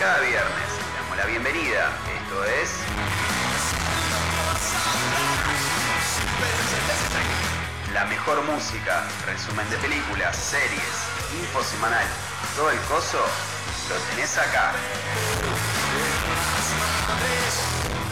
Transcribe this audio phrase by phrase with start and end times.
[0.00, 0.68] cada viernes.
[0.96, 1.90] Damos la bienvenida.
[2.22, 2.70] Esto es.
[7.92, 10.88] La mejor música, resumen de películas, series,
[11.38, 12.06] info semanal,
[12.56, 13.18] todo el coso
[13.90, 14.72] lo tenés acá.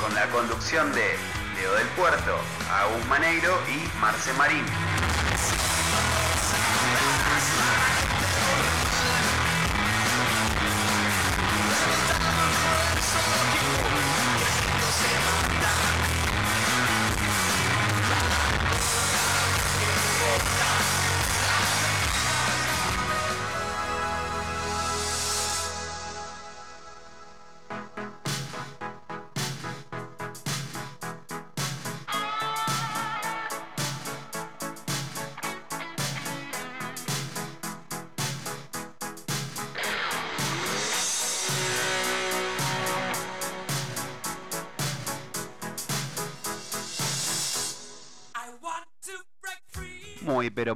[0.02, 1.16] Con la conducción de
[1.54, 2.38] Leo del Puerto,
[2.70, 4.66] Agus Maneiro y Marce Marín.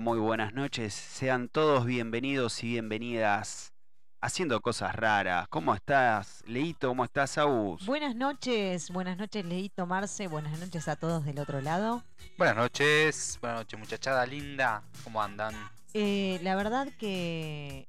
[0.03, 3.73] Muy buenas noches, sean todos bienvenidos y bienvenidas
[4.21, 5.47] haciendo cosas raras.
[5.49, 6.89] ¿Cómo estás, Leito?
[6.89, 7.87] ¿Cómo estás, Agus?
[7.87, 12.03] Buenas noches, buenas noches, Leito Marce, buenas noches a todos del otro lado.
[12.37, 15.55] Buenas noches, buenas noches, muchachada linda, ¿cómo andan?
[15.95, 17.89] Eh, la verdad que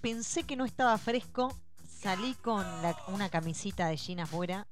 [0.00, 1.56] pensé que no estaba fresco,
[1.88, 4.66] salí con la- una camisita de jean afuera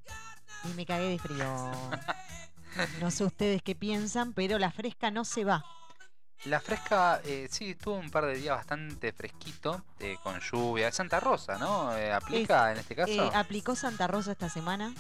[0.64, 1.70] y me cagué de frío.
[3.00, 5.64] No sé ustedes qué piensan, pero la fresca no se va.
[6.46, 10.91] La fresca, eh, sí, estuvo un par de días bastante fresquito, eh, con lluvia.
[10.91, 11.94] Santa Rosa, ¿no?
[11.97, 13.12] Eh, ¿Aplica en este caso?
[13.12, 14.94] Eh, aplicó Santa Rosa esta semana.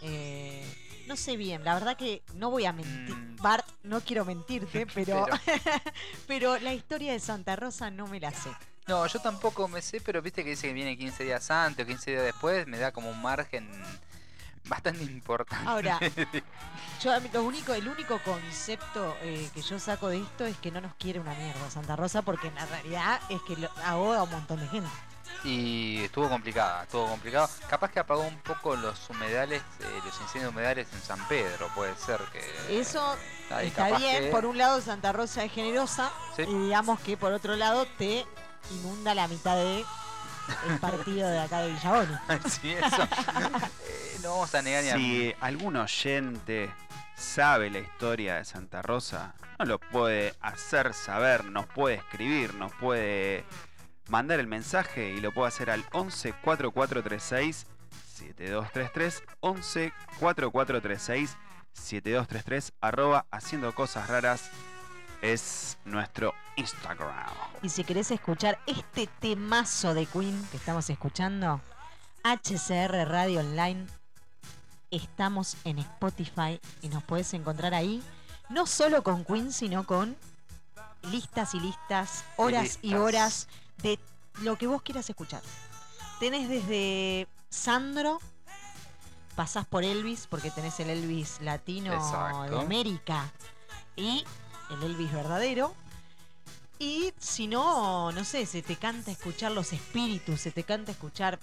[0.00, 0.64] Eh,
[1.06, 3.14] no sé bien, la verdad que no voy a mentir.
[3.14, 3.36] Mm.
[3.36, 5.38] Bart, no quiero mentirte, pero, Pero-
[6.26, 8.50] pero la historia de Santa Rosa no me la sé.
[8.86, 11.88] No, yo tampoco me sé, pero viste que dice que viene 15 días antes o
[11.88, 13.68] 15 días después, me da como un margen
[14.68, 15.68] bastante importante.
[15.68, 15.98] Ahora,
[17.02, 20.80] Yo, lo único, el único concepto eh, que yo saco de esto es que no
[20.80, 24.22] nos quiere una mierda Santa Rosa, porque en la realidad es que lo, ahoga a
[24.22, 24.88] un montón de gente.
[25.44, 27.48] Y estuvo complicada, estuvo complicado.
[27.68, 31.94] Capaz que apagó un poco los humedales, eh, los incendios humedales en San Pedro, puede
[31.96, 32.80] ser que...
[32.80, 33.16] Eso
[33.50, 36.42] ahí está bien, que- por un lado Santa Rosa es generosa, Sí.
[36.42, 38.24] y digamos que por otro lado te
[38.70, 39.84] inunda la mitad de
[40.68, 42.14] el partido de acá de Villaboni.
[42.48, 43.02] sí, eso.
[43.02, 46.72] Eh, no vamos a negar ni a- Si algún oyente
[47.16, 52.72] sabe la historia de Santa Rosa, nos lo puede hacer saber, nos puede escribir, nos
[52.74, 53.44] puede
[54.08, 57.66] mandar el mensaje y lo puede hacer al 11 4436
[58.14, 61.36] 7233 11 4436
[61.72, 64.50] 7233 arroba haciendo cosas raras
[65.22, 67.30] es nuestro Instagram.
[67.62, 71.60] Y si querés escuchar este temazo de Queen que estamos escuchando,
[72.24, 73.86] HCR Radio Online,
[74.90, 78.02] estamos en Spotify y nos puedes encontrar ahí,
[78.48, 80.16] no solo con Queen, sino con
[81.10, 83.00] listas y listas, horas y listas.
[83.00, 83.48] horas
[83.82, 83.98] de
[84.42, 85.42] lo que vos quieras escuchar.
[86.20, 88.20] Tenés desde Sandro,
[89.34, 91.92] pasás por Elvis, porque tenés el Elvis latino
[92.50, 92.58] de.
[92.58, 93.30] América
[93.96, 94.24] y
[94.70, 95.74] el Elvis verdadero.
[96.78, 101.38] Y si no, no sé, se te canta escuchar los espíritus, se te canta escuchar,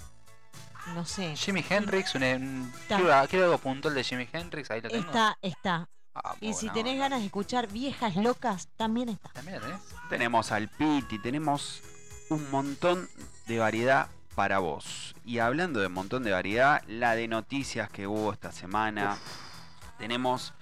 [0.94, 1.36] no sé.
[1.36, 5.06] Jimi Hendrix, un, quiero, quiero algo puntual de Jimi Hendrix, ahí lo tengo.
[5.08, 5.90] Está, está.
[6.14, 7.06] Ah, Y si tenés onda.
[7.06, 9.30] ganas de escuchar viejas locas, también está.
[9.30, 9.80] También tenés.
[10.10, 11.82] Tenemos al Piti, tenemos
[12.30, 13.10] un montón
[13.48, 15.16] de variedad para vos.
[15.26, 19.18] Y hablando de un montón de variedad, la de noticias que hubo esta semana.
[19.98, 20.54] Tenemos.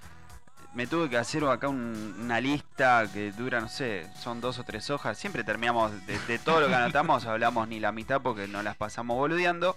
[0.73, 4.63] Me tuve que hacer acá un- una lista que dura, no sé, son dos o
[4.63, 5.17] tres hojas.
[5.17, 8.77] Siempre terminamos de, de todo lo que anotamos, hablamos ni la mitad porque nos las
[8.77, 9.75] pasamos boludeando.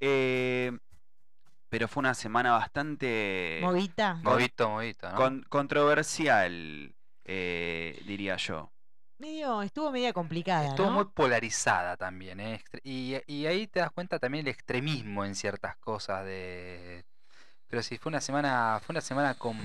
[0.00, 0.78] Eh,
[1.68, 4.14] pero fue una semana bastante Movita.
[4.22, 5.16] Movito, movito, ¿no?
[5.16, 6.94] con- controversial,
[7.24, 8.70] eh, diría yo.
[9.18, 10.92] Medio, estuvo media complicada, Estuvo ¿no?
[10.94, 12.62] muy polarizada también, ¿eh?
[12.82, 17.04] Y, y ahí te das cuenta también el extremismo en ciertas cosas de...
[17.68, 19.56] Pero sí, fue una semana, fue una semana con...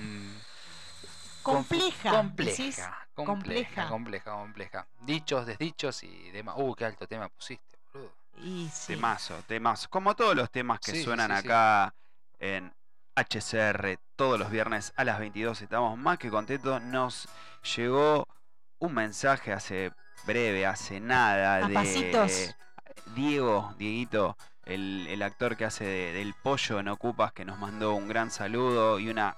[1.45, 3.87] Compleja, Compleja, compleja, compleja.
[3.87, 4.87] compleja, compleja.
[5.01, 6.55] Dichos, desdichos y demás.
[6.57, 8.11] Uh, qué alto tema pusiste, boludo.
[8.41, 8.93] Y sí.
[8.93, 9.87] Temazo, temazo.
[9.89, 11.47] Como todos los temas que Sí, suenan sí, sí.
[11.47, 11.93] acá
[12.39, 12.73] en
[13.15, 15.61] HCR todos los viernes a las 22.
[15.61, 16.81] Estamos más que contentos.
[16.81, 17.29] Nos
[17.75, 18.27] llegó
[18.79, 19.91] un mensaje hace
[20.25, 22.55] breve, hace nada, A de pasitos.
[23.15, 27.93] Diego, Dieguito, el, el actor que hace de- del pollo en Ocupas, que nos mandó
[27.93, 29.37] un gran saludo y una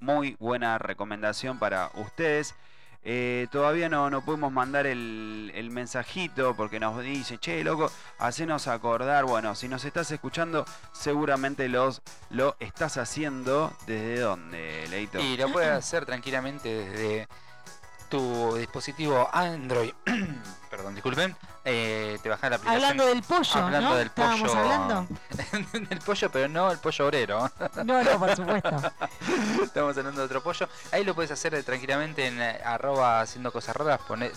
[0.00, 2.54] muy buena recomendación para ustedes.
[3.04, 8.66] eh, todavía no, no podemos mandar el, el mensajito porque nos dice, che, loco, hacenos
[8.68, 9.24] acordar.
[9.24, 13.72] Bueno, si nos estás escuchando, seguramente los, lo estás haciendo.
[13.86, 15.20] ¿Desde dónde, Leito?
[15.20, 17.28] Y lo puedes hacer tranquilamente desde
[18.10, 19.92] tu dispositivo Android.
[20.70, 21.34] Perdón, disculpen.
[21.64, 22.82] Eh, te bajas la aplicación.
[22.84, 23.96] Hablando del pollo, Hablando ¿no?
[23.96, 24.60] del Estábamos pollo.
[24.60, 25.06] hablando.
[25.88, 27.50] del pollo, pero no el pollo obrero.
[27.84, 28.70] No, no, por supuesto.
[29.62, 30.68] Estamos hablando de otro pollo.
[30.92, 34.00] Ahí lo puedes hacer tranquilamente en eh, arroba haciendo cosas raras.
[34.06, 34.32] Pone-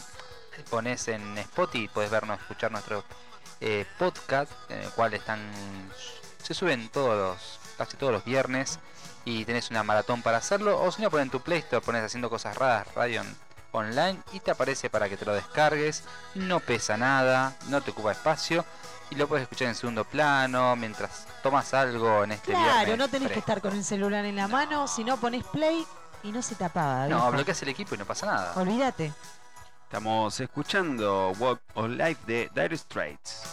[0.69, 3.03] pones en Spotify, puedes vernos, escuchar nuestro
[3.59, 5.39] eh, podcast, en el cual están.
[6.41, 8.79] Se suben todos los, casi todos los viernes.
[9.25, 10.81] Y tenés una maratón para hacerlo.
[10.81, 13.35] O si no, pones en tu Play Store, pones haciendo cosas raras, radio on-
[13.79, 14.19] online.
[14.33, 16.03] Y te aparece para que te lo descargues.
[16.35, 18.65] No pesa nada, no te ocupa espacio.
[19.09, 23.07] Y lo puedes escuchar en segundo plano mientras tomas algo en este Claro, viernes no
[23.09, 25.85] tenés que estar con el celular en la mano, si no pones play
[26.23, 27.07] y no se te apaga.
[27.07, 28.53] No, bloqueas el equipo y no pasa nada.
[28.55, 29.11] Olvídate.
[29.83, 33.43] Estamos escuchando Walk of Life de Dire Straits.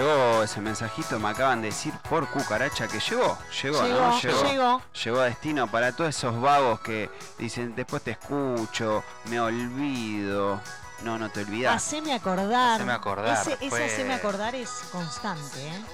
[0.00, 3.38] Llegó ese mensajito, me acaban de decir por cucaracha que llegó.
[3.62, 4.20] Llegó, Llegó, ¿no?
[4.20, 4.42] Llegó.
[4.44, 4.82] llegó.
[5.04, 7.08] Llegó a destino para todos esos vagos que
[7.38, 10.60] dicen después te escucho, me olvido.
[11.02, 11.74] No, no te olvidas.
[11.76, 12.74] Haceme acordar.
[12.74, 15.84] Haceme acordar, Ese, ese fue- haceme acordar es constante, ¿eh?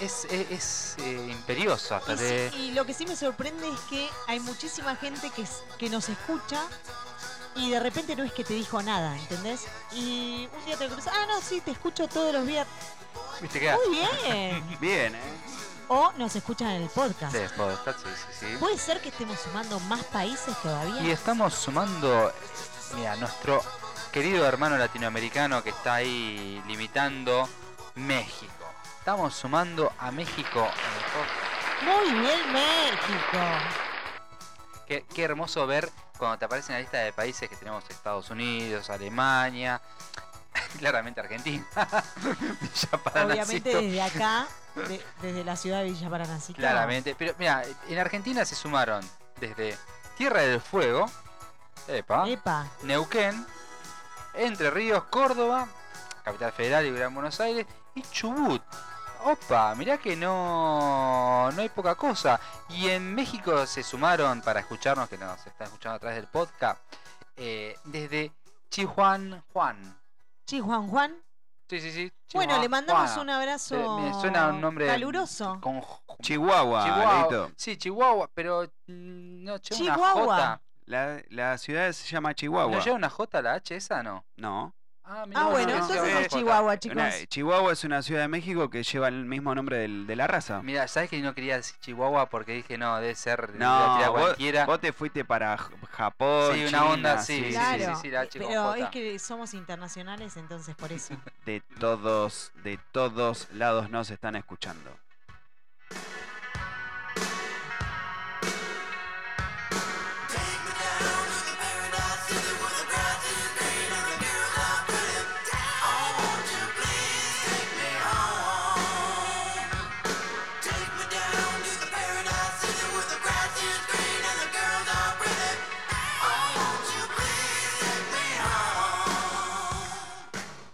[0.00, 2.50] Es, es, es, eh, imperioso hasta Y, de...
[2.52, 5.30] sí- y lo que sí me sorprende es que hay muchísima gente
[5.78, 6.60] que nos escucha
[7.56, 9.62] y de repente no es que te dijo nada, ¿entendés?
[9.92, 12.72] Y un día te cruzas, ah, no, sí, te escucho todos los viernes.
[13.40, 13.74] ¿Viste qué?
[13.74, 14.76] Muy bien.
[14.80, 15.44] Bien, ¿eh?
[15.88, 17.34] o nos escuchan en el podcast.
[17.34, 18.56] Sí, podcast, sí, sí, sí.
[18.58, 21.02] ¿Puede ser que estemos sumando más países todavía?
[21.02, 22.32] Y estamos sumando,
[22.96, 23.62] mira, nuestro
[24.12, 27.48] querido hermano latinoamericano que está ahí limitando
[27.96, 28.52] México.
[28.98, 31.54] Estamos sumando a México en el podcast.
[31.82, 33.38] Muy bien, México.
[34.86, 38.30] Qué, qué hermoso ver cuando te aparece en la lista de países que tenemos Estados
[38.30, 39.80] Unidos, Alemania,
[40.78, 41.64] claramente Argentina,
[42.16, 43.68] Villa Obviamente Paranacito.
[43.80, 46.58] desde acá, de- desde la ciudad de Villa Paranacito.
[46.58, 47.14] Claramente.
[47.18, 49.04] Pero mira, en Argentina se sumaron
[49.40, 49.76] desde
[50.16, 51.10] Tierra del Fuego,
[51.88, 52.66] epa, Epa.
[52.82, 53.46] Neuquén,
[54.34, 55.68] Entre Ríos, Córdoba,
[56.24, 58.62] Capital Federal y Gran Buenos Aires, y Chubut.
[59.26, 62.38] Opa, mirá que no, no hay poca cosa.
[62.68, 66.80] Y en México se sumaron para escucharnos, que nos están escuchando a través del podcast,
[67.36, 68.32] eh, desde
[68.70, 69.96] Chihuahua, Juan.
[70.46, 71.14] Sí, Juan Juan.
[71.68, 72.12] Sí, sí, sí.
[72.34, 73.22] Bueno, le mandamos Chihuahua.
[73.22, 75.58] un abrazo me suena un nombre caluroso.
[75.62, 75.80] Con,
[76.20, 77.50] Chihuahua, Chihuahua.
[77.56, 80.36] Sí, Chihuahua, pero mm, no lleva una Chihuahua.
[80.36, 80.62] J.
[80.86, 82.76] La, la ciudad se llama Chihuahua.
[82.76, 84.26] ¿No lleva una J la H esa, no?
[84.36, 84.74] No.
[85.06, 86.28] Ah, Ah, bueno, no, entonces es.
[86.28, 86.96] Chihuahua, chicos.
[86.96, 90.26] Una- Chihuahua es una ciudad de México que lleva el mismo nombre del- de la
[90.26, 90.62] raza.
[90.62, 93.66] Mira, ¿sabes que no quería decir Chihuahua porque dije no, debe ser de la
[94.06, 94.64] No, vos, cualquiera?
[94.64, 98.20] vos te fuiste para Japón, Sí, una China, onda así, sí, Claro, sí, sí, la
[98.26, 101.14] con pero es que somos internacionales, entonces por eso.
[101.44, 104.90] de todos, de todos lados nos están escuchando.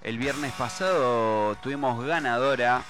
[0.03, 2.83] El viernes pasado tuvimos ganadora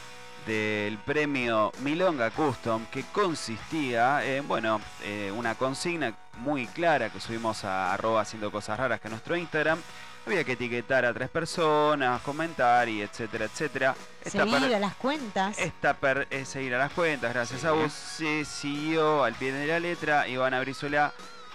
[0.47, 7.65] del premio Milonga Custom que consistía en, bueno, eh, una consigna muy clara que subimos
[7.65, 9.79] a arroba haciendo cosas raras que es nuestro Instagram.
[10.27, 13.95] Había que etiquetar a tres personas, comentar y etcétera, etcétera.
[14.25, 15.59] Esta per- Seguir a las cuentas.
[15.59, 17.93] esta per- es seguir a las cuentas, gracias a vos.
[17.93, 20.29] Se siguió al pie de la letra.
[20.29, 21.13] Ivana Brizuela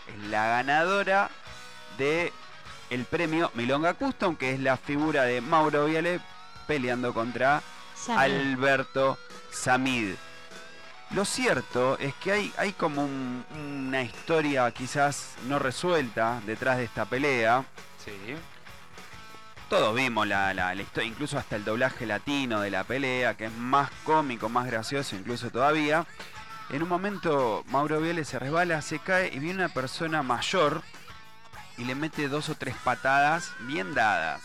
[0.07, 1.29] es la ganadora
[1.97, 2.33] de
[2.89, 6.19] el premio Milonga Custom, que es la figura de Mauro Viale
[6.67, 7.61] peleando contra.
[8.15, 9.17] Alberto
[9.51, 10.15] Samid.
[11.11, 16.83] Lo cierto es que hay, hay como un- una historia quizás no resuelta detrás de
[16.85, 17.63] esta pelea.
[18.03, 18.11] Sí.
[19.69, 23.45] Todos vimos la, la- la historia, incluso hasta el doblaje latino de la pelea, que
[23.45, 26.05] es más cómico, más gracioso incluso todavía.
[26.69, 30.81] En un momento Mauro Viale se resbala, se cae y viene una persona mayor
[31.77, 34.41] y le mete dos o tres patadas bien dadas.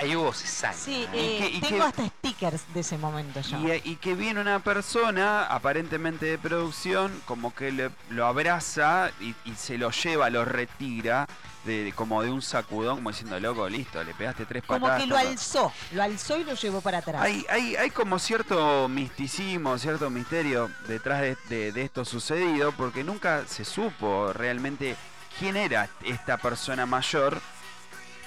[0.00, 0.76] Ahí hubo cesárea.
[0.78, 1.16] Sí, ¿no?
[1.16, 3.58] ¿Y eh, y tengo hasta stickers de ese momento yo.
[3.58, 9.34] Y, y que viene una persona, aparentemente de producción, como que le- lo abraza y,
[9.44, 11.26] y se lo lleva, lo retira,
[11.64, 15.02] de, de- como de un sacudón, como diciendo, loco, listo, le pegaste tres Como patadas.
[15.02, 15.28] que lo toma".
[15.30, 17.20] alzó, lo alzó y lo llevó para atrás.
[17.20, 23.02] Hay, hay, hay como cierto misticismo, cierto misterio detrás de, de- de esto sucedido, porque
[23.02, 24.94] nunca se supo realmente
[25.38, 27.40] quién era esta persona mayor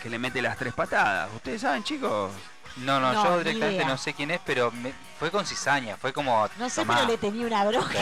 [0.02, 1.30] que le mete las tres patadas.
[1.36, 2.32] ¿Ustedes saben, chicos?
[2.78, 3.88] No, no, No, yo directamente idea.
[3.88, 6.48] no sé quién es, pero me- fue con cizaña, fue como.
[6.58, 6.96] no sé, tomá.
[6.96, 7.92] pero le tenía una Sí, bronca.
[7.92, 8.00] sí,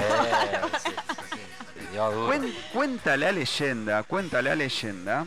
[0.86, 0.92] sí,
[1.34, 1.40] sí,
[1.82, 2.28] le dio duro.
[2.34, 5.26] Cuen- cuenta la leyenda, cuenta la leyenda.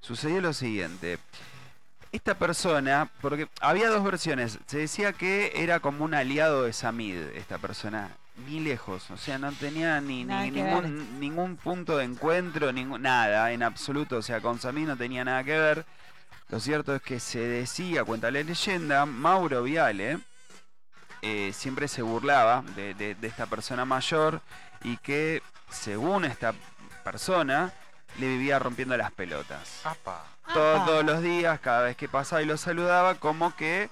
[0.00, 1.18] Sucedió lo siguiente.
[2.10, 7.16] Esta persona, porque había dos versiones, se decía que era como un aliado de Samid,
[7.36, 8.10] esta persona,
[8.46, 13.62] ni lejos, o sea, no tenía ni, ningún, ningún punto de encuentro, ningún, nada, en
[13.62, 15.84] absoluto, o sea, con Samid no tenía nada que ver.
[16.48, 20.18] Lo cierto es que se decía, cuenta la leyenda, Mauro Viale
[21.22, 24.40] eh, siempre se burlaba de, de- de esta persona mayor
[24.84, 26.52] y que, según esta
[27.04, 27.72] persona,
[28.18, 29.80] le vivía rompiendo las pelotas.
[29.84, 30.24] Apa.
[30.52, 33.88] Todos los días, cada vez que pasaba y lo saludaba, como que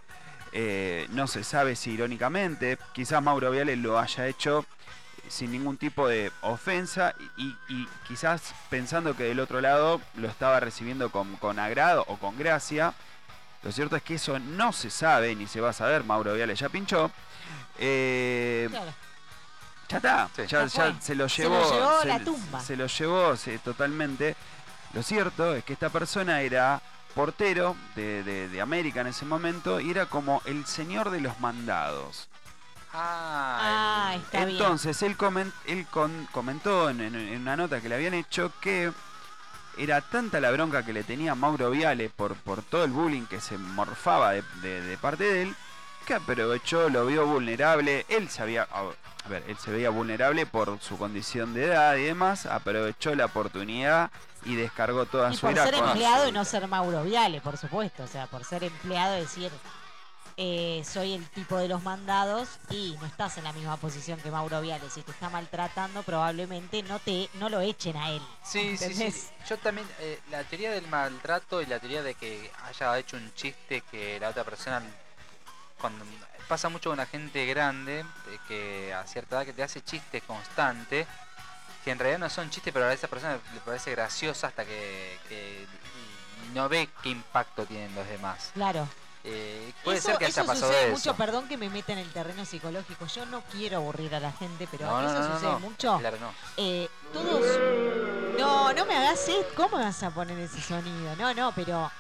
[0.53, 4.65] eh, no se sabe si irónicamente, quizás Mauro Viale lo haya hecho
[5.29, 10.59] sin ningún tipo de ofensa y, y quizás pensando que del otro lado lo estaba
[10.59, 12.95] recibiendo con, con agrado o con gracia.
[13.63, 16.55] Lo cierto es que eso no se sabe ni se va a saber, Mauro Viale
[16.57, 17.11] ya pinchó.
[17.79, 18.93] Eh, Claro.
[19.89, 20.43] ya está, Sí.
[20.49, 21.73] ya, se lo Se lo llevó.
[21.73, 22.61] llevó se, la tumba.
[22.61, 24.35] se lo llevó sí, totalmente.
[24.95, 26.81] Lo cierto es que esta persona era
[27.15, 31.39] portero de, de- de América en ese momento y era como el señor de los
[31.41, 32.29] mandados.
[32.93, 34.51] Ah, Ah, está bien.
[34.51, 37.01] Entonces él, comen- él con- comentó en,
[37.41, 38.93] una nota que le habían hecho que
[39.79, 43.41] era tanta la bronca que le tenía Mauro Viale por, por todo el bullying que
[43.41, 45.57] se morfaba de, de- parte de él,
[46.07, 48.83] que aprovechó, lo vio vulnerable, él sabía, a
[49.23, 53.27] a ver, él se veía vulnerable por su condición de edad y demás, aprovechó la
[53.27, 54.11] oportunidad
[54.45, 58.05] y descargó toda Y su por ser empleado y no ser Mauro Viale, por supuesto.
[58.05, 59.51] O sea, por ser empleado, decir,
[60.37, 64.31] eh, soy el tipo de los mandados y no estás en la misma posición que
[64.31, 64.89] Mauro Viale.
[64.89, 68.23] Si te está maltratando, probablemente no te no lo echen a él.
[68.43, 69.29] Sí, sí, sí.
[69.49, 73.33] Yo también, eh, la teoría del maltrato y la teoría de que haya hecho un
[73.35, 74.83] chiste que la otra persona,
[75.79, 76.05] cuando
[76.49, 78.05] pasa mucho con la gente grande,
[78.49, 81.07] que a cierta edad que te hace chistes constantes,
[81.85, 85.19] que en realidad no son chistes, pero a esa persona le parece graciosa hasta que,
[85.29, 85.67] que
[86.55, 88.51] no ve qué impacto tienen los demás.
[88.55, 88.87] Claro.
[89.23, 90.97] Eh, puede eso ser que haya eso pasado sucede eso.
[90.97, 93.07] mucho, perdón que me meta en el terreno psicológico.
[93.07, 95.99] Yo no quiero aburrir a la gente, pero no, no, eso no, sucede mucho.
[95.99, 96.33] Claro, no.
[96.57, 97.47] Eh, todos.
[98.39, 99.53] No, no me hagas esto.
[99.57, 101.17] ¿Cómo vas a poner ese sonido?
[101.17, 101.91] No, no, pero.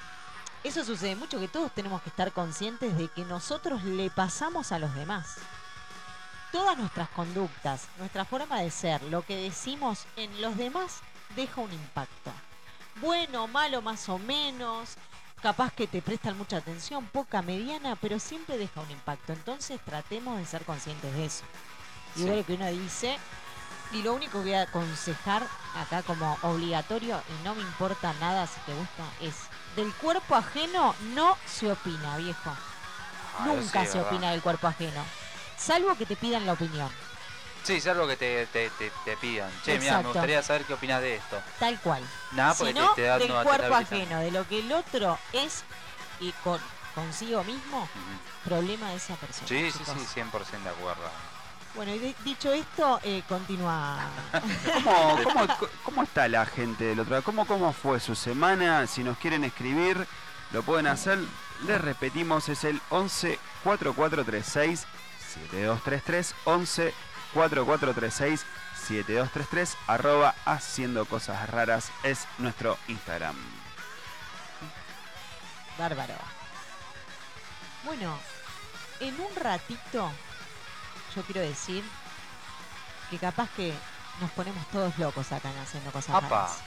[0.63, 4.79] Eso sucede mucho que todos tenemos que estar conscientes de que nosotros le pasamos a
[4.79, 5.37] los demás.
[6.52, 10.97] Todas nuestras conductas, nuestra forma de ser, lo que decimos en los demás
[11.37, 12.33] deja un impacto.
[12.97, 14.90] Bueno, malo, más o menos.
[15.42, 19.33] Capaz que te prestan mucha atención, poca, mediana, pero siempre deja un impacto.
[19.33, 21.45] Entonces tratemos de ser conscientes de eso.
[22.16, 22.25] Y Sí.
[22.25, 23.16] ver lo que uno dice.
[23.92, 28.47] Y lo único que voy a aconsejar acá como obligatorio, y no me importa nada
[28.47, 29.35] si te gusta, es
[29.76, 32.50] del cuerpo ajeno no se opina, viejo.
[33.38, 34.12] Ah, Nunca sí, se verdad.
[34.12, 35.02] opina del cuerpo ajeno.
[35.61, 36.88] Salvo que te pidan la opinión.
[37.62, 39.50] Sí, es algo que te, te, te, te pidan.
[39.62, 41.38] Che, mira, me gustaría saber qué opinas de esto.
[41.59, 42.02] Tal cual.
[42.33, 44.73] Nada, si porque no, te, te da del no, cuerpo ajeno, de lo que el
[44.73, 45.62] otro es
[46.21, 46.59] y con
[46.95, 47.88] consigo mismo,
[48.45, 49.47] problema de esa persona.
[49.47, 51.02] Sí, sí, sí, 100% de acuerdo.
[51.75, 54.00] Bueno, y de- dicho esto, eh, continúa.
[54.85, 55.47] ¿Cómo, cómo,
[55.85, 57.23] cómo está la gente del otro lado?
[57.23, 58.87] ¿Cómo, ¿Cómo fue su semana?
[58.88, 60.05] Si nos quieren escribir,
[60.52, 61.19] lo pueden hacer.
[61.67, 64.87] Les repetimos, es el 11 4436
[65.35, 66.95] 7233 11
[67.35, 68.47] 4436
[68.87, 73.37] 7233 arroba haciendo cosas raras es nuestro Instagram.
[75.79, 76.15] Bárbaro.
[77.85, 78.19] Bueno,
[79.01, 80.11] en un ratito,
[81.15, 81.85] yo quiero decir
[83.11, 83.73] que capaz que
[84.21, 86.29] nos ponemos todos locos acá en haciendo cosas Apa.
[86.29, 86.59] raras.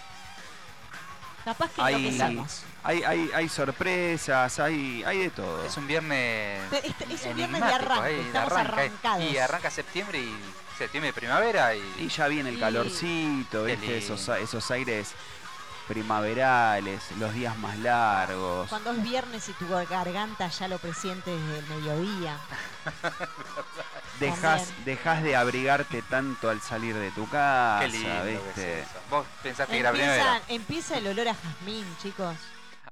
[1.46, 2.18] Capaz que Hay-.
[2.86, 5.66] Hay, hay, hay sorpresas, hay, hay de todo.
[5.66, 6.60] Es un viernes.
[6.72, 8.86] Este- es un viernes de arranque, ahí, estamos arranca, eh.
[8.88, 9.24] arrancados.
[9.32, 10.36] Y arranca septiembre y
[10.78, 11.82] septiembre de primavera y.
[12.00, 13.98] Y ya viene el Y- calorcito, ¿viste?
[13.98, 15.12] Esos, esos aires
[15.88, 18.70] primaverales, los días más largos.
[18.70, 22.38] Cuando es viernes y tu garganta ya lo presiente desde el mediodía.
[24.20, 28.80] Dejas, de abrigarte tanto al salir de tu casa, Qué lindo que ¿viste?
[28.82, 29.00] es eso.
[29.10, 30.38] Vos pensaste que era primavera.
[30.38, 32.36] Empieza, empieza el olor a jazmín, chicos.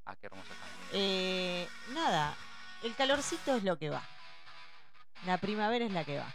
[0.05, 0.49] Ah, qué hermoso.
[0.93, 2.35] Eh, nada,
[2.83, 4.01] el calorcito es lo que va.
[5.25, 6.33] La primavera es la que va.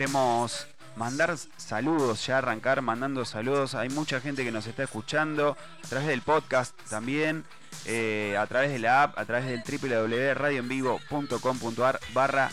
[0.00, 0.66] Queremos
[0.96, 3.74] mandar saludos, ya arrancar mandando saludos.
[3.74, 7.44] Hay mucha gente que nos está escuchando a través del podcast también,
[7.84, 12.50] eh, a través de la app, a través del www.radioenvivo.com.ar barra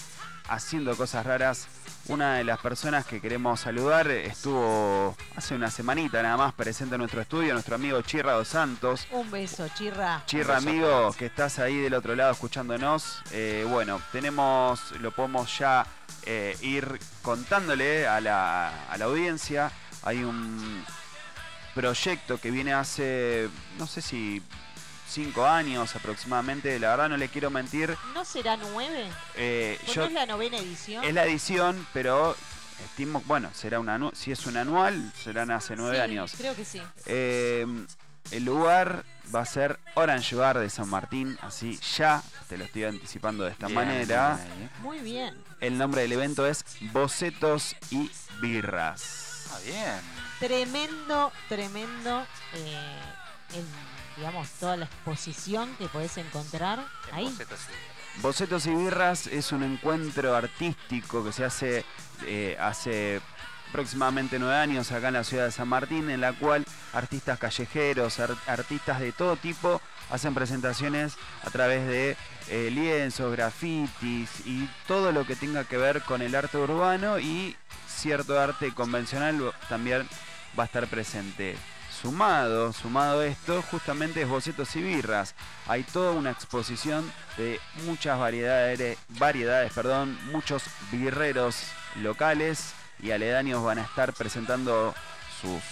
[0.49, 1.69] haciendo cosas raras.
[2.09, 6.99] Una de las personas que queremos saludar estuvo hace una semanita nada más presente en
[6.99, 9.05] nuestro estudio, nuestro amigo Chirra dos Santos.
[9.11, 10.23] Un beso, chirra.
[10.25, 10.69] Chirra, beso.
[10.69, 13.21] amigo, que estás ahí del otro lado escuchándonos.
[13.31, 15.85] Eh, bueno, tenemos, lo podemos ya
[16.25, 19.69] eh, ir contándole a la, a la audiencia.
[20.03, 20.85] Hay un
[21.75, 24.41] proyecto que viene hace, no sé si
[25.07, 26.79] cinco años aproximadamente.
[26.79, 27.95] La verdad no le quiero mentir.
[28.13, 29.07] ¿No será nueve?
[29.35, 31.03] Eh, ¿Pues yo, no es la novena edición?
[31.03, 32.35] es la edición, pero
[32.85, 36.33] estimo, bueno, será un anu- si es un anual, serán hace nueve Sí, años.
[36.37, 36.81] Creo que sí.
[37.05, 37.65] Eh,
[38.31, 42.83] el lugar va a ser Orange Bar de San Martín, así ya te lo estoy
[42.83, 44.35] anticipando de esta Bien, manera.
[44.35, 44.69] ahí.
[44.81, 45.35] Muy bien.
[45.61, 49.47] El nombre del evento es Bocetos y Birras.
[49.53, 50.01] Ah, bien.
[50.39, 52.25] Tremendo, tremendo.
[52.53, 52.99] eh,
[53.55, 53.65] el-
[54.17, 57.37] digamos, toda la exposición que podés encontrar En ahí.
[58.21, 61.85] bocetos, y Birras es un encuentro artístico que se hace
[62.25, 63.21] eh, hace
[63.69, 68.19] aproximadamente nueve años acá en la ciudad de San Martín, en la cual artistas callejeros,
[68.19, 72.15] ar- artistas de todo tipo hacen presentaciones a través de
[72.49, 77.55] eh, lienzos, grafitis y todo lo que tenga que ver con el arte urbano y
[77.87, 80.07] cierto arte convencional también
[80.57, 81.57] va a estar presente.
[82.01, 85.33] Sumado, sumado esto, justamente es bocetos y birras.
[85.67, 91.63] Hay toda una exposición de muchas variedades, variedades, perdón, muchos birreros
[91.95, 94.93] locales y aledaños van a estar presentando
[95.41, 95.63] sus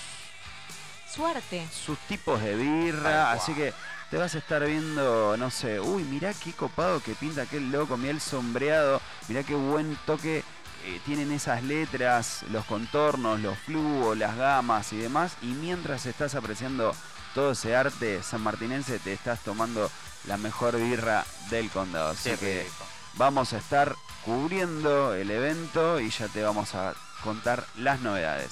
[1.14, 1.68] Suerte.
[1.72, 3.74] sus tipos de birra, así que
[4.10, 7.98] te vas a estar viendo, no sé, uy, mirá qué copado que pinta aquel loco,
[7.98, 10.44] mirá el sombreado, mirá qué buen toque
[10.86, 16.36] eh, tienen esas letras, los contornos, los flujos, las gamas y demás, y mientras estás
[16.36, 16.96] apreciando
[17.34, 19.90] todo ese arte sanmartinense, te estás tomando
[20.26, 22.12] la mejor birra del condado.
[22.12, 22.86] Así Qué que rico.
[23.16, 26.94] vamos a estar cubriendo el evento y ya te vamos a
[27.24, 28.52] contar las novedades.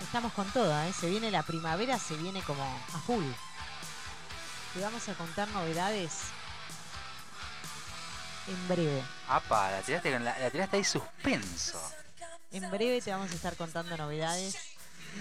[0.00, 0.92] Estamos con toda, ¿eh?
[0.92, 3.24] Se viene la primavera, se viene como a full.
[4.74, 6.12] Te vamos a contar novedades
[8.48, 9.02] en breve.
[9.28, 11.80] Apa, la tiraste, la tiraste ahí suspenso.
[12.50, 14.56] En breve te vamos a estar contando novedades.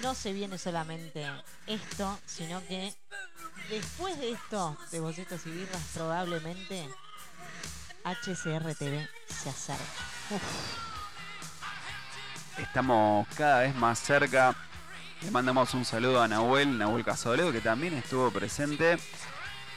[0.01, 1.29] No se viene solamente
[1.67, 2.93] esto, sino que
[3.69, 6.89] después de esto, de bocetos y birras, probablemente
[8.03, 9.83] HCR TV se acerca.
[12.57, 14.55] Estamos cada vez más cerca.
[15.21, 18.97] Le mandamos un saludo a Nahuel, Nahuel Casoledo, que también estuvo presente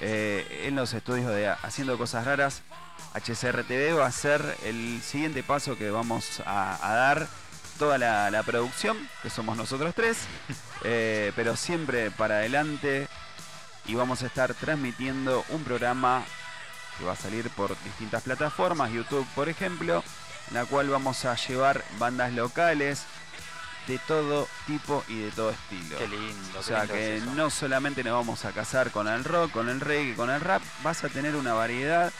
[0.01, 2.63] eh, en los estudios de Haciendo Cosas Raras.
[3.15, 7.29] HCR TV va a ser el siguiente paso que vamos a, a dar.
[7.79, 10.19] Toda la, la producción, que somos nosotros tres,
[10.85, 13.09] eh, pero siempre para adelante.
[13.87, 16.23] Y vamos a estar transmitiendo un programa
[16.97, 20.05] que va a salir por distintas plataformas, YouTube por ejemplo,
[20.49, 23.05] en la cual vamos a llevar bandas locales
[23.87, 25.99] de todo tipo y de todo estilo.
[25.99, 26.59] Qué lindo.
[26.59, 29.51] O qué sea lindo que es no solamente nos vamos a casar con el rock,
[29.51, 32.13] con el reggae, con el rap, vas a tener una variedad.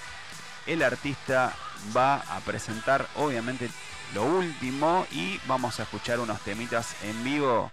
[0.67, 1.53] El artista
[1.95, 3.69] va a presentar obviamente
[4.15, 7.71] lo último y vamos a escuchar unos temitas en vivo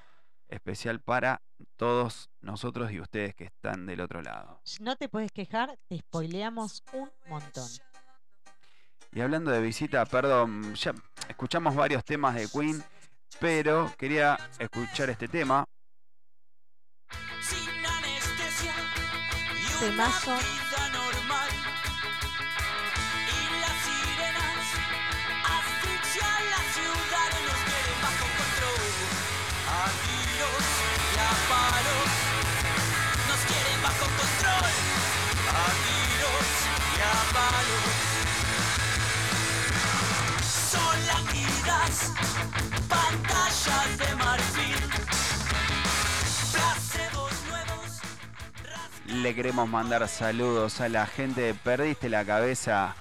[0.49, 1.41] especial para
[1.77, 4.60] todos nosotros y ustedes que están del otro lado.
[4.80, 7.67] No te puedes quejar, te spoileamos un montón.
[9.13, 10.93] Y hablando de visita, perdón, ya
[11.27, 12.84] escuchamos varios temas de Queen.
[13.39, 15.63] pero quería escuchar este tema.
[17.41, 18.73] sin anestesia
[19.54, 20.61] y Temazo.
[49.08, 52.95] Le queremos mandar saludos a la gente de Perdiste la Cabeza.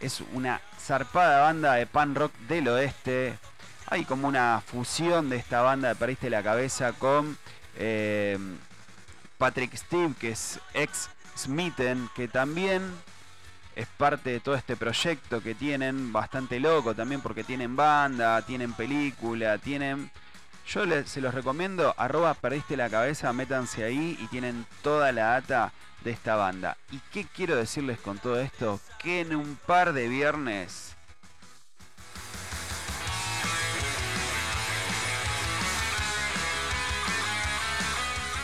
[0.00, 3.38] Es una zarpada banda de pan rock del oeste.
[3.86, 7.36] Hay como una fusión de esta banda de Perdiste la Cabeza con
[7.76, 8.38] eh,
[9.38, 12.82] Patrick Steve, que es ex Smithen, que también
[13.76, 18.72] es parte de todo este proyecto que tienen, bastante loco también porque tienen banda, tienen
[18.72, 20.10] película, tienen...
[20.66, 25.24] Yo les- se los recomiendo, arroba perdiste la cabeza, métanse ahí y tienen toda la
[25.26, 26.76] data de esta banda.
[26.90, 28.80] ¿Y qué quiero decirles con todo esto?
[28.98, 30.94] Que en un par de viernes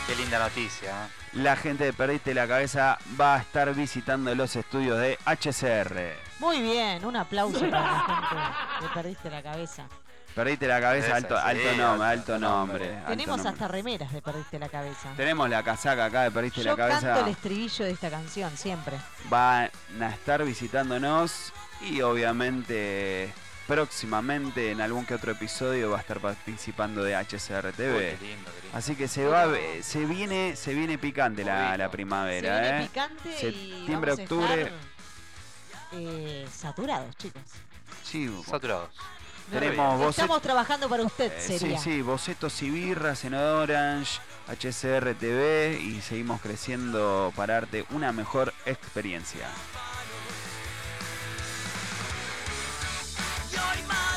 [0.07, 1.05] Qué linda noticia.
[1.05, 1.20] ¿eh?
[1.33, 6.15] La gente de Perdiste la Cabeza va a estar visitando los estudios de HCR.
[6.39, 8.35] Muy bien, un aplauso para la gente
[8.81, 9.85] que perdiste la cabeza.
[10.35, 12.79] Perdiste la Cabeza, alto, sí, alto alto nombre, alto nombre.
[12.85, 12.97] nombre.
[12.99, 13.51] alto Tenemos nombre.
[13.51, 15.09] hasta remeras de perdiste la cabeza.
[15.17, 17.01] Tenemos la casaca acá de Perdiste Yo la Cabeza.
[17.01, 18.97] canto el estribillo de esta canción siempre.
[19.29, 19.69] van
[20.01, 23.33] a estar visitándonos y obviamente
[23.67, 28.17] próximamente en algún que otro episodio va a estar participando de HCR Uy, TV.
[28.19, 28.77] qué lindo, qué lindo.
[28.77, 29.45] Así que se va
[29.81, 32.87] se viene se viene picante la, la Se primavera, viene ¿eh?
[32.87, 34.61] picante y Septiembre, vamos a octubre.
[34.63, 34.73] estar,
[35.93, 37.41] eh, saturados, chicos.
[38.03, 38.89] Sí, Saturados.
[39.51, 41.77] tenemos Estamos trabajando para usted, eh, sí, sería.
[41.77, 48.53] sí, bocetos y birras en Orange, HCR TV y seguimos creciendo para darte una mejor
[48.65, 49.47] experiencia.
[53.61, 54.10] Y hoy madruga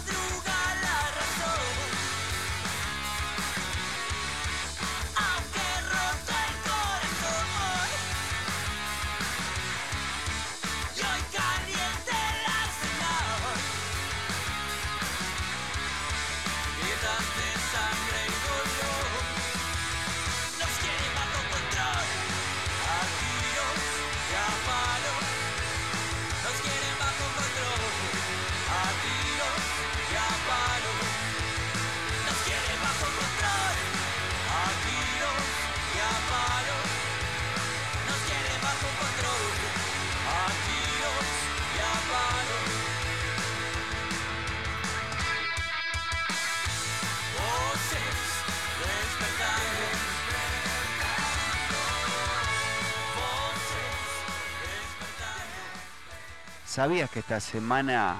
[56.75, 58.17] ¿Sabías que esta semana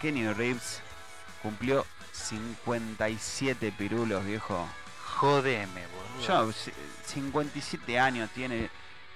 [0.00, 0.80] Kenny Reeves
[1.42, 4.68] cumplió 57 pirulos, viejo?
[5.16, 6.26] Jodeme, boludo.
[6.46, 6.72] Yo, c-
[7.06, 8.70] 57 años tiene.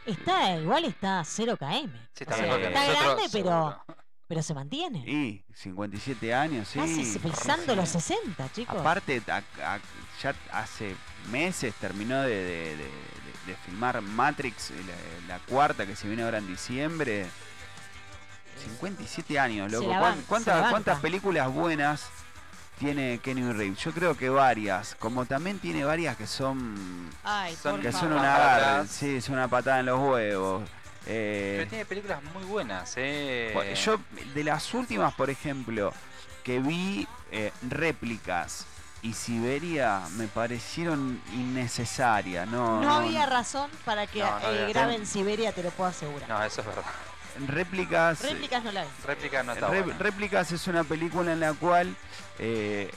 [0.05, 1.69] Está, igual está 0 km.
[2.15, 3.85] Sí, O está sea, mejor que está nosotros, grande, pero, seguro.
[4.27, 4.99] pero se mantiene.
[5.09, 6.79] Y 57 años, sí.
[6.81, 8.77] Casi pisando los 60, chicos.
[8.81, 9.37] Aparte, a-
[9.75, 9.81] a-
[10.21, 10.97] ya hace
[11.31, 12.85] meses terminó de, de- de- de-
[13.47, 14.71] de filmar Matrix,
[15.29, 17.27] la, la cuarta que se viene ahora en diciembre.
[18.65, 19.91] 57 años, Se loco.
[19.91, 22.07] la ¿Cuán- ban- se ¿Cuántas, cuántas películas buenas
[22.79, 23.79] tiene Kenny Reeves?
[23.79, 24.95] Yo creo que varias.
[24.99, 27.09] Como también tiene varias que son.
[27.23, 28.87] Ay, Son- que son una garra.
[28.87, 30.69] Sí, es una patada en los huevos.
[31.07, 33.51] Eh, Pero tiene películas muy buenas, eh.
[33.55, 33.99] Bueno, Yo,
[34.35, 35.93] de las últimas, por ejemplo,
[36.43, 38.65] que vi eh, réplicas
[39.03, 42.49] y Siberia, me parecieron innecesarias.
[42.49, 46.29] No, No había razón para que No, no eh, graben Siberia, te lo puedo asegurar.
[46.29, 46.85] No, eso es verdad.
[47.49, 48.23] Réplicas.
[48.23, 48.89] Réplicas no la vi.
[49.07, 49.99] Réplica no está Re- buena.
[49.99, 51.95] Réplicas es una película en la cual,
[52.39, 52.91] eh,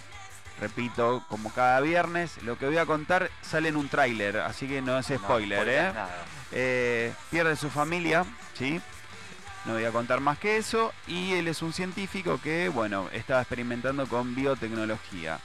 [0.60, 4.82] repito, como cada viernes, lo que voy a contar sale en un tráiler, así que
[4.82, 5.84] no es spoiler, ¿eh?
[5.94, 6.26] nada.
[6.52, 8.26] Eh, pierde su familia,
[8.58, 8.82] ¿sí?
[9.66, 10.94] No voy a contar más que eso.
[11.08, 15.40] Y él es un científico que, bueno, estaba experimentando con biotecnología.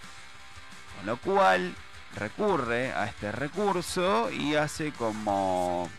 [0.97, 1.75] Con lo cual
[2.15, 5.91] recurre a este recurso y hace como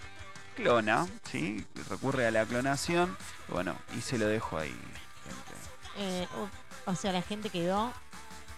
[0.54, 1.66] clona, ¿sí?
[1.89, 3.18] Recurre a la clonación.
[3.50, 4.70] Bueno, y se lo dejo ahí.
[4.70, 5.54] gente.
[5.98, 7.92] Eh, uh, o sea, la gente quedó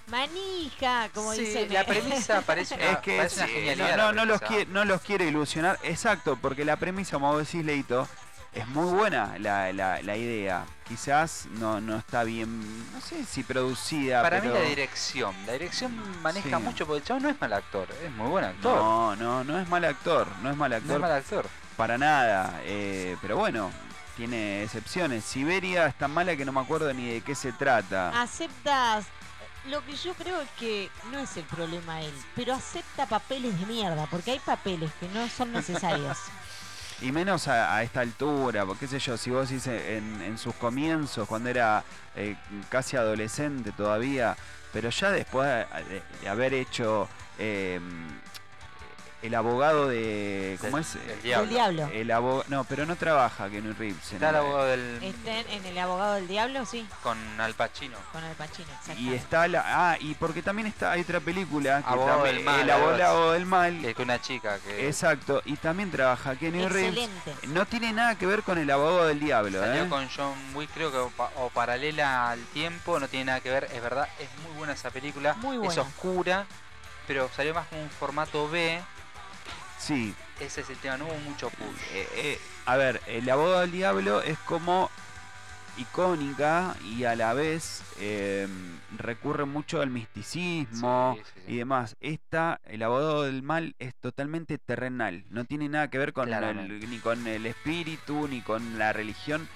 [0.07, 1.73] manija, como Sí, dicen.
[1.73, 3.97] la premisa parece una, Es que parece una sí, genialidad.
[3.97, 5.79] no, no, no los quiere, no los quiere ilusionar.
[5.83, 8.07] Exacto, porque la premisa, como decís, Leito,
[8.53, 10.65] es muy buena la, la- la idea.
[10.87, 12.61] Quizás no, no está bien,
[12.93, 14.21] no sé si producida.
[14.21, 15.35] Para mí pero- la dirección.
[15.47, 16.63] La dirección maneja Sí.
[16.63, 18.77] mucho porque el chavo no es mal actor, es muy buen actor.
[18.77, 21.45] No, no, no es mal actor, no es mal No actor es mal actor.
[21.77, 22.61] Para nada.
[22.63, 23.71] eh, pero bueno,
[24.17, 25.23] tiene excepciones.
[25.25, 28.21] Siberia es tan mala que no me acuerdo ni de qué se trata.
[28.21, 29.05] Aceptas.
[29.69, 33.65] Lo que yo creo es que no es el problema él, pero acepta papeles de
[33.65, 36.17] mierda, porque hay papeles que no son necesarios.
[37.01, 40.37] Y menos a, a esta altura, porque qué sé yo, si vos dices en, en
[40.37, 41.83] sus comienzos, cuando era
[42.15, 42.37] eh,
[42.69, 44.37] casi adolescente todavía,
[44.71, 45.45] pero ya después
[45.89, 47.81] de, de haber hecho eh,
[49.25, 50.57] el abogado de...
[50.61, 50.93] ¿Cómo es?
[50.93, 51.49] Del diablo.
[51.49, 51.89] diablo.
[51.93, 52.45] El abogado...
[52.47, 54.09] No, pero no trabaja Keanu Reeves.
[54.11, 57.97] en Está el abogado del, Estén en el abogado del diablo, sí, con Al Pacino.
[58.11, 58.69] con el Pachino.
[58.97, 59.63] Y está la...
[59.65, 63.31] Ah, y porque también está hay otra película, que Abogado también- del mal, el abogado
[63.33, 63.81] del mal.
[63.81, 66.97] Que es una chica que Exacto, y también trabaja Keanu Reeves.
[67.09, 67.47] Excelente.
[67.47, 69.89] No tiene nada que ver con el abogado del diablo, salió ¿eh?
[69.89, 73.49] con John Wick, creo que o, pa- o paralela al tiempo, no tiene nada que
[73.49, 73.65] ver.
[73.73, 75.33] Es verdad, es muy buena esa película.
[75.35, 75.81] Muy Es buena.
[75.81, 76.45] oscura,
[77.07, 78.81] pero salió más como un formato B.
[79.85, 81.77] Sí, Ese es el tema, no hubo mucho push.
[81.93, 84.89] Eh, eh, a ver, el abogado del diablo es como
[85.77, 88.47] icónica y a la vez eh,
[88.97, 91.53] recurre mucho al misticismo Sí, sí, sí.
[91.53, 91.95] y demás.
[91.99, 95.23] Esta, el abogado del mal, es totalmente terrenal.
[95.29, 99.47] No tiene nada que ver con el, ni con el espíritu, ni con la religión.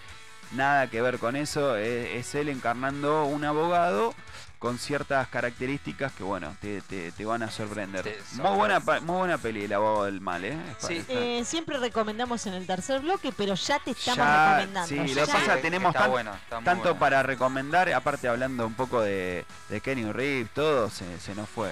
[0.51, 1.75] Nada que ver con eso.
[1.77, 4.13] Es, es él encarnando un abogado
[4.59, 8.03] con ciertas características que, bueno, te, te- te van a sorprender.
[8.03, 10.57] Te muy, buena, muy buena peli, el abogado del mal, ¿eh?
[10.79, 11.03] Sí.
[11.07, 14.87] Eh, siempre recomendamos en el tercer bloque, pero ya te estamos Ya, recomendando.
[14.89, 15.21] sí, ya.
[15.21, 16.99] lo que pasa, tenemos está tan- buena, está muy tanto buena.
[16.99, 21.71] para recomendar, aparte hablando un poco de, de Kenny Reeves, todo se, se nos fue.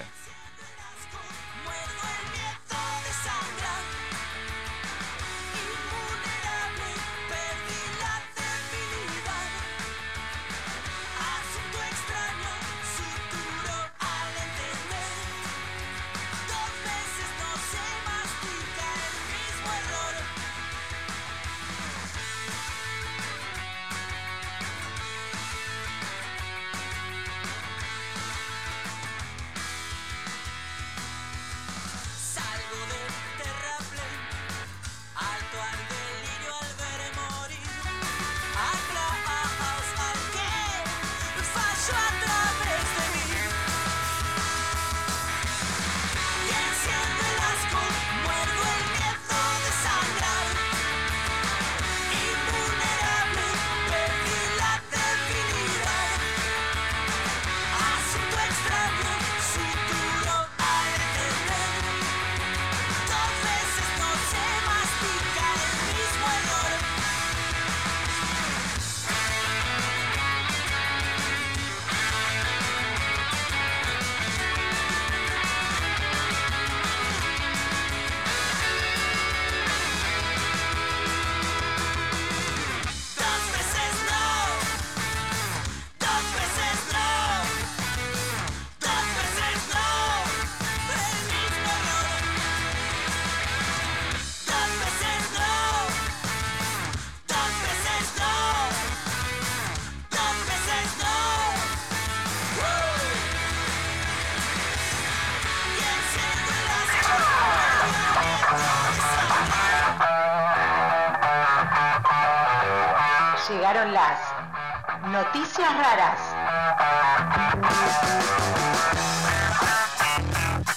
[115.48, 116.20] Noticias raras.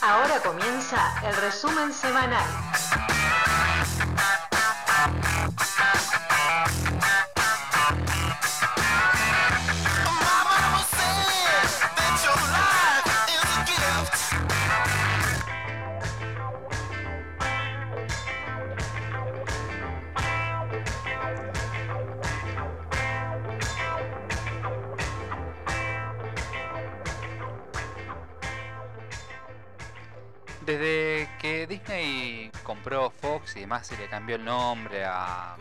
[0.01, 2.70] Ahora comienza el resumen semanal.
[33.71, 35.55] Fox y demás y le cambió el nombre a.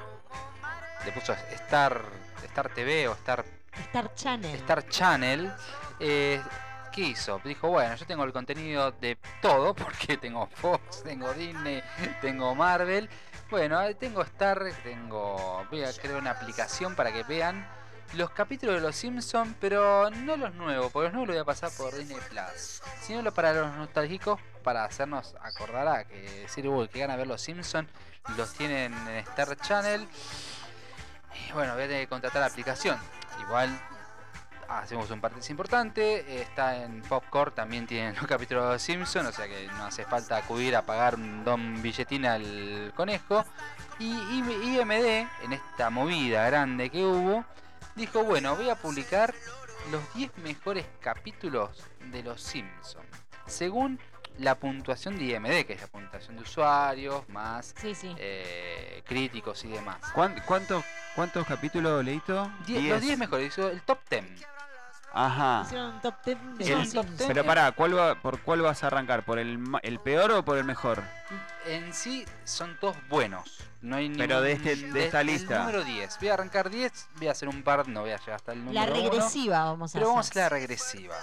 [1.04, 2.02] Le puso Star,
[2.44, 3.44] Star TV o Star,
[3.86, 4.54] Star Channel.
[4.56, 5.52] Star Channel.
[5.98, 6.42] eh,
[6.92, 7.40] ¿Qué hizo?
[7.44, 11.82] Dijo, bueno, yo tengo el contenido de todo porque tengo Fox, tengo Disney,
[12.20, 13.08] tengo Marvel.
[13.48, 15.64] Bueno, eh, tengo Star, tengo.
[15.70, 17.66] Voy a crear una aplicación para que vean
[18.14, 21.44] los capítulos de los Simpsons, pero no los nuevos, porque los nuevos los voy a
[21.44, 26.68] pasar por Disney Plus, sino lo para los nostálgicos, para hacernos acordar a que decir,
[26.68, 27.88] uy, que ganas ver los Simpsons,
[28.36, 30.06] los tienen en Star Channel.
[31.48, 32.98] Y bueno, voy a tener que contratar la aplicación.
[33.40, 33.70] Igual
[34.68, 36.42] hacemos un paréntesis importante.
[36.42, 40.04] Está en Popcorn, también tienen los capítulos de los Simpsons, o sea que no hace
[40.04, 43.44] falta acudir a pagar un don billetín al conejo.
[43.98, 47.44] Y IMD, en esta movida grande que hubo,
[48.00, 49.34] dijo, bueno, voy a publicar
[49.90, 53.06] los 10 mejores capítulos de los Simpsons.
[53.46, 53.98] Según
[54.38, 58.14] la puntuación de IMD, que es la puntuación de usuarios, más Sí, sí.
[58.18, 59.98] eh, críticos y demás.
[60.14, 60.82] ¿Cuán- ¿Cuántos,
[61.14, 62.50] cuántos capítulos, Leito?
[62.66, 64.24] Die- los 10 mejores, el top 10.
[65.12, 65.62] Ajá.
[65.66, 67.18] Hicieron un top 10 de un top Simpsons.
[67.18, 67.28] 10.
[67.28, 69.24] Pero pará, ¿cuál va, ¿por cuál vas a arrancar?
[69.24, 71.02] ¿Por el, ma- el peor o por el mejor?
[71.66, 73.58] En sí son todos buenos.
[73.82, 75.60] No hay Pero de este- de esta el lista.
[75.60, 76.18] número 10.
[76.20, 78.64] Voy a arrancar 10, voy a hacer un par, no voy a llegar hasta el
[78.64, 80.42] número La 1, regresiva vamos a Pero vamos a hacer.
[80.42, 81.16] la regresiva.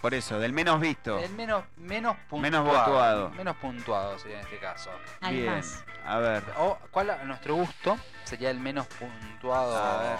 [0.00, 1.18] Por eso, del menos visto.
[1.18, 2.40] El menos, menos puntuado.
[2.40, 3.30] Menos puntuado.
[3.30, 4.90] Menos puntuado sería en este caso.
[5.20, 5.56] Hay Bien.
[5.56, 5.84] más.
[6.06, 6.44] A ver.
[6.58, 9.76] O, ¿cuál a nuestro gusto sería el menos puntuado?
[9.76, 10.18] A ver.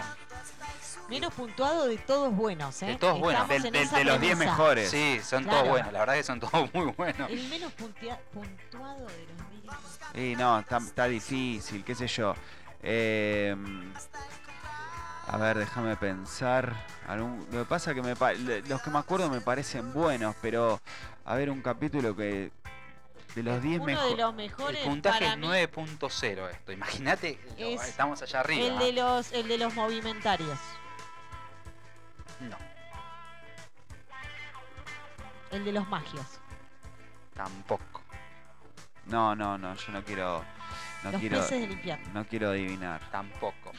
[1.09, 2.87] Menos puntuado de todos buenos, ¿eh?
[2.87, 3.49] De todos buenos.
[3.49, 4.51] Estamos esa de los 10 premisa.
[4.51, 4.89] mejores.
[4.91, 5.59] Sí, son Claro.
[5.59, 5.93] todos buenos.
[5.93, 7.29] La verdad que son todos muy buenos.
[7.29, 9.49] El menos puntia- puntuado de los
[10.13, 10.31] 10.
[10.31, 12.33] Y no, está, está difícil, qué sé yo.
[12.83, 13.55] Eh,
[15.27, 16.73] a ver, déjame pensar.
[17.07, 18.13] Algún- lo que pasa que me
[18.67, 20.81] los que me acuerdo me parecen buenos, pero
[21.25, 22.51] a ver, un capítulo que
[23.35, 24.17] de los 10 Uno de mejores.
[24.17, 26.71] los El mejores puntaje para es mí, 9.0 esto.
[26.71, 28.65] Imagínate, Es estamos allá arriba.
[28.67, 30.57] el de los el de los movimentarios.
[32.39, 32.57] No,
[35.51, 36.39] El de los magios.
[37.33, 38.01] tampoco.
[39.05, 40.43] No, no, no, yo no quiero.
[41.03, 41.37] No los quiero.
[41.39, 42.09] peces del infierno.
[42.13, 42.99] No quiero adivinar.
[43.11, 43.71] Tampoco.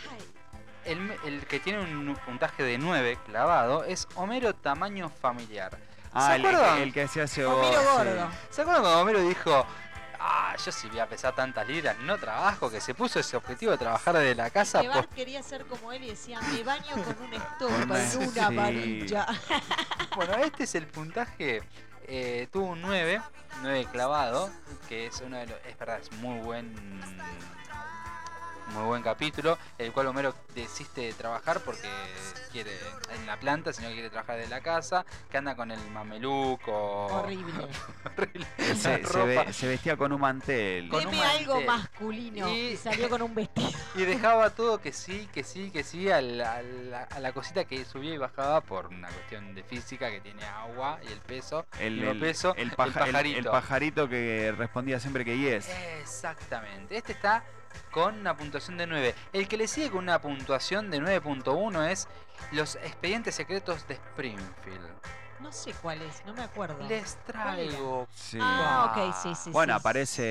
[0.84, 5.76] El, que tiene un puntaje de 9 clavado es Homero tamaño familiar.
[6.14, 6.78] Ah, el, acuerdan?
[6.78, 7.84] el que se hace Homero vos, sí.
[7.94, 8.30] gordo.
[8.48, 9.66] ¿Se acuerdan cuando Homero dijo,
[10.20, 13.72] ah, yo si voy a pesar tantas libras, no trabajo, que se puso ese objetivo
[13.72, 14.82] de trabajar desde la casa?
[14.82, 19.26] Pues, quería ser como él y decía, me baño con una estopa en una varilla.
[20.16, 21.62] bueno, este es el puntaje.
[22.06, 23.20] eh, tuvo un 9,
[23.62, 24.50] 9 clavado,
[24.88, 25.58] que es uno de los.
[25.66, 26.74] Es verdad, es muy buen.
[28.74, 31.88] Muy buen capítulo, el cual Homero desiste de trabajar porque
[32.52, 32.70] quiere
[33.14, 37.06] en la planta, sino que quiere trabajar de la casa, que anda con el mameluco.
[37.06, 37.66] Horrible.
[38.16, 39.24] horrible, Se, la se ropa.
[39.44, 40.88] ve- se vestía con un mantel.
[40.90, 41.66] Con un Deme algo mantel.
[41.66, 42.48] masculino.
[42.50, 43.68] Y- Y salió con un vestido.
[43.94, 47.32] Y dejaba todo que sí, que sí, que sí a la, a la- a la
[47.32, 51.20] cosita que subía y bajaba por una cuestión de física que tiene agua y el
[51.20, 51.66] peso.
[51.80, 53.38] El, peso, el el paja- el- pajarito.
[53.38, 55.68] el pajarito que respondía siempre que yes.
[56.00, 56.96] Exactamente.
[56.96, 57.42] Este está
[57.90, 59.14] con una puntuación de 9.
[59.32, 62.08] El que le sigue con una puntuación de 9.1 es
[62.52, 64.88] Los expedientes secretos de Springfield.
[65.40, 66.76] No sé cuál es, no me acuerdo.
[66.88, 68.08] Les traigo.
[68.14, 68.38] Sí.
[68.40, 69.50] Ah, ok, sí, sí.
[69.50, 69.80] bueno, sí.
[69.80, 70.22] aparece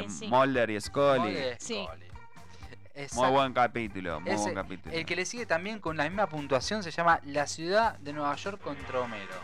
[0.00, 0.26] Eh, sí.
[0.28, 1.36] Mulder y Scully.
[1.58, 1.84] Sí.
[1.86, 2.06] Scully.
[2.92, 3.30] Muy Exacto.
[3.32, 4.94] buen capítulo, muy Ese- buen capítulo.
[4.94, 8.34] El que le sigue también con la misma puntuación se llama La ciudad de Nueva
[8.34, 9.34] York contra Homero.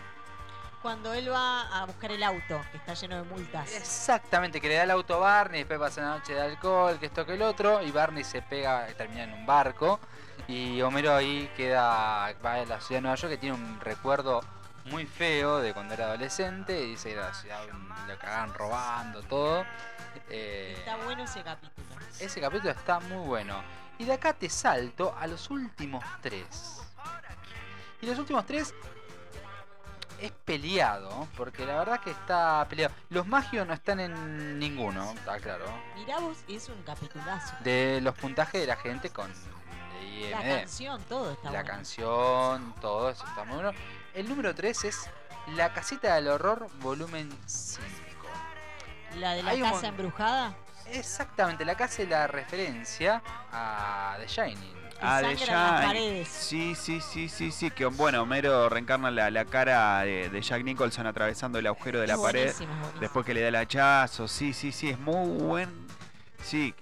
[0.86, 3.72] Cuando él va a buscar el auto, que está lleno de multas.
[3.74, 7.06] Exactamente, que le da el auto a Barney, después pasa una noche de alcohol, que
[7.06, 9.98] esto que el otro, y Barney se pega, termina en un barco,
[10.46, 14.44] y Homero ahí queda, va a la ciudad de Nueva York, que tiene un recuerdo
[14.84, 17.62] muy feo de cuando era adolescente, y dice la ciudad
[18.06, 19.66] lo cagaban robando, todo.
[20.30, 21.84] Eh, Está bueno ese capítulo.
[22.20, 23.60] ese capítulo está muy bueno.
[23.98, 26.80] Y de acá te salto a los últimos tres.
[28.00, 28.72] Y los últimos tres
[30.20, 32.94] es peleado, porque la verdad que está peleado.
[33.10, 35.64] Los magios no están en ninguno, está claro.
[35.96, 37.54] Mirá vos, es un capitulazo.
[37.60, 39.32] De los puntajes de la gente con
[40.20, 41.66] de La canción, todo está La bueno.
[41.68, 43.72] canción, todo eso está muy bueno.
[44.14, 45.10] El número 3 es
[45.54, 47.82] La casita del horror, volumen 5.
[49.16, 50.54] La de la Hay casa embrujada.
[50.86, 54.75] Exactamente, la que hace la referencia a The Shining.
[54.98, 55.82] Que Ah, de las Jack.
[55.86, 56.28] paredes.
[56.28, 57.70] Sí, sí, sí, sí, sí.
[57.70, 62.06] Que bueno, Homero reencarna la, la cara de, de Jack Nicholson atravesando el agujero de
[62.06, 62.40] la Es pared.
[62.42, 63.00] buenísimo, es buenísimo.
[63.00, 64.28] Después que le da el hachazo.
[64.28, 64.90] Sí, sí, sí.
[64.90, 65.86] Es muy buen.
[66.42, 66.74] Sí,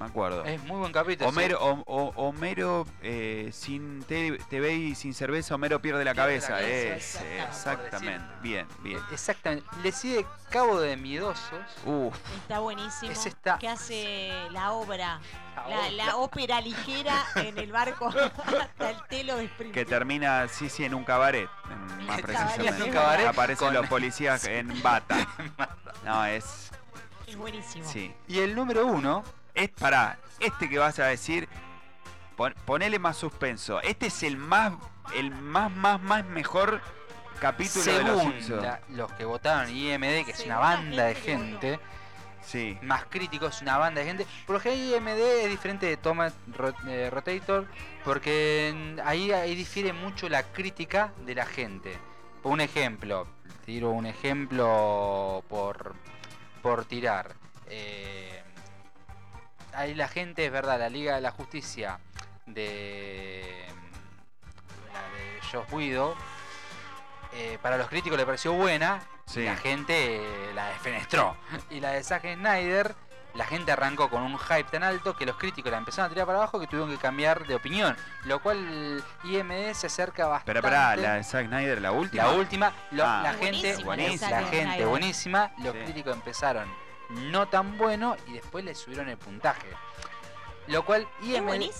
[0.00, 0.44] me acuerdo.
[0.46, 1.28] Es muy buen capítulo.
[1.28, 6.40] Homero, Hom- Ho- Homero eh, sin te- TV y sin cerveza, Homero pierde la Pierde
[6.40, 6.60] la cabeza.
[6.62, 8.24] Es, exactamente.
[8.42, 8.98] Bien, bien.
[9.12, 9.66] Exactamente.
[9.82, 11.60] Le sigue Cabo de Miedosos.
[11.84, 13.12] Uf, Está buenísimo.
[13.12, 15.20] Ese está- Que hace la obra.
[15.54, 15.90] La La, obra.
[15.90, 19.88] la ópera ligera en el barco hasta el telo de que Springfield.
[19.88, 21.48] termina, sí, sí, en un cabaret.
[21.70, 22.82] en- más En precisamente.
[22.84, 25.28] un cabaret Aparecen con- los policías en bata.
[26.04, 26.70] No, es.
[27.26, 27.86] Es buenísimo.
[27.86, 28.12] Sí.
[28.26, 29.22] Y el número uno,
[29.60, 31.48] Es para este que vas a decir,
[32.36, 33.80] pon- ponele más suspenso.
[33.82, 34.72] Este es el más,
[35.14, 36.80] el más, más, más mejor
[37.40, 38.80] capítulo de los la-
[39.18, 41.78] que votaron IMD, que es una banda de gente
[42.42, 42.78] Sí.
[42.82, 44.26] más críticos, una banda de gente.
[44.46, 45.96] Por lo general IMD es diferente de
[46.56, 47.66] Ro- eh, Rotator
[48.02, 51.98] porque ahí, ahí difiere mucho la crítica de la gente.
[52.42, 53.26] Por un ejemplo,
[53.66, 55.94] tiro un ejemplo por,
[56.62, 57.34] por tirar.
[57.66, 58.39] Eh,
[59.74, 61.98] ahí la gente, es verdad, la Liga de la Justicia
[62.46, 63.64] de
[64.92, 66.14] la de Whedon,
[67.32, 69.44] eh, para los críticos le pareció buena, Sí.
[69.44, 71.36] la gente eh, la defenestró.
[71.70, 72.94] Y la de Zack Snyder,
[73.34, 76.26] la gente arrancó con un hype tan alto que los críticos la empezaron a tirar
[76.26, 77.96] para abajo que tuvieron que cambiar de opinión.
[78.24, 80.46] Lo cual IMD se acerca bastante.
[80.52, 82.24] Pero pará, la de Zack Snyder, la última.
[82.24, 83.20] La última, lo- Ah.
[83.22, 85.78] la gente, Buenísima la la gente buenísima, los Sí.
[85.84, 86.68] críticos empezaron
[87.10, 89.68] no tan bueno y después le subieron el puntaje.
[90.66, 91.70] Lo cual IMD.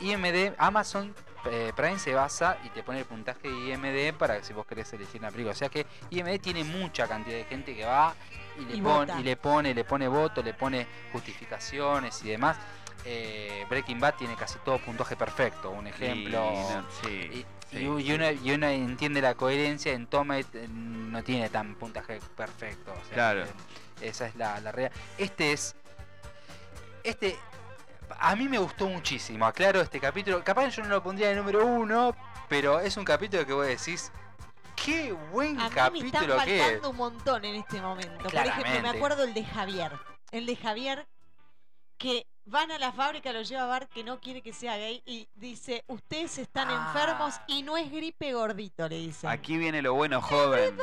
[0.00, 1.14] IMD Amazon
[1.44, 4.64] eh, Prime se basa y te pone el puntaje de IMD para que si vos
[4.64, 5.52] querés elegir una película.
[5.52, 8.14] O sea que IMD tiene mucha cantidad de gente que va
[8.58, 12.56] y le, Y y le pone, le pone voto, le pone justificaciones y demás.
[13.04, 15.70] Eh, Breaking Bad tiene casi todo puntaje perfecto.
[15.70, 16.52] Un ejemplo.
[16.52, 18.12] Y, no, sí, Y, sí, y u- y sí.
[18.12, 22.92] uno, y uno entiende la coherencia, en Tomet eh, no tiene tan puntaje perfecto.
[22.92, 23.44] o sea, Claro.
[23.44, 23.48] eh,
[24.02, 24.96] esa es la, la realidad.
[25.18, 25.74] Este es.
[27.04, 27.36] Este.
[28.18, 30.44] A mí me gustó muchísimo, aclaro este capítulo.
[30.44, 32.14] Capaz yo no lo pondría de número uno,
[32.48, 34.12] pero es un capítulo que vos decís.
[34.76, 35.74] ¡Qué buen A mí me
[36.10, 36.62] capítulo están que es!
[36.64, 38.24] faltando un montón en este momento.
[38.24, 39.92] Por ejemplo, me acuerdo el de Javier.
[40.30, 41.06] El de Javier
[41.98, 45.02] que van a la fábrica, lo lleva a Bart que no quiere que sea gay
[45.06, 46.86] y dice, ustedes están Ah.
[46.92, 49.28] enfermos y no es gripe gordito, le dice.
[49.28, 50.76] Aquí viene lo bueno, joven.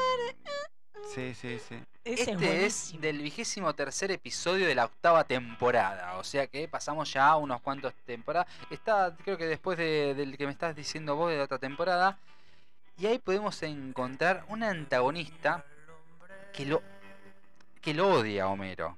[1.14, 1.76] Sí, sí, sí.
[2.04, 6.18] Ese Este es del vigésimo tercer episodio de la octava temporada.
[6.18, 8.48] O sea que pasamos ya unos cuantos temporadas.
[8.70, 12.18] Está, creo que después de- del que me estás diciendo vos de la otra temporada.
[12.98, 15.64] Y ahí podemos encontrar un antagonista
[16.54, 16.82] que lo,
[17.82, 18.98] que lo odia a Homero.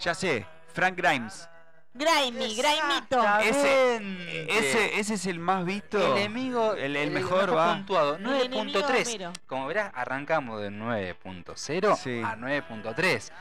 [0.00, 1.48] Ya sé, Frank Grimes.
[1.94, 3.18] Grimy, Grimito.
[3.40, 4.58] Exactamente.
[4.58, 5.98] Ese, ese es el más visto.
[5.98, 7.74] el enemigo, el, el mejor va.
[7.74, 8.16] puntuado.
[8.16, 9.06] El enemigo de 9.3.
[9.08, 9.32] Homero.
[9.46, 12.22] Como verás, arrancamos de 9.0 Sí.
[12.24, 13.32] a 9.3.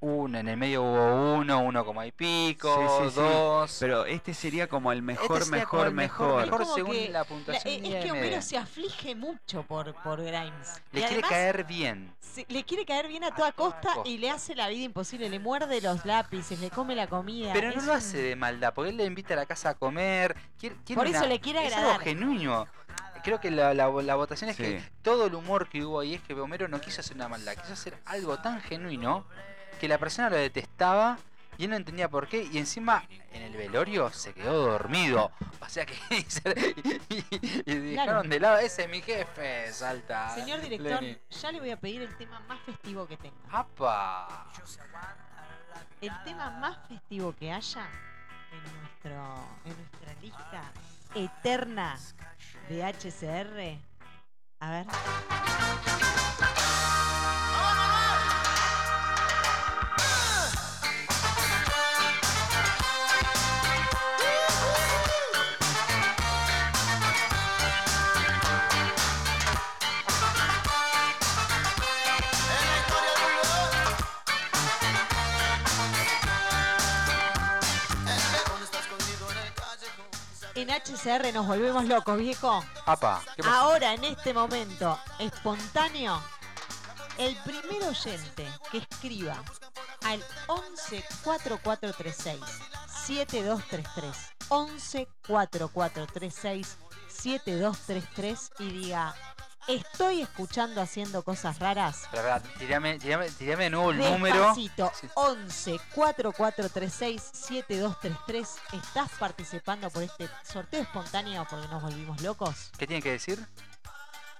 [0.00, 2.68] Uno, en el medio hubo uno, uno como y pico,
[3.00, 3.20] Sí, sí, sí.
[3.20, 3.76] dos.
[3.80, 6.60] Pero este sería como el mejor, Este mejor, el mejor, mejor.
[6.60, 6.74] mejor.
[6.74, 8.10] Según que la puntuación eh, de es que.
[8.12, 10.82] Homero se aflige mucho por, por Grimes.
[10.92, 12.14] Le Y quiere además, caer bien.
[12.20, 14.08] se- le quiere caer bien a toda costa costa.
[14.08, 15.30] y le hace la vida imposible.
[15.30, 17.54] Le muerde los lápices, le come la comida.
[17.54, 19.70] Pero no es lo un- hace de maldad, porque él le invita a la casa
[19.70, 20.36] a comer.
[20.60, 22.02] Quiere, quiere Por eso una- le quiere es algo agradar.
[22.06, 22.66] genuino.
[23.24, 26.20] Creo que la, la- la votación es que todo el humor que hubo ahí es
[26.22, 29.26] que Homero no quiso hacer una maldad, quiso hacer algo tan genuino
[29.76, 31.18] que la persona lo detestaba
[31.58, 32.48] y él no entendía por qué.
[32.52, 35.30] Y encima en el velorio se quedó dormido.
[35.58, 35.94] O sea que
[37.66, 40.28] y, y dejaron de lado, ese es mi jefe, salta.
[40.32, 41.18] Señor director, Lenny.
[41.28, 43.36] ya le voy a pedir el tema más festivo que tenga.
[43.50, 44.46] ¡Apa!
[46.00, 47.88] El tema más festivo que haya
[48.52, 50.72] en, nuestro, en nuestra lista
[51.16, 51.98] eterna
[52.68, 53.80] de HCR.
[54.60, 54.86] A ver.
[80.56, 82.64] En HCR nos volvemos locos, viejo.
[82.86, 83.20] ¡Apa!
[83.44, 86.18] Ahora, en este momento, espontáneo,
[87.18, 89.42] el primer oyente que escriba
[90.04, 92.40] al 11 4436
[93.06, 94.16] 7233
[94.48, 96.76] 11 4436
[97.08, 99.14] 7233 y diga
[99.66, 104.36] estoy escuchando haciendo cosas raras Pero, espera, tirame, tirame, tirame de nuevo el número.
[104.36, 105.08] Despacito, Sí.
[105.14, 112.70] 11 4436 7233 ¿Estás participando por este sorteo espontáneo porque nos volvimos locos?
[112.78, 113.44] ¿Qué tiene que decir?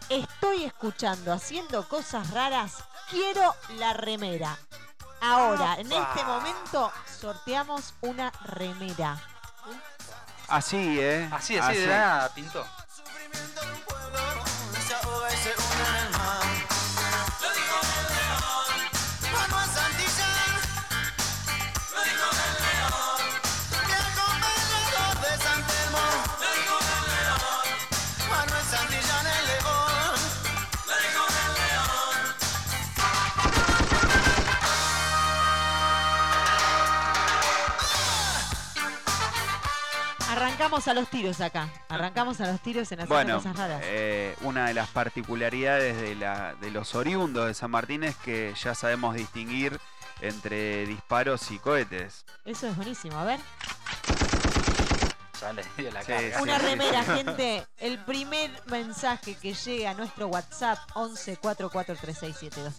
[0.08, 2.84] Estoy escuchando haciendo cosas raras.
[3.10, 4.56] Quiero la remera.
[5.20, 9.20] Ahora, en este momento, sorteamos una remera.
[10.48, 11.28] Así, ¿eh?
[11.32, 12.64] Así, así, de nada, pintó.
[40.66, 41.68] Arrancamos a los tiros acá.
[41.88, 43.80] Arrancamos a los tiros en hacer Bueno, cosas raras.
[43.84, 48.52] eh, una de las particularidades de, la, de los oriundos de San Martín es que
[48.60, 49.78] ya sabemos distinguir
[50.20, 52.24] entre disparos y cohetes.
[52.44, 53.16] Eso es buenísimo.
[53.16, 53.38] A ver.
[55.40, 56.42] Ya le dio la Sí, carga.
[56.42, 57.10] Una sí, remera, sí.
[57.12, 57.66] gente.
[57.78, 61.36] El primer mensaje que llega a nuestro WhatsApp 11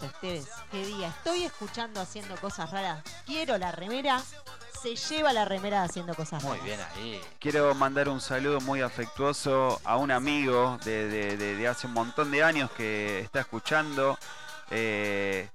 [0.08, 4.22] ustedes que diga estoy escuchando haciendo cosas raras, quiero la remera,
[4.96, 7.20] se lleva la remera haciendo cosas Muy bien ahí.
[7.40, 11.94] Quiero mandar un saludo muy afectuoso a un amigo de, de- de- de hace un
[11.94, 14.18] montón de años que está escuchando.
[14.72, 15.50] Eh,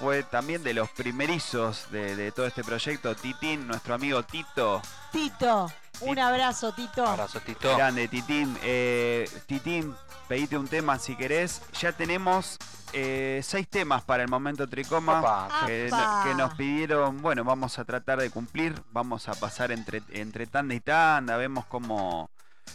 [0.00, 4.80] fue también de los primerizos de, de todo este proyecto, Titín, nuestro amigo Tito.
[5.12, 5.70] Tito,
[6.02, 7.06] un abrazo, Tito.
[7.06, 7.76] Abrazo, Tito.
[7.76, 8.56] Grande, Titín.
[8.62, 9.94] Eh, Titín,
[10.28, 11.62] pedite un tema si querés.
[11.80, 12.58] Ya tenemos
[12.92, 15.20] eh, seis temas para el momento tricoma.
[15.20, 15.90] Opa, que,
[16.24, 20.74] que nos pidieron, bueno, vamos a tratar de cumplir, vamos a pasar entre, entre tanda
[20.74, 22.30] y tanda, vemos cómo...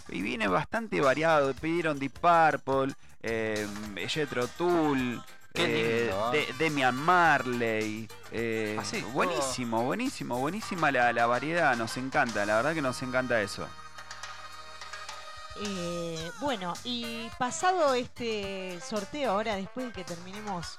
[0.09, 3.67] Y viene bastante variado, pidieron Deep Purple, eh,
[4.57, 5.21] Tull,
[5.57, 11.97] Qué eh, lindo, De- Demian Marley, eh, Ah, buenísimo, buenísimo, buenísima la, la variedad, nos
[11.97, 13.67] encanta, la verdad que nos encanta eso.
[15.59, 20.77] Eh, bueno, y pasado este sorteo, ahora después de que terminemos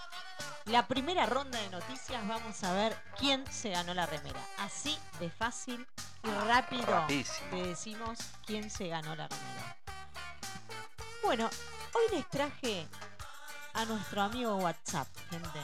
[0.66, 4.38] la primera ronda de noticias, vamos a ver quién se ganó la remera.
[4.58, 5.84] Así de fácil
[6.22, 7.04] y rápido
[7.50, 9.76] te decimos quién se ganó la remera.
[11.24, 11.50] Bueno,
[11.94, 12.86] hoy les traje
[13.78, 15.60] a nuestro amigo WhatsApp, gente.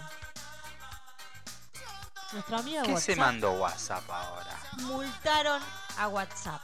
[2.32, 4.56] Nuestro amigo ¿Qué WhatsApp se mandó WhatsApp ahora?
[4.82, 5.62] multaron
[5.98, 6.60] a WhatsApp.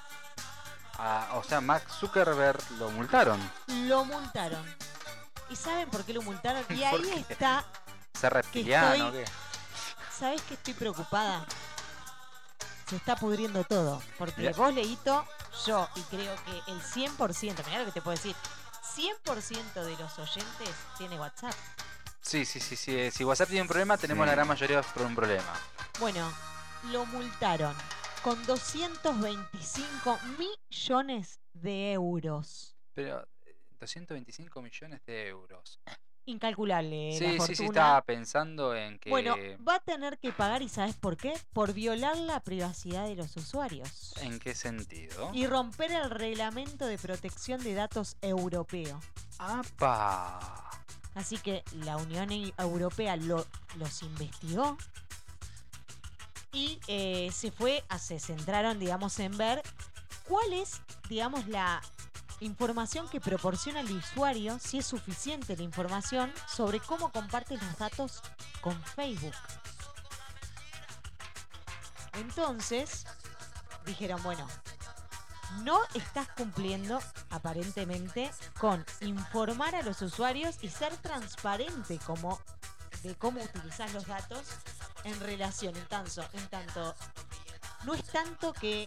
[0.98, 3.40] Ah, o sea, Mark Zuckerberg lo multaron.
[3.68, 4.64] Lo multaron.
[5.48, 6.64] ¿Y saben por qué lo multaron?
[6.70, 7.32] Y ¿Por ahí qué?
[7.32, 7.64] está.
[8.14, 9.24] ¿Ser reptiliano estoy- o qué?
[10.18, 11.44] ¿Sabes que estoy preocupada?
[12.88, 14.02] Se está pudriendo todo.
[14.18, 14.52] Porque Mirá.
[14.56, 15.24] vos, Leito,
[15.64, 18.36] yo, y creo que el 100%, mirá lo que te puedo decir,
[19.00, 21.54] 100% de los oyentes tiene WhatsApp.
[22.20, 22.96] Sí, sí, sí, sí.
[22.98, 24.28] eh, Si WhatsApp tiene un problema, tenemos Sí.
[24.28, 25.58] la gran mayoría por un problema.
[25.98, 26.30] Bueno,
[26.92, 27.74] lo multaron
[28.22, 32.76] con 225 millones de euros.
[32.92, 35.80] Pero eh, 225 millones de euros.
[36.30, 37.12] Incalculable.
[37.18, 37.56] sí, la sí, fortuna.
[37.56, 39.10] sí, estaba pensando en que...
[39.10, 41.34] Bueno, va a tener que pagar, ¿y sabes por qué?
[41.52, 44.14] Por violar la privacidad de los usuarios.
[44.22, 45.30] ¿En qué sentido?
[45.34, 49.00] Y romper el reglamento de protección de datos europeo.
[49.38, 50.38] ¡Apa!
[51.14, 54.76] Así que la Unión E- Europea lo- los investigó
[56.52, 59.62] y eh, se fue, a, se centraron, digamos, en ver
[60.28, 61.80] cuál es, digamos, la
[62.40, 68.22] información que proporciona el usuario, si es suficiente la información sobre cómo comparte los datos
[68.60, 69.34] con Facebook.
[72.14, 73.06] Entonces,
[73.86, 74.46] dijeron, bueno,
[75.62, 82.40] no estás cumpliendo aparentemente con informar a los usuarios y ser transparente como
[83.02, 84.46] de cómo utilizar los datos
[85.04, 86.94] en relación en tanto, en tanto
[87.84, 88.86] no es tanto que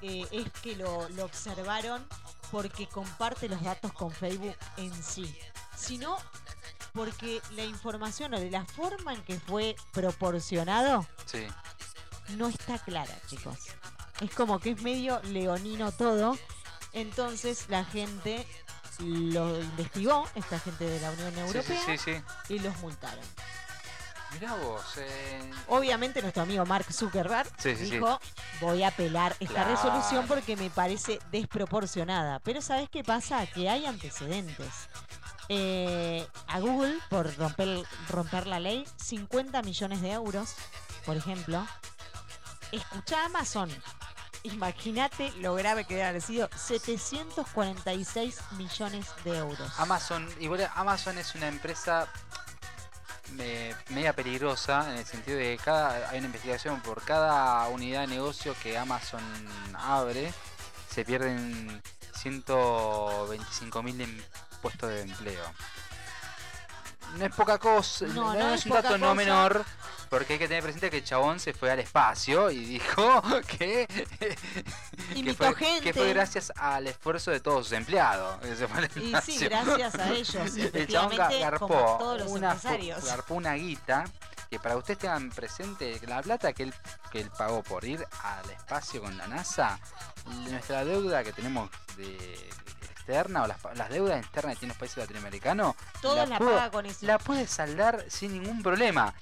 [0.00, 2.06] eh, es que lo observaron
[2.52, 5.34] porque comparte los datos con Facebook en sí,
[5.76, 6.16] sino
[6.92, 11.46] porque la información o de la forma en que fue proporcionado Sí.
[12.36, 13.56] no está clara, chicos.
[14.20, 16.38] Es como que es medio leonino todo.
[16.92, 18.46] Entonces la gente
[18.98, 22.12] lo investigó, esta gente de la Unión Europea, sí, sí,
[22.48, 22.54] sí.
[22.54, 23.24] y los multaron.
[24.34, 27.90] Mirá vos, eh, Obviamente nuestro amigo Mark Zuckerberg Sí, sí, sí.
[27.92, 28.18] dijo,
[28.60, 29.70] voy a apelar esta Claro.
[29.76, 32.38] resolución porque me parece desproporcionada.
[32.40, 33.46] Pero ¿sabes qué pasa?
[33.46, 34.88] Que hay antecedentes.
[35.48, 40.54] Eh, a Google, por romper, romper la ley, 50 millones de euros,
[41.04, 41.66] por ejemplo.
[42.70, 43.70] Escucha Amazon.
[44.44, 49.72] Imagínate lo grave que debe haber sido 746 millones de euros.
[49.78, 52.08] Amazon, igual Amazon es una empresa
[53.32, 58.02] me- media peligrosa en el sentido de que cada, hay una investigación por cada unidad
[58.02, 59.22] de negocio que Amazon
[59.74, 60.32] abre,
[60.90, 61.82] se pierden
[62.14, 64.24] 125 mil
[64.60, 65.44] puestos de empleo.
[67.16, 69.64] No es poca cosa, No, no, no es es un dato no menor,
[70.12, 73.22] porque hay que tener presente que el chabón se fue al espacio y dijo
[73.58, 75.80] que, que, fue, gente.
[75.80, 78.38] que fue gracias al esfuerzo de todos sus empleados.
[78.96, 83.06] Y sí, gracias a ellos, El chabón garpó como todos los una, empresarios.
[83.06, 84.04] garpó una guita
[84.50, 86.74] que para ustedes tengan presente la plata que él,
[87.10, 89.80] que él pagó por ir al espacio con la NASA,
[90.50, 92.50] nuestra deuda que tenemos de
[93.06, 96.70] externa o las, las deudas externas que tienen los países latinoamericanos, Todos la, pudo- paga
[96.70, 97.04] con eso.
[97.06, 99.12] la puede saldar sin ningún problema.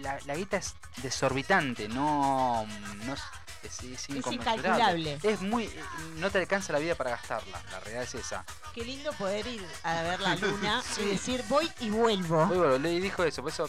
[0.00, 2.66] La, la guita es desorbitante, no,
[3.04, 3.22] no es-
[3.62, 5.18] es, incalculable.
[5.22, 5.64] Es muy.
[5.64, 5.84] eh,
[6.16, 7.60] No te alcanza la vida para gastarla.
[7.72, 8.44] La realidad es esa.
[8.74, 11.02] Qué lindo poder ir a ver la luna Sí.
[11.02, 12.46] y decir voy y vuelvo.
[12.46, 13.68] Muy bueno, le dijo eso, por eso.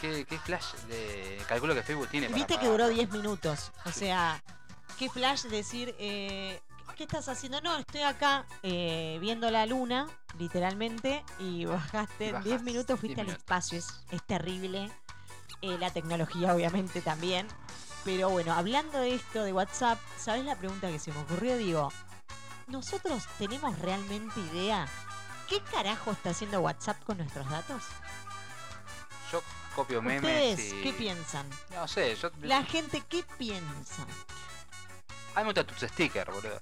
[0.00, 1.40] ¿Qué, qué flash de.
[1.48, 3.70] Calculo que Facebook tiene para Viste que duró 10 minutos.
[3.84, 4.00] O Sí.
[4.00, 4.42] sea,
[4.98, 6.60] qué flash decir, eh,
[6.96, 7.60] ¿qué estás haciendo?
[7.60, 10.06] No, estoy acá eh, viendo la luna,
[10.38, 13.42] literalmente, y bajaste en bajás 10 minutos, 10 fuiste al minutos.
[13.42, 13.78] espacio.
[13.78, 14.90] Es, es terrible.
[15.62, 17.46] Eh, la tecnología, obviamente, también.
[18.04, 21.56] Pero bueno, hablando de esto de WhatsApp, ¿sabes la pregunta que se me ocurrió?
[21.56, 21.92] Digo,
[22.68, 24.86] ¿nosotros tenemos realmente idea
[25.48, 27.82] qué carajo está haciendo WhatsApp con nuestros datos?
[29.32, 29.42] Yo
[29.74, 30.22] copio memes.
[30.22, 31.48] ¿Ustedes y- qué piensan?
[31.74, 32.30] No sé, yo.
[32.42, 34.06] La gente, ¿qué piensa?
[35.36, 36.58] A mí me gustan tus stickers, boludo.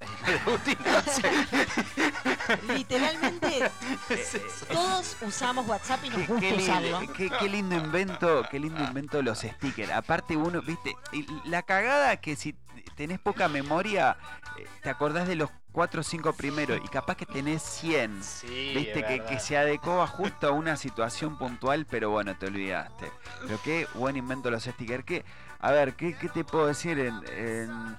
[2.77, 3.71] Literalmente
[4.73, 7.01] todos usamos WhatsApp y nos gusta qué usarlo.
[7.17, 9.91] qué- qué lindo invento, qué lindo invento los stickers.
[9.93, 12.55] Aparte uno, viste, y la cagada que si
[12.97, 14.17] tenés poca memoria,
[14.59, 18.23] eh, te acordás de los 4 o 5 primeros y capaz que tenés 100.
[18.23, 23.11] Sí, Viste que, se adecuaba justo a una situación puntual, pero bueno, te olvidaste.
[23.47, 25.05] Pero qué buen invento los stickers.
[25.05, 25.25] ¿Qué,
[25.61, 27.97] a ver, ¿qué, qué te puedo decir en, en-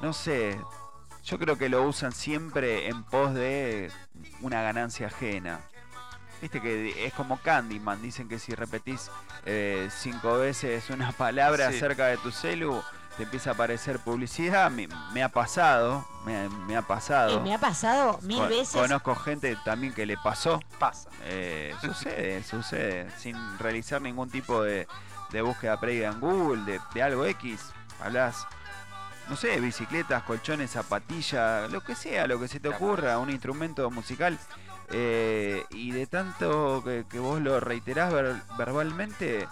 [0.00, 0.58] No sé.
[1.24, 3.90] Yo creo que lo usan siempre en pos de
[4.40, 5.60] una ganancia ajena.
[6.40, 8.00] Viste que es como Candyman.
[8.00, 9.10] Dicen que si repetís
[9.44, 11.76] eh, cinco veces una palabra Sí.
[11.76, 12.80] acerca de tu celu,
[13.16, 14.70] te empieza a aparecer publicidad.
[14.70, 16.06] Me, me ha pasado.
[16.24, 17.38] Me, me ha pasado.
[17.38, 18.80] Eh, me ha pasado mil Con- veces.
[18.80, 20.60] Conozco gente también que le pasó.
[20.78, 21.10] Pasa.
[21.24, 23.10] Eh, sucede, sucede.
[23.18, 24.86] Sin realizar ningún tipo de,
[25.32, 27.60] de búsqueda previa en Google, de, de algo X.
[28.00, 28.46] Hablas,
[29.28, 33.90] no sé, bicicletas, colchones, zapatillas, lo que sea, lo que se te ocurra, un instrumento
[33.90, 34.38] musical.
[34.90, 39.46] eh, y de tanto que, que vos lo reiterás ver- verbalmente,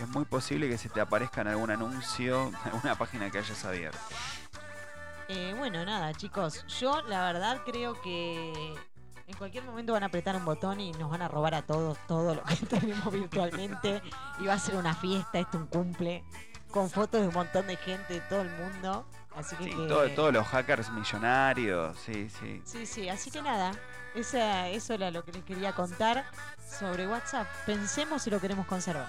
[0.00, 3.64] es muy posible que se te aparezca en algún anuncio, en alguna página que hayas
[3.64, 3.98] abierto.
[5.28, 6.66] Eh, bueno, nada, chicos.
[6.66, 8.74] Yo la verdad creo que
[9.28, 11.96] en cualquier momento van a apretar un botón y nos van a robar a todos
[12.08, 14.02] todo lo que tenemos virtualmente.
[14.40, 16.24] Y va a ser una fiesta, esto un cumple,
[16.72, 19.06] con fotos de un montón de gente de todo el mundo.
[19.36, 22.62] Así que, Sí, que- todo- todos los hackers millonarios, sí, sí.
[22.64, 23.72] Sí, sí, así que nada,
[24.14, 26.24] esa, eso era lo que les quería contar
[26.78, 27.46] sobre WhatsApp.
[27.64, 29.06] Pensemos si lo queremos conservar.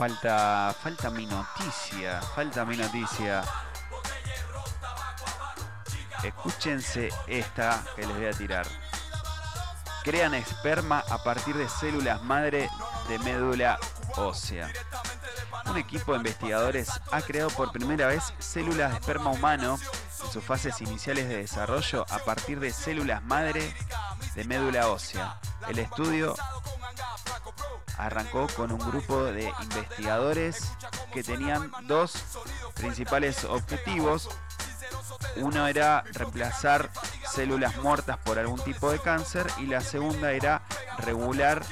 [0.00, 3.42] Falta, falta mi noticia, falta mi noticia.
[6.24, 8.66] Escúchense esta que les voy a tirar.
[10.02, 12.70] Crean esperma a partir de células madre
[13.08, 13.78] de médula
[14.16, 14.72] ósea.
[15.66, 19.78] Un equipo de investigadores ha creado por primera vez células de esperma humano
[20.24, 23.70] en sus fases iniciales de desarrollo a partir de células madre
[24.34, 25.38] de médula ósea.
[25.68, 26.36] El estudio
[28.00, 30.72] arrancó con un grupo de investigadores
[31.12, 32.14] que tenían dos
[32.74, 34.28] principales objetivos.
[35.36, 36.90] Uno era reemplazar
[37.30, 40.62] células muertas por algún tipo de cáncer y la segunda era
[40.98, 41.62] regular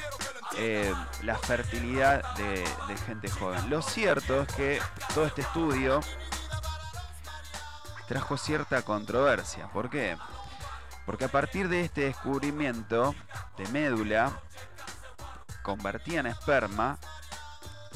[0.57, 3.71] eh, la fertilidad de, de gente joven.
[3.71, 4.83] Lo cierto es que
[5.15, 6.01] todo este estudio
[8.07, 9.69] trajo cierta controversia.
[9.69, 10.17] ¿Por qué?
[11.07, 13.15] Porque a partir de este descubrimiento
[13.57, 14.41] de médula
[15.69, 16.99] convertida en esperma,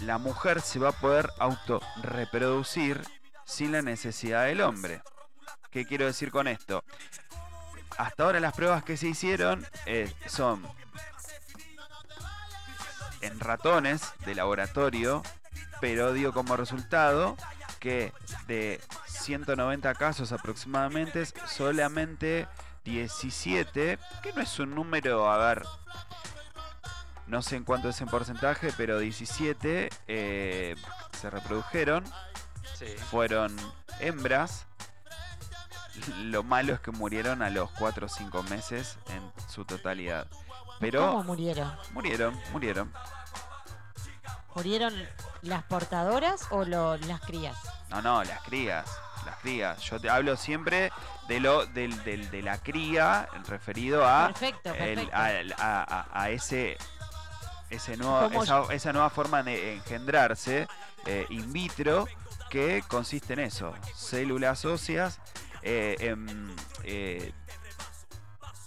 [0.00, 3.00] la mujer se va a poder autorreproducir
[3.46, 5.00] sin la necesidad del hombre.
[5.70, 6.84] ¿Qué quiero decir con esto?
[7.96, 10.62] Hasta ahora las pruebas que se hicieron eh, son
[13.22, 15.22] en ratones de laboratorio,
[15.80, 17.38] pero dio como resultado
[17.80, 18.12] que
[18.48, 22.46] de 190 casos aproximadamente, solamente
[22.84, 25.62] 17, que no es un número, a ver,
[27.32, 30.76] no sé en cuánto es en porcentaje, pero 17 eh,
[31.18, 32.04] se reprodujeron,
[32.78, 32.86] Sí.
[33.10, 33.56] fueron
[34.00, 34.66] hembras.
[36.18, 40.26] Lo malo es que murieron a los 4 o 5 meses en su totalidad.
[40.78, 41.74] Pero ¿Cómo murieron?
[41.92, 42.92] murieron, murieron.
[44.54, 44.94] ¿Murieron
[45.40, 47.56] las portadoras o lo- las crías?
[47.88, 48.86] No, no, las crías,
[49.24, 49.80] las crías.
[49.82, 50.92] Yo te hablo siempre
[51.28, 55.16] de lo del, del- de la cría referido a, Perfecto, el- perfecto.
[55.16, 56.76] a, a- a- a ese,
[57.72, 60.68] ese nuevo, Como esa, esa nueva forma de engendrarse
[61.06, 62.06] eh, in vitro
[62.50, 65.20] que consiste en eso, células óseas,
[65.62, 66.54] eh, em,
[66.84, 67.32] eh,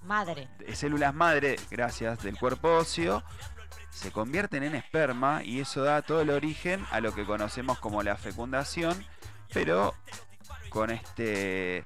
[0.03, 0.47] Madre.
[0.73, 3.23] células madre, gracias, del cuerpo óseo,
[3.91, 8.03] se convierten en esperma y eso da todo el origen a lo que conocemos como
[8.03, 9.05] la fecundación,
[9.53, 9.93] pero
[10.69, 11.85] con este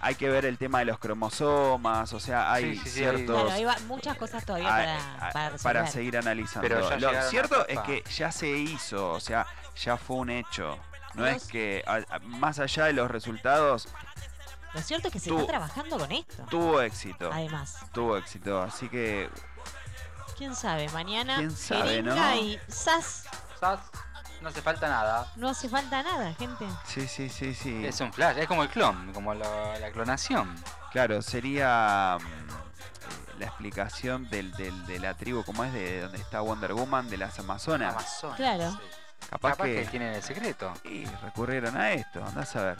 [0.00, 3.34] hay que ver el tema de los cromosomas, o sea, hay Sí, sí, sí, ciertos
[3.42, 5.88] Claro, hay va- muchas cosas todavía a- para, a- para resolver.
[5.88, 6.68] seguir analizando.
[6.68, 9.46] Pero Lo cierto es que ya se hizo, o sea,
[9.82, 10.78] ya fue un hecho.
[11.14, 13.88] No Los- es que a- a- más allá de los resultados
[14.74, 16.44] Lo cierto es que se está trabajando con esto.
[16.50, 19.28] tuvo éxito, Además, tuvo éxito, así que
[20.36, 22.14] quién sabe, mañana ¿Quién sabe, no?
[22.36, 23.24] y ¡zas!
[23.58, 23.80] Sas,
[24.40, 25.26] No hace falta nada.
[25.36, 26.64] No hace falta nada, gente.
[26.86, 27.84] sí, sí, sí, sí.
[27.86, 30.54] Es un flash, es como el clon, como la, la clonación.
[30.92, 36.18] Claro, sería mm, eh, la explicación del, del- de la tribu, como es de donde
[36.18, 37.94] está Wonder Woman, de las Amazonas.
[37.94, 38.36] Amazonas.
[38.36, 38.70] Claro.
[38.70, 38.78] sí.
[39.30, 39.74] Capaz, Capaz que...
[39.82, 40.72] que, tienen el secreto.
[40.84, 42.76] y recurrieron a esto, andás a ver.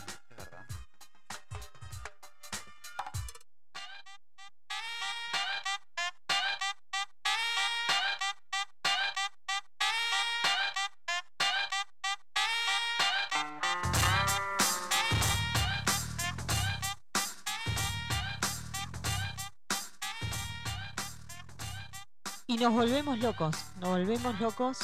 [22.59, 24.79] Nos volvemos locos, nos volvemos locos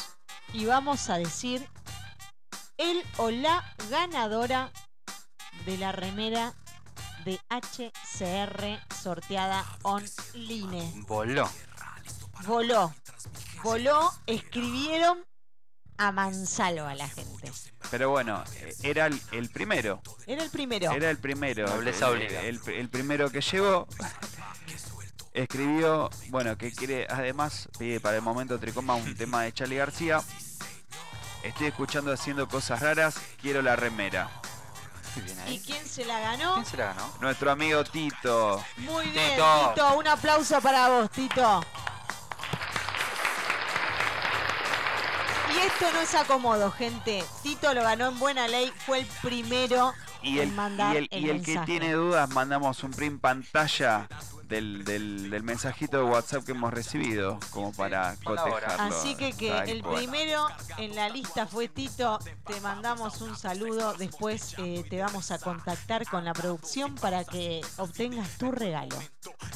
[0.53, 1.69] y vamos a decir
[2.77, 4.71] el o la ganadora
[5.65, 6.55] de la remera
[7.25, 10.93] de HCR sorteada online.
[11.07, 11.49] Voló.
[12.47, 12.93] Voló,
[13.63, 15.25] voló, escribieron
[15.97, 17.51] a mansalva la gente.
[17.91, 20.03] Pero bueno, eh, era el, el primero.
[20.27, 20.91] Era el primero.
[20.93, 21.67] Era el primero.
[21.81, 21.89] El,
[22.45, 23.87] el- el primero que llegó.
[25.35, 30.23] Escribió, bueno, que quiere, además, pide para el momento Tricoma un tema de Charlie García.
[31.43, 34.31] Estoy escuchando haciendo cosas raras, quiero la remera.
[35.17, 35.63] Muy bien ¿Y ahí.
[35.67, 36.55] quién se la ganó?
[36.55, 37.13] ¿Quién se la ganó?
[37.21, 38.65] Nuestro amigo Tito.
[38.77, 39.73] Muy bien, Tito.
[39.75, 39.97] Tito.
[39.99, 41.65] Un aplauso para vos, Tito.
[45.53, 47.25] Y esto no es acomodo, gente.
[47.43, 51.09] Tito lo ganó en buena ley, fue el primero Y en el, mandar y el,
[51.11, 51.67] y el que mensaje.
[51.67, 54.09] tiene dudas, mandamos un print pantalla
[54.55, 58.85] del, del- del mensajito de WhatsApp que hemos recibido, como para cotejarlo.
[58.97, 60.47] Así que que el primero
[60.79, 62.19] en la lista fue Tito.
[62.47, 63.95] Te mandamos un saludo.
[63.95, 68.97] Después eh, te vamos a contactar con la producción para que obtengas tu regalo.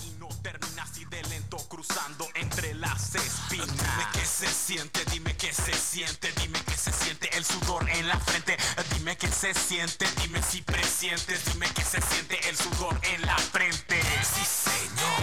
[0.02, 3.68] Y no termina así de lento cruzando entre las espinas.
[3.68, 8.08] Dime qué se siente, dime qué se siente, dime qué se siente el sudor en
[8.08, 8.56] la frente.
[8.94, 13.36] Dime qué se siente, dime si presientes, dime qué se siente el sudor en la
[13.36, 14.00] frente.
[14.22, 15.20] Sí, señor.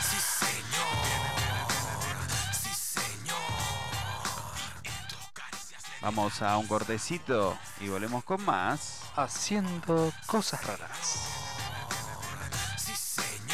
[0.00, 0.16] Sí,
[0.46, 0.96] señor.
[2.52, 3.36] Sí, señor.
[6.00, 9.00] Vamos a un cortecito y volvemos con más.
[9.16, 11.37] Haciendo cosas raras.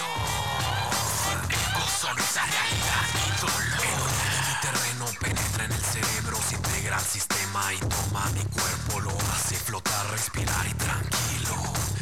[0.04, 1.88] Sí, señor.
[2.00, 4.10] Son esa realidad y dolor.
[4.48, 9.10] Mi terreno penetra en el cerebro, se integra al sistema y toma mi cuerpo, lo
[9.32, 11.56] hace flotar, respirar y tranquilo.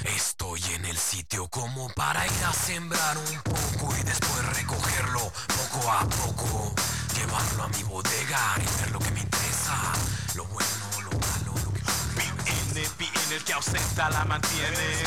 [0.04, 5.92] Estoy en el sitio como para ir a sembrar un poco y después recogerlo poco
[5.92, 6.74] a poco.
[7.16, 9.92] Llevarlo a mi bodega y ver lo que me interesa.
[10.34, 10.81] Lo bueno,
[13.34, 15.02] el que ausenta la mantiene.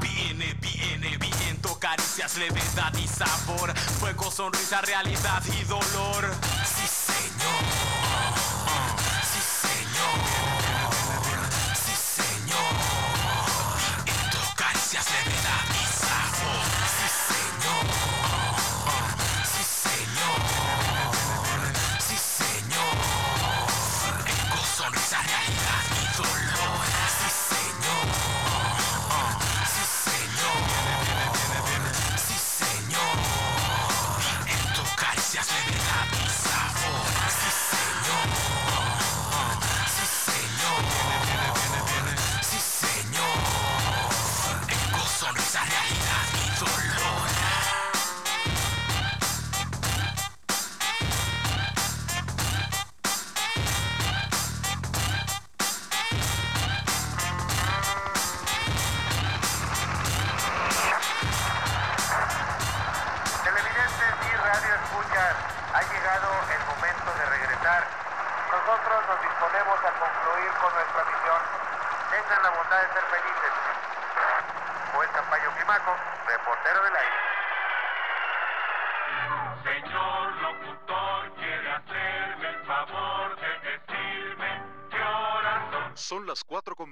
[0.00, 3.76] Viene, viene, viento, caricias, levedad y sabor.
[4.00, 6.30] Fuego, sonrisa, realidad y dolor.
[6.64, 8.34] Sí, señor.
[9.22, 10.33] Sí, señor.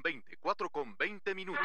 [0.03, 1.62] Con 20, 4 con 20 minutos.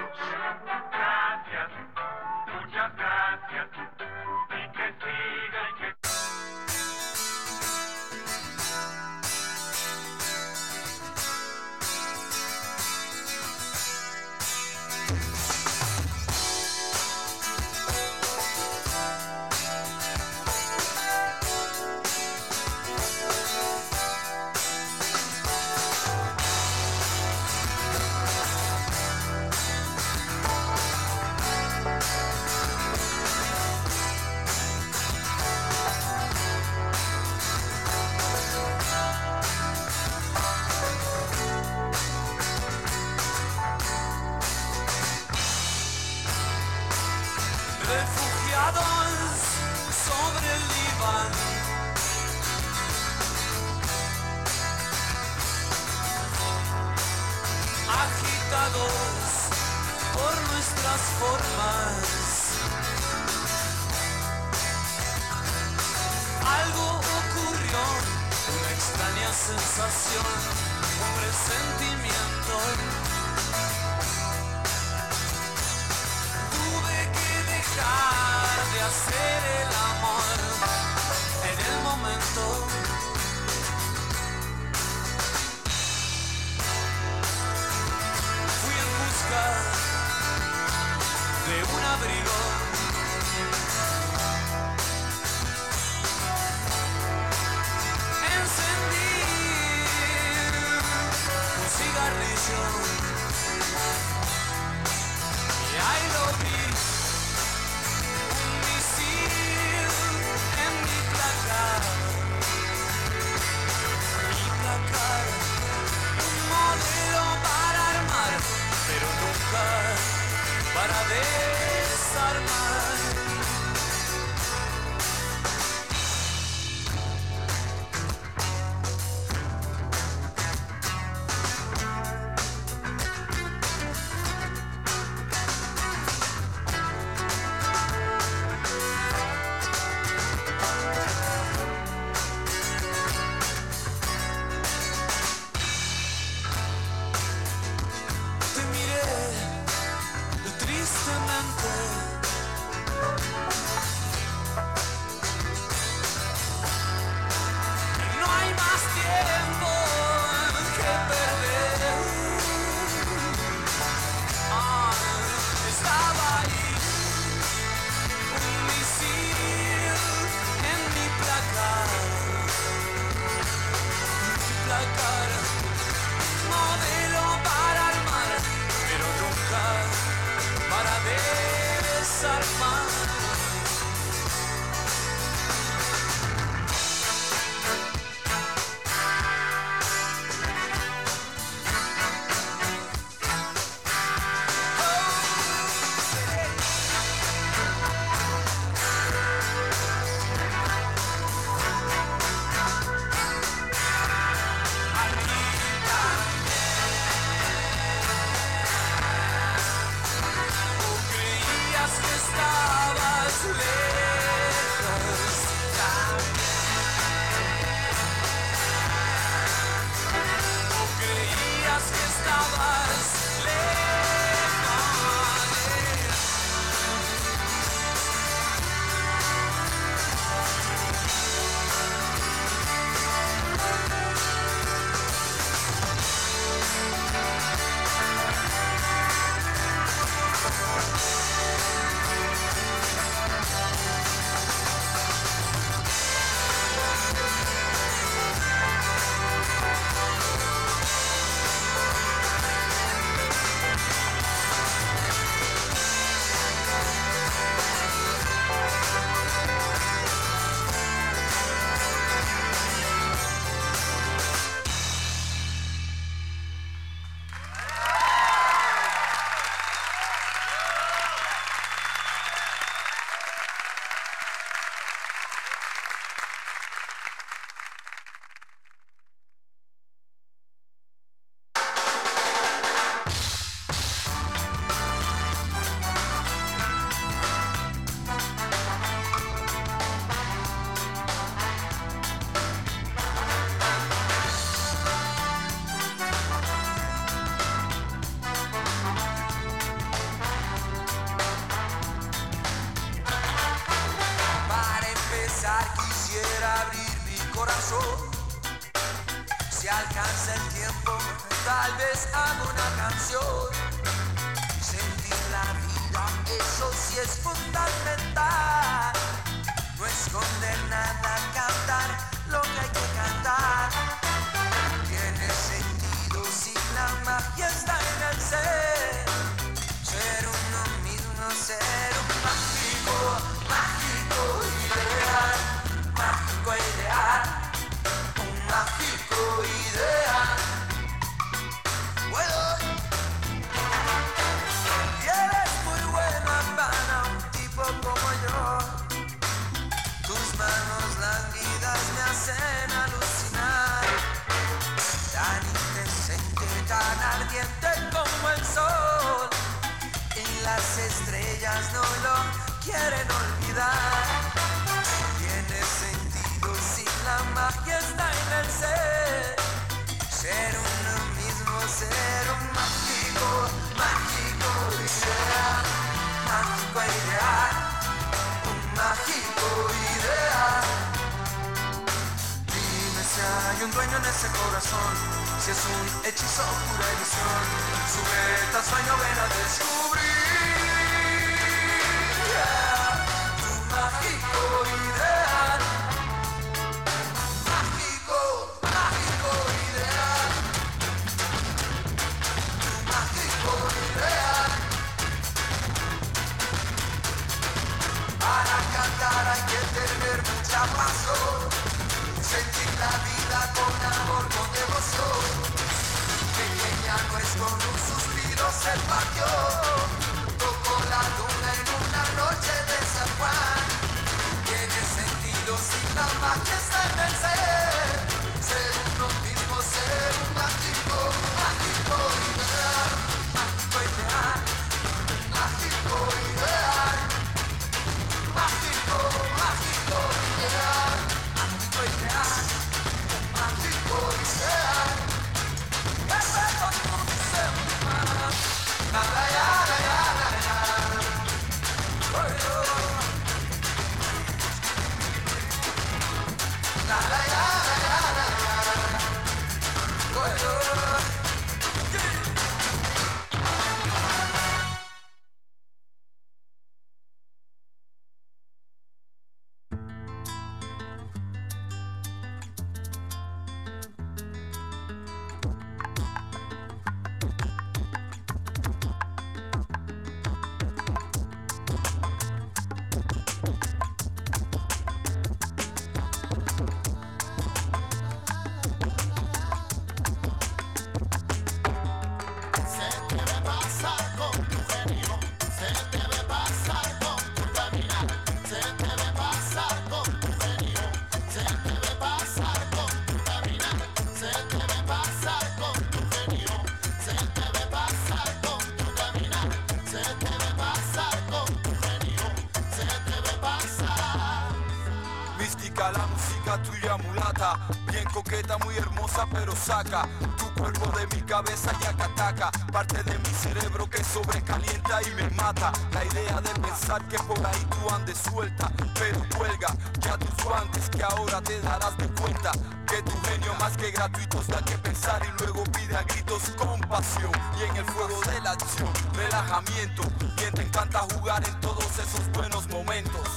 [519.26, 520.07] pero saca
[520.38, 525.30] tu cuerpo de mi cabeza y acataca Parte de mi cerebro que sobrecalienta y me
[525.32, 525.72] mata.
[525.91, 530.89] La idea de pensar que por ahí tú andes suelta Pero cuelga ya tus guantes
[530.89, 532.51] que ahora te darás de cuenta
[532.88, 537.32] que tu genio más que gratuito está que pensar y luego pide a gritos compasión.
[537.59, 540.03] Y en el fuego de la acción relajamiento
[540.38, 543.28] quien te encanta jugar en todos esos buenos momentos.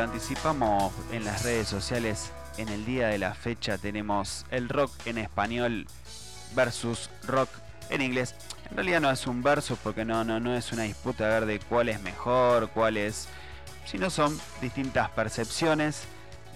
[0.00, 4.90] Lo anticipamos en las redes sociales, en el día de la fecha tenemos el rock
[5.04, 5.86] en español
[6.54, 7.50] versus rock
[7.90, 8.34] en inglés.
[8.70, 11.44] En realidad no es un versus porque no, no, no es una disputa a ver
[11.44, 13.28] de cuál es mejor, cuál es.
[13.84, 16.04] Sino son distintas percepciones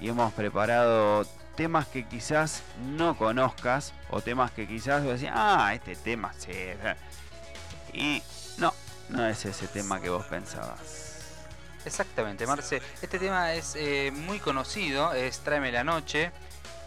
[0.01, 2.63] y hemos preparado temas que quizás
[2.97, 6.51] no conozcas o temas que quizás vos decís, ah, este tema sí.
[7.93, 8.23] Y
[8.57, 8.73] no,
[9.11, 11.14] no es ese tema que vos pensabas.
[11.85, 12.81] Exactamente, Marce.
[13.03, 16.33] Este tema es eh, muy conocido, es Tráeme la Noche,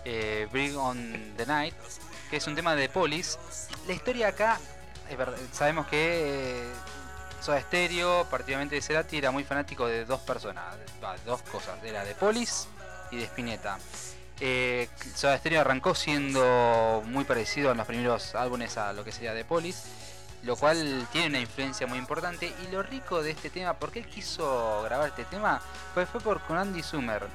[0.06, 1.76] eh, Bring on the Night,
[2.30, 3.38] que es un tema de Polis.
[3.88, 4.60] La historia acá,
[5.52, 6.74] sabemos que eh,
[7.42, 10.64] Soda Stereo, particularmente de Cerati, era muy fanático de dos personas,
[11.04, 12.68] va, dos cosas, era de Polis
[13.12, 13.78] y de Spinetta.
[14.40, 19.34] Eh, Soda Stereo arrancó siendo muy parecido en los primeros álbumes a lo que sería
[19.34, 19.84] de Polis,
[20.44, 22.54] lo cual tiene una influencia muy importante.
[22.64, 25.62] Y lo rico de este tema, ¿por qué él quiso grabar este tema?
[25.94, 27.28] Pues fue por con Andy Summer.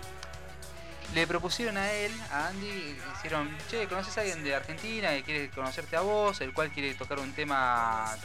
[1.14, 5.50] Le propusieron a él, a Andy, hicieron, che, ¿conoces a alguien de Argentina que quiere
[5.50, 6.40] conocerte a vos?
[6.40, 8.16] El cual quiere tocar un tema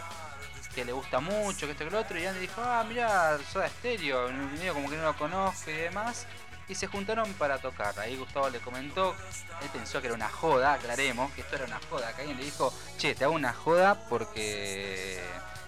[0.74, 2.18] que le gusta mucho, que esto que lo otro.
[2.18, 6.26] Y Andy dijo, ah, mira, Soda Stereo, medio como que no lo conozco y demás.
[6.70, 7.98] Y se juntaron para tocar.
[8.00, 9.16] Ahí Gustavo le comentó,
[9.62, 12.14] él pensó que era una joda, aclaremos, que esto era una joda.
[12.14, 15.24] Que alguien le dijo, che, te hago una joda porque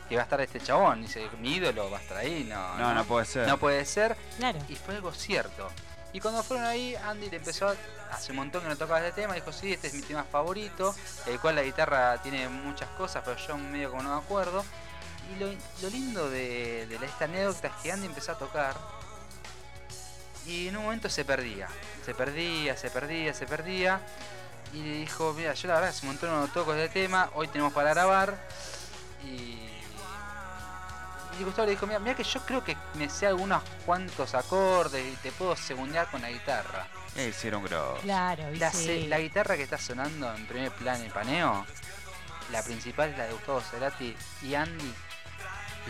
[0.10, 1.02] que va a estar este chabón.
[1.04, 2.44] Dice, mi ídolo va a estar ahí.
[2.44, 3.48] No, No, no puede ser.
[3.48, 4.18] No puede ser.
[4.38, 4.60] Claro.
[4.68, 5.70] Y fue algo cierto.
[6.12, 7.76] Y cuando fueron ahí, Andy le empezó a.
[8.12, 9.36] Hace un montón que no tocaba este tema.
[9.36, 10.96] Dijo, sí, este es mi tema favorito.
[11.28, 14.66] El cual la guitarra tiene muchas cosas, pero yo medio como no me acuerdo.
[15.32, 15.48] Y lo,
[15.84, 18.76] lo lindo de, de esta anécdota es que Andy empezó a tocar.
[20.48, 21.68] Y en un momento se perdía.
[22.06, 24.02] Se perdía, se perdía, se perdía.
[24.74, 27.30] Y le dijo, mira, yo la verdad hace un montón no toco este tema.
[27.36, 28.36] Hoy tenemos para grabar.
[29.24, 29.58] Y
[31.40, 35.06] y Gustavo le dijo, mira, mira que yo creo que me sé algunos cuantos acordes
[35.06, 36.86] y te puedo segundear con la guitarra.
[37.16, 38.02] E hicieron grosso.
[38.02, 38.86] Claro, y La, sí.
[38.86, 41.66] se- la guitarra que está sonando en primer plano en paneo,
[42.52, 44.94] la principal es la de Gustavo Cerati y Andy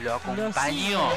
[0.03, 1.09] lo acompañó.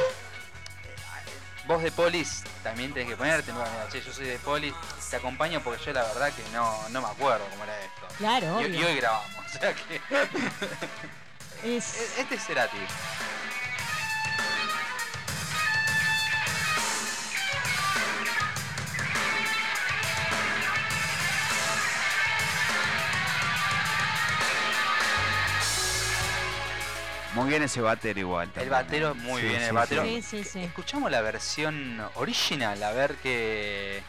[1.66, 4.74] Vos de Polis también tenés que ponerte, mira, che, yo soy de Polis,
[5.10, 8.06] te acompaño porque yo la verdad que no, no me acuerdo cómo era esto.
[8.18, 8.80] Claro, Y, obvio.
[8.80, 10.00] y hoy grabamos, o sea que...
[11.64, 12.76] Es- Este es Cerati.
[27.34, 28.50] Muy bien ese batero igual.
[28.56, 30.02] El batero, muy Sí, bien, sí, el batero.
[30.04, 30.60] Sí, sí, sí.
[30.64, 34.02] Escuchamos la versión original, a ver qué.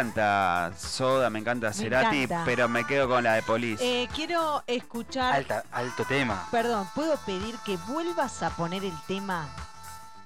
[0.00, 2.44] Encanta Soda, me encanta Cerati, encanta.
[2.44, 3.82] pero me quedo con la de Police.
[4.02, 5.34] Eh, quiero escuchar.
[5.34, 6.46] Alta, alto tema.
[6.50, 9.48] Perdón, ¿puedo pedir que vuelvas a poner el tema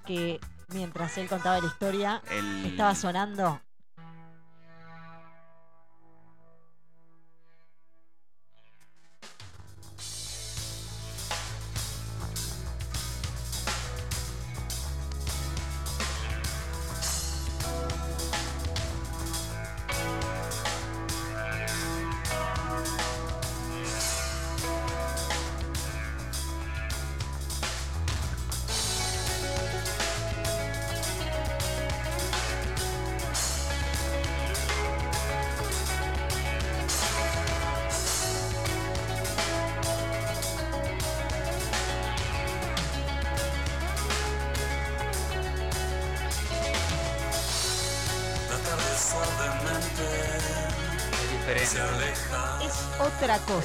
[0.06, 3.60] que mientras él contaba la historia El- estaba sonando?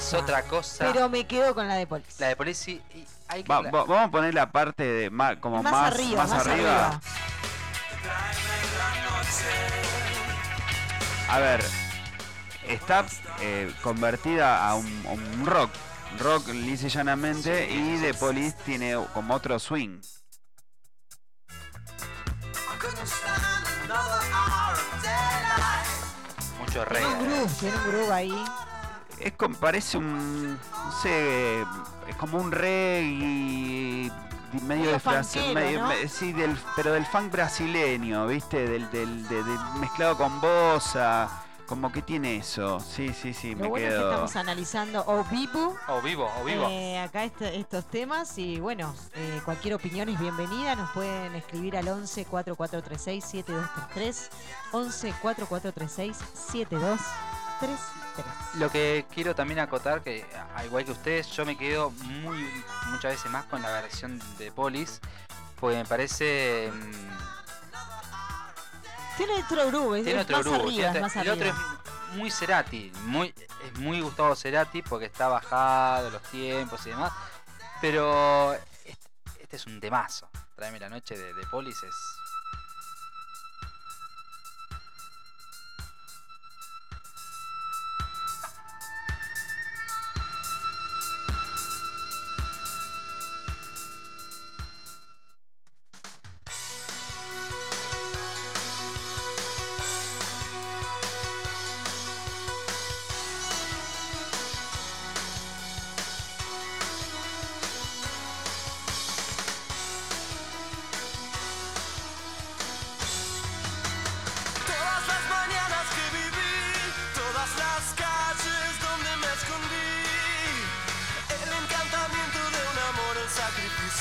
[0.08, 0.90] Es otra cosa.
[0.92, 2.16] Pero me quedo con la de Police.
[2.20, 3.50] La de Police y- y hay que.
[3.52, 6.30] Va- la- va- vamos a poner la parte de ma- como más, más, arriba, más
[6.30, 6.86] más arriba.
[6.88, 7.02] arriba.
[11.30, 11.66] A ver,
[12.70, 13.06] está
[13.42, 15.72] eh, convertida a un, a un rock.
[16.20, 17.70] Rock lisa y llanamente.
[17.70, 20.00] y The Police tiene como otro swing.
[26.60, 28.46] Mucho Tiene un groove, tiene un groove ahí.
[29.20, 30.54] Es como, parece un.
[30.54, 31.62] No sé.
[32.08, 34.12] Es como un reggae.
[34.64, 35.88] Medio de frase- funkero, medio- ¿no?
[35.90, 38.66] me- sí, del, pero del funk brasileño, ¿viste?
[38.68, 41.30] Del, del, de- de- mezclado con bossa.
[41.68, 42.80] Como que tiene eso.
[42.80, 44.10] Sí, sí, sí, Lo me bueno es que quedo.
[44.10, 46.66] estamos analizando o vivo O vivo, o vivo.
[46.70, 50.76] Eh, acá este- estos temas y bueno, eh, cualquier opinión es bienvenida.
[50.78, 54.30] Nos pueden escribir al 11 4436 7233.
[54.72, 57.02] 11 4436 7233.
[58.56, 60.26] Lo que quiero también acotar, que
[60.56, 62.38] al igual que ustedes, yo me quedo muy
[62.88, 65.00] muchas veces más con la versión de Police,
[65.60, 66.72] porque me parece.
[66.74, 67.18] mm,
[69.18, 70.68] Tiene otro groove, es, tiene es otro más grupo.
[70.68, 71.56] arriba, es más el otro es
[72.16, 77.12] muy Cerati, muy, es muy Gustavo Cerati porque está bajado los tiempos y demás.
[77.82, 78.54] Pero
[78.86, 79.08] este,
[79.40, 80.30] este es un temazo.
[80.56, 81.96] Tráeme la noche de, de Police es.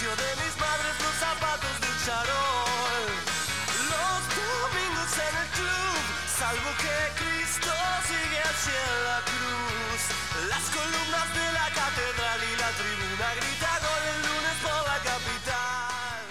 [0.04, 0.12] De
[0.44, 3.04] mis madres, los zapatos del charol.
[3.88, 5.96] Los domingos en el club,
[6.36, 7.72] salvo que Cristo
[8.04, 10.00] sigue hacia la cruz.
[10.50, 16.24] Las columnas de la catedral y la tribuna grita gol el lunes por la capital.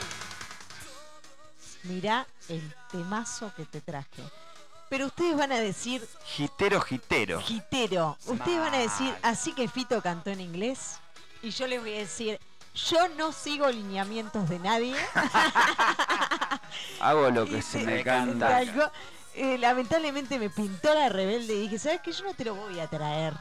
[1.84, 4.22] Mirá el temazo que te traje.
[4.90, 7.42] Pero ustedes van a decir, Gitero, gitero.
[7.42, 11.00] Gitero, ustedes van a decir, así que Fito cantó en inglés.
[11.42, 12.40] Y yo les voy a decir,
[12.76, 14.96] yo no sigo lineamientos de nadie.
[17.00, 18.62] Hago lo que se me canta.
[19.34, 22.12] eh, lamentablemente me pintó la rebelde y dije, ¿sabes qué?
[22.12, 23.34] Yo no te lo voy a traer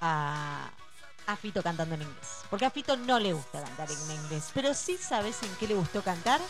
[0.00, 0.70] a,
[1.26, 2.28] a Fito cantando en inglés.
[2.50, 4.50] Porque a Fito no le gusta cantar en inglés.
[4.54, 6.40] Pero sí sabes en qué le gustó cantar.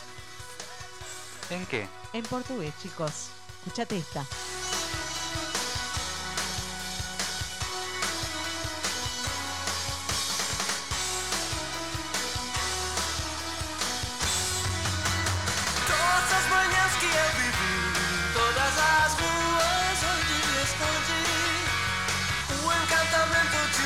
[1.49, 1.87] ¿En qué?
[2.13, 3.29] En portugués, chicos.
[3.59, 4.25] Escuchate esta.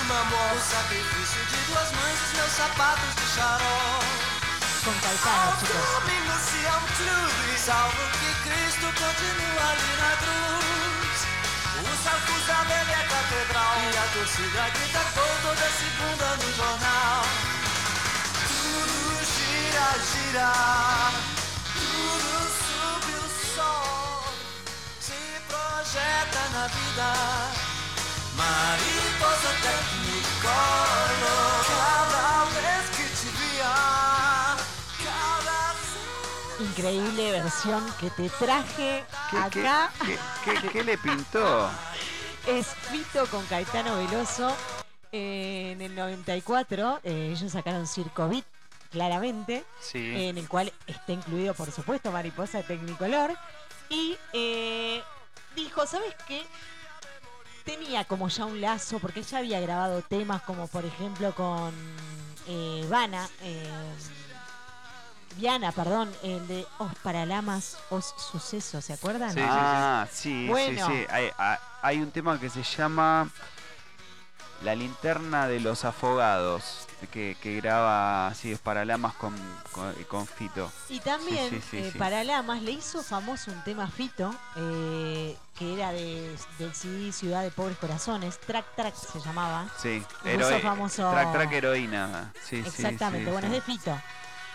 [0.08, 0.56] Meu amor.
[0.56, 3.28] O sacrifício de duas mães, os meus sapatos de
[4.88, 5.78] Caetano, chicos.
[6.00, 11.20] Domingos se é um clube, salvo que Cristo continua ali na cruz.
[11.84, 17.24] Os arcos da velha catedral e a torcida grita toda segunda no jornal.
[18.48, 20.52] Tudo gira, gira,
[21.76, 22.32] tudo
[22.64, 24.24] sob o sol.
[25.02, 25.20] Se
[25.50, 27.66] projeta na vida,
[28.38, 31.65] mariposa tecnicolor.
[31.68, 33.05] Cada vez que
[35.03, 35.59] cada
[36.59, 39.91] Increíble versión que te traje ¿Qué, qué- acá.
[40.05, 40.19] qué-
[40.61, 41.69] qué- qué le pintó?
[42.47, 44.55] Es Fito con Caetano Veloso.
[45.11, 48.45] Eh, en el 94 eh, ellos sacaron Circo Beat,
[48.91, 50.27] claramente, Sí.
[50.27, 53.31] en el cual está incluido, por supuesto, Mariposa de Tecnicolor.
[53.89, 55.01] Y eh,
[55.55, 56.45] dijo, ¿sabes qué?
[57.68, 61.73] Tenía como ya un lazo, porque ya había grabado temas como, por ejemplo, con
[62.48, 63.69] eh, Vana, eh,
[65.35, 69.35] Viana, perdón, el de Os Paralamas, Os Sucesos, ¿se acuerdan?
[69.38, 70.88] ah, sí, Bueno.
[70.88, 71.06] sí, sí.
[71.10, 73.30] Hay, hay- hay un tema que se llama
[74.64, 79.36] La linterna de los afogados, que, que graba así, es Paralamas con,
[79.72, 80.72] con, con Fito.
[80.90, 81.98] Y también, Sí, sí, eh, sí.
[81.99, 87.44] para Lamas, le hizo famoso un tema Fito, eh, que era de, del CD Ciudad
[87.44, 89.68] de Pobres Corazones, Track Track se llamaba.
[89.82, 92.34] Sí, Lo hizo heroi- famoso- Track Track Heroína.
[92.44, 93.98] Sí, Exactamente, bueno, es de Fito.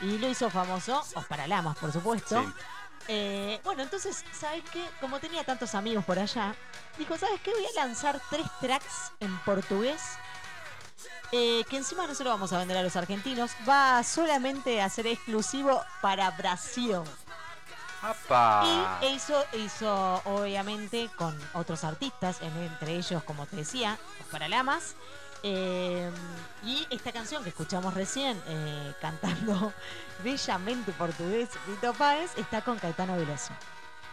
[0.00, 2.52] Y lo hizo famoso Os Paralamas, por supuesto.
[3.08, 4.84] Eh, bueno, entonces, ¿sabes qué?
[5.00, 6.54] Como tenía tantos amigos por allá,
[6.98, 7.50] dijo, ¿sabes qué?
[7.52, 10.00] Voy a lanzar tres tracks en portugués.
[11.32, 13.50] Eh, que encima no se lo vamos a vender a los argentinos.
[13.68, 17.00] Va solamente a ser exclusivo para Brasil.
[18.02, 18.98] ¡Apa!
[19.02, 24.94] Y e hizo, obviamente con otros artistas, en- entre ellos, como te decía, Os Paralamas.
[25.44, 26.08] Eh,
[26.64, 29.72] y esta canción que escuchamos recién, eh, cantando
[30.24, 33.52] bellamente portugués, Vito Páez, está con Caetano Veloso.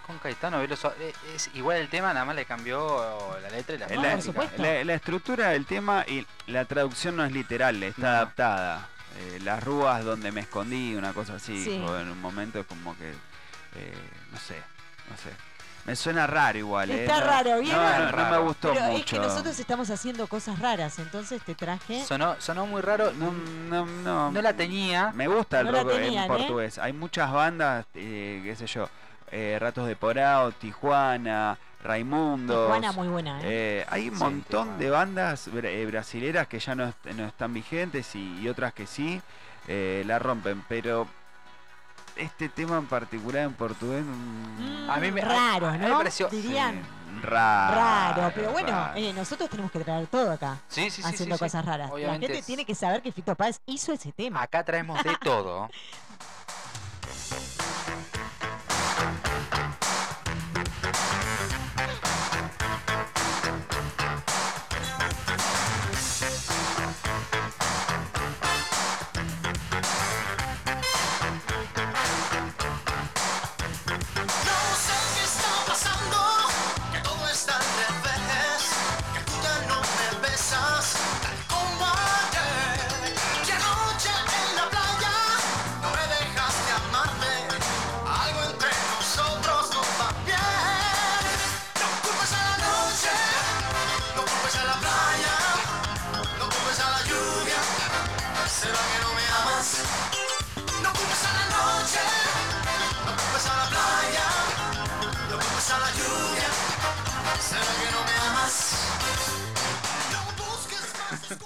[0.10, 0.92] Con Caetano Veloso.
[1.00, 4.42] eh, Es igual el tema, nada más le cambió la letra y la La, música.
[4.58, 8.08] la- la estructura del tema y la traducción no es literal, está No.
[8.08, 8.88] adaptada.
[9.20, 11.80] Eh, las rúas donde me escondí, una cosa así, Sí.
[11.88, 13.94] o en un momento es como que, eh,
[14.32, 14.56] no sé,
[15.12, 15.30] no sé.
[15.86, 16.90] Me suena raro igual.
[16.90, 17.84] eh, Está no- raro, no, ¿vieron?
[17.84, 18.98] no, no me gustó Pero mucho.
[18.98, 22.04] es que nosotros estamos haciendo cosas raras, entonces te traje.
[22.04, 23.12] Sonó, sonó muy raro.
[23.14, 24.32] No, no, no.
[24.32, 25.12] No la tenía.
[25.14, 26.80] Me gusta el No rock tenían, en portugués.
[26.80, 28.90] Hay muchas bandas, eh, qué sé yo,
[29.32, 32.66] eh, Ratos de Porao, Tijuana, Raimundos.
[32.66, 33.46] Tijuana muy buena, ¿eh?
[33.82, 34.78] Eh, hay un Sí, montón Tijuana.
[34.78, 38.86] de bandas eh, brasileras que ya no, est- no están vigentes y, y otras que
[38.88, 39.22] sí
[39.68, 41.08] eh, la rompen, pero
[42.16, 45.88] este tema en particular en portugués mm, Mm, A mí me- raro, a mí me
[45.90, 45.98] ¿no?
[45.98, 46.76] pareció- Dirían.
[46.76, 47.76] sí, raro.
[47.76, 48.94] Raro, pero bueno, raro.
[48.98, 51.08] eh, nosotros tenemos que traer todo acá, Sí, sí, sí.
[51.08, 51.46] haciendo sí, sí.
[51.46, 51.92] cosas raras.
[51.92, 54.42] Obviamente La gente es- tiene que saber que Fito Páez hizo ese tema.
[54.42, 55.70] Acá traemos de todo.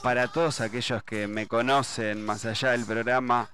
[0.02, 3.50] Para todos aquellos que me conocen más allá del programa,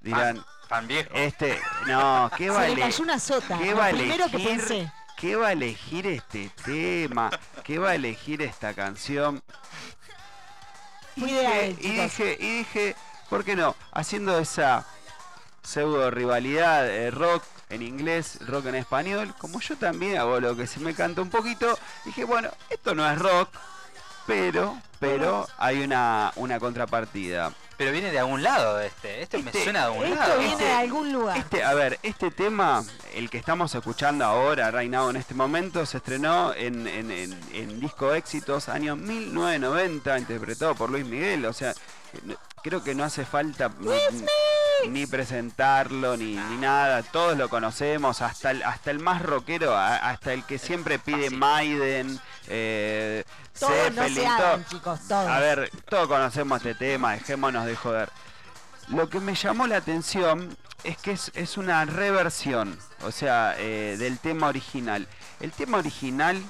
[0.00, 1.10] dirán, Tan viejo.
[1.14, 2.74] este, no, ¿qué Se vale?
[2.74, 3.58] le cayó una sota.
[3.58, 4.58] ¿Qué va a primero que elegir?
[4.58, 4.92] pensé.
[5.16, 7.30] ¿Qué va a elegir este tema?
[7.64, 9.42] ¿Qué va a elegir esta canción?
[11.16, 12.96] Y de dije, y dije,
[13.30, 13.76] ¿por qué no?
[13.92, 14.84] Haciendo esa
[15.62, 20.66] pseudo rivalidad eh, rock en inglés, rock en español, como yo también hago lo que
[20.66, 23.48] se me canta un poquito, dije, bueno, esto no es rock,
[24.26, 27.52] pero, pero hay una, una contrapartida.
[27.78, 29.22] Pero viene de algún lado este.
[29.22, 30.38] Esto me Este- suena de algún Esto lado.
[30.38, 31.36] viene Este- de algún lugar.
[31.38, 32.84] Este, a ver, este tema,
[33.14, 37.40] el que estamos escuchando ahora, right now, en este momento, se estrenó en, en- en-
[37.52, 41.44] en Disco Éxitos, año 1990, interpretado por Luis Miguel.
[41.46, 41.74] O sea,
[42.24, 43.88] no- creo que no hace falta ni,
[44.88, 47.02] ni presentarlo, ni, ni nada.
[47.02, 51.30] Todos lo conocemos, hasta el, hasta el más rockero, hasta el que siempre pide.
[51.30, 52.18] Maiden,
[52.48, 53.24] eh,
[53.58, 54.78] Todos no se Zeppelin, hagan, todo.
[54.78, 55.28] chicos, todos.
[55.28, 58.10] A ver, todos conocemos este tema, dejémonos de joder.
[58.88, 63.96] Lo que me llamó la atención es que es, es una reversión, o sea, eh,
[63.98, 65.06] del tema original.
[65.40, 66.42] El tema original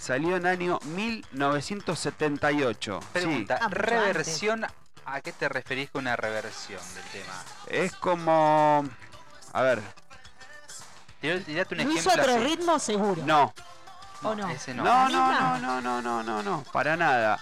[0.00, 3.00] salió en año 1978.
[3.00, 3.06] sí.
[3.12, 4.66] Pregunta, mucho reversión,
[5.06, 7.32] ¿a qué te referís con una reversión del tema?
[7.68, 8.84] Es como...
[9.52, 9.80] A ver,
[11.20, 12.44] Tirate un ¿Lo hizo ejemplo otro así.
[12.44, 13.22] ritmo seguro?
[13.24, 13.54] no.
[14.22, 14.48] ¿O no?
[14.50, 14.82] Ese no.
[14.82, 17.38] No, ¿La no, no, no, no, no, no, no, para nada.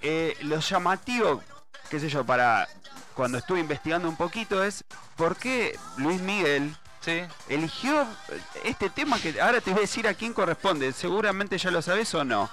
[0.00, 1.42] Eh, lo llamativo,
[1.90, 2.66] qué sé yo, para
[3.14, 4.82] cuando estuve investigando un poquito es
[5.16, 7.22] por qué Luis Miguel Sí.
[7.48, 8.06] eligió
[8.64, 10.92] este tema que ahora te voy a decir a quién corresponde.
[10.92, 12.50] Seguramente ya lo sabes o no.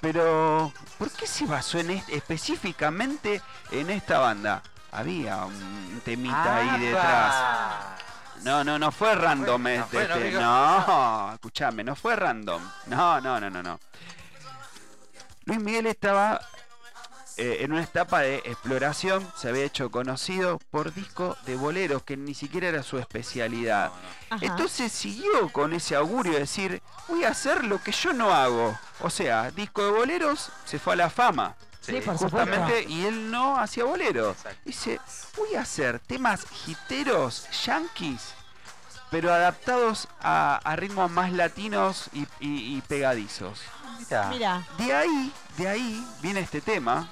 [0.00, 3.42] Pero, ¿por qué se basó en este- específicamente
[3.72, 4.62] en esta banda?
[4.92, 7.34] Había un temita ahí detrás.
[8.44, 9.88] No, no, no fue random no este.
[9.96, 12.62] fue, no, este, digo- no, escúchame, no fue random.
[12.86, 13.80] No, no, no, no, no.
[15.44, 16.40] Luis Miguel estaba
[17.38, 22.16] eh, en una etapa de exploración, se había hecho conocido por disco de boleros, que
[22.16, 23.90] ni siquiera era su especialidad.
[24.30, 24.44] Ajá.
[24.44, 28.78] Entonces siguió con ese augurio de decir, voy a hacer lo que yo no hago.
[29.00, 31.54] O sea, disco de boleros se fue a la fama.
[31.80, 32.90] Sí, por Justamente, supuesto.
[32.90, 34.36] y él no hacía boleros.
[34.64, 35.00] Dice,
[35.36, 38.34] voy a hacer temas hiteros, yankees,
[39.10, 43.60] pero adaptados a, a ritmos más latinos y, y- y pegadizos.
[44.00, 44.28] Mirá.
[44.28, 47.10] Mira, De ahí, de ahí viene este tema.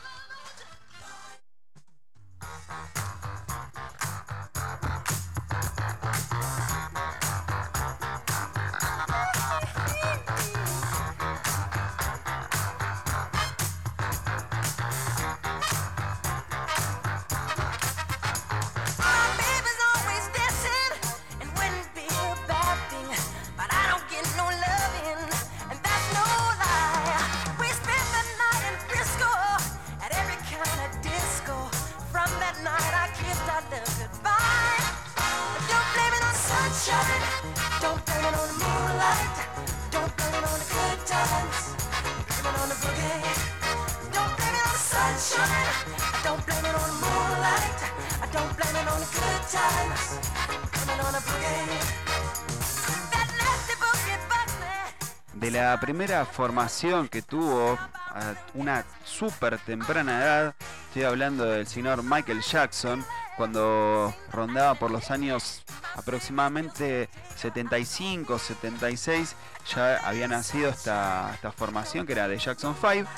[55.34, 60.54] De la primera formación que tuvo a una súper temprana edad,
[60.88, 63.04] estoy hablando del señor Michael Jackson,
[63.36, 65.62] cuando rondaba por los años
[65.94, 69.36] aproximadamente 75, 76,
[69.72, 73.08] ya había nacido esta, esta formación que era de Jackson 5.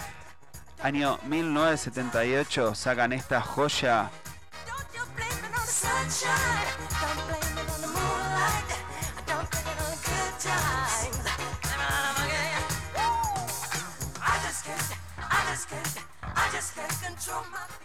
[0.83, 4.11] Año 1978 sacan esta joya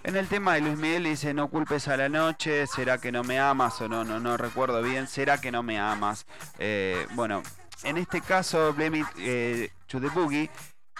[0.03, 3.23] En el tema de Luis Miguel dice no culpes a la noche, será que no
[3.23, 6.25] me amas o no, no, no recuerdo bien, será que no me amas.
[6.59, 7.41] Eh, bueno,
[7.83, 10.49] en este caso, Blame It eh, to the Boogie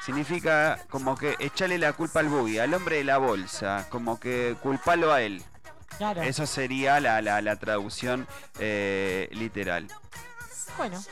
[0.03, 4.56] significa como que echarle la culpa al boogie, al hombre de la bolsa, como que
[4.61, 5.44] culpalo a él.
[5.98, 6.22] Claro.
[6.22, 8.28] Eso sería la, la- la traducción
[8.60, 9.88] eh, literal.
[10.78, 11.03] Bueno,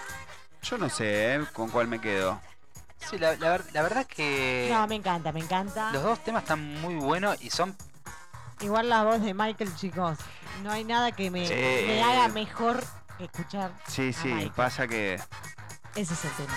[0.63, 1.45] Yo no sé ¿eh?
[1.53, 2.39] con cuál me quedo.
[3.09, 5.91] Sí, la, la ver- la verdad que no, me encanta, me encanta.
[5.91, 7.75] los dos temas están muy buenos y son
[8.59, 10.19] Igual la voz de Michael, chicos.
[10.61, 11.53] No hay nada que me, Sí.
[11.55, 12.83] me haga mejor
[13.17, 13.71] que escuchar.
[13.87, 14.51] Sí, a sí, Michael.
[14.51, 15.15] pasa que
[15.95, 16.53] Ese es el tema.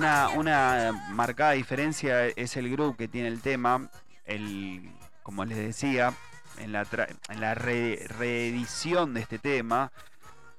[0.00, 3.90] Una, una marcada diferencia es el groove que tiene el tema.
[4.24, 4.90] El,
[5.22, 6.14] como les decía,
[6.58, 9.92] en la, tra- en la re- reedición de este tema,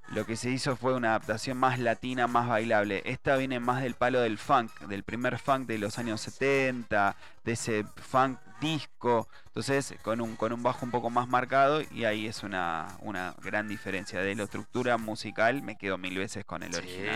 [0.09, 3.01] lo que se hizo fue una adaptación más latina, más bailable.
[3.05, 7.51] Esta viene más del palo del funk, del primer funk de los años 70, de
[7.53, 9.27] ese funk disco.
[9.47, 13.33] Entonces, con un, con un bajo un poco más marcado, y ahí es una, una
[13.41, 14.19] gran diferencia.
[14.19, 17.15] De la estructura musical, me quedo mil veces con el original.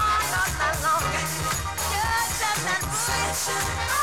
[3.45, 4.00] boogie.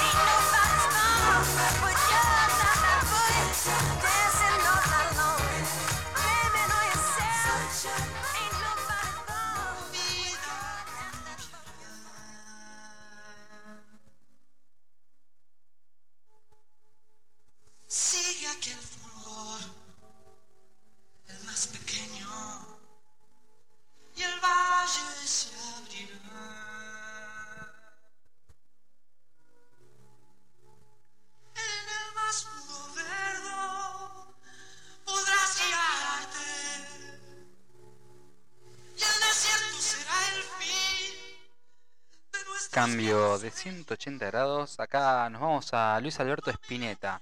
[42.78, 44.78] Cambio de 180 grados.
[44.78, 47.20] Acá nos vamos a Luis Alberto Spinetta.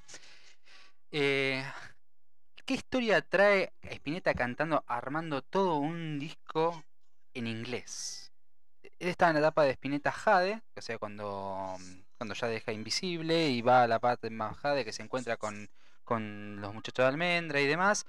[1.10, 1.64] Eh,
[2.66, 6.84] ¿Qué historia trae Spinetta cantando, armando todo un disco
[7.32, 8.32] en inglés?
[8.98, 11.74] Él estaba en la etapa de Spinetta Jade, o sea, cuando,
[12.18, 15.70] cuando ya deja Invisible y va a la parte más Jade que se encuentra con,
[16.04, 18.04] con los muchachos de Almendra y demás.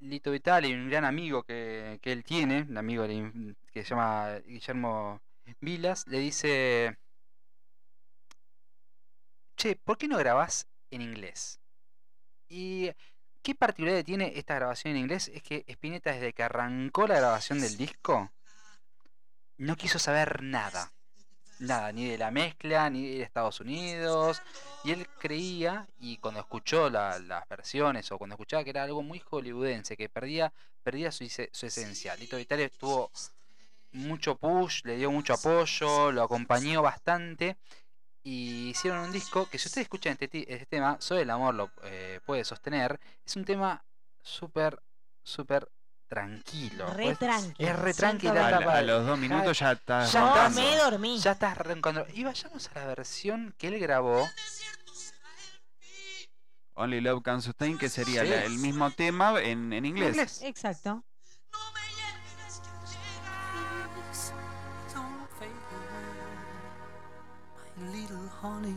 [0.00, 5.22] Lito Vitale, un gran amigo que, que él tiene, un amigo que se llama Guillermo
[5.60, 6.98] Vilas, le dice,
[9.56, 11.60] che, ¿por qué no grabás en inglés?
[12.48, 12.90] Y
[13.42, 17.60] qué particularidad tiene esta grabación en inglés es que Spinetta desde que arrancó la grabación
[17.60, 18.30] del disco
[19.58, 20.92] no quiso saber nada.
[21.58, 24.40] Nada, ni de la mezcla, ni de Estados Unidos.
[24.84, 29.02] Y él creía, y cuando escuchó la- las versiones, o cuando escuchaba que era algo
[29.02, 30.52] muy hollywoodense, que perdía,
[30.84, 32.14] perdía su, su esencia.
[32.14, 33.10] Lito Vitale tuvo
[33.92, 37.56] mucho push, le dio mucho apoyo, lo acompañó bastante.
[38.22, 41.54] Y hicieron un disco que si ustedes escuchan este, ti- este tema, Soy el amor
[41.54, 43.00] lo eh, puede sostener.
[43.24, 43.82] Es un tema
[44.22, 44.82] súper,
[45.22, 45.70] súper
[46.08, 46.86] tranquilo.
[46.92, 48.76] Re pues, tranqui, Es re siento tranquila.
[48.76, 50.04] A, los dos minutos ya está.
[50.06, 51.18] ya estás- me dormí.
[51.18, 51.56] ya estás.
[52.14, 54.28] Y vayamos a la versión que él grabó.
[56.74, 58.28] Only Love Can Sustain, que sería Sí.
[58.30, 60.10] la- el mismo tema en, en inglés.
[60.10, 60.42] inglés.
[60.42, 61.04] Exacto.
[68.40, 68.74] Honey.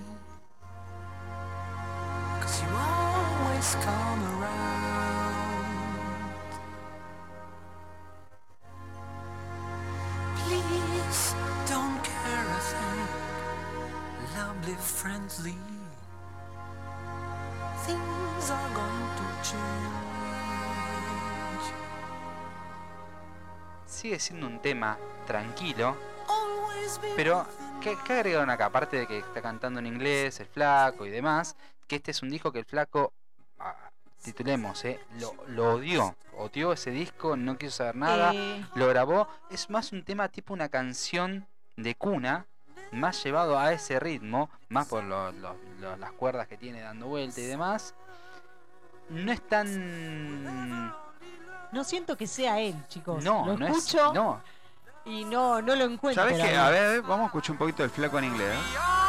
[2.41, 5.61] Cause you always come around.
[10.37, 11.35] Please
[11.69, 13.07] don't care a thing,
[14.35, 15.57] lovely, friendly.
[17.85, 20.01] Things are going to change.
[23.85, 24.97] Sigue siendo un tema
[25.27, 25.95] tranquilo.
[27.15, 27.45] Pero,
[27.81, 28.65] ¿qué, qué agregaron acá?
[28.67, 31.55] Aparte de que está cantando en inglés, el flaco y demás,
[31.87, 33.11] que este es un disco que el flaco,
[33.59, 33.75] ah,
[34.23, 36.15] titulemos, eh, lo, lo odió.
[36.37, 39.27] Odió ese disco, no quiso saber nada, Eh, lo grabó.
[39.49, 41.45] Es más un tema tipo una canción
[41.75, 42.45] de cuna,
[42.91, 47.07] más llevado a ese ritmo, más por lo- lo- lo- las cuerdas que tiene dando
[47.07, 47.93] vuelta y demás.
[49.09, 50.87] No es tan...
[51.71, 53.23] no siento que sea él, chicos.
[53.23, 54.13] No, lo no escucho es...
[54.13, 54.41] No,
[55.05, 56.23] y no, no lo encuentro.
[56.23, 56.55] ¿Sabes qué?
[56.55, 58.55] A ver, vamos a escuchar un poquito del flaco en inglés.
[58.55, 59.00] ¿eh?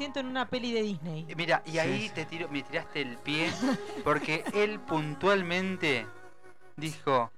[0.00, 1.26] Siento en una peli de Disney.
[1.36, 3.52] Mira, y ahí te tiro, me tiraste el pie
[4.02, 6.06] porque él puntualmente
[6.74, 7.30] dijo,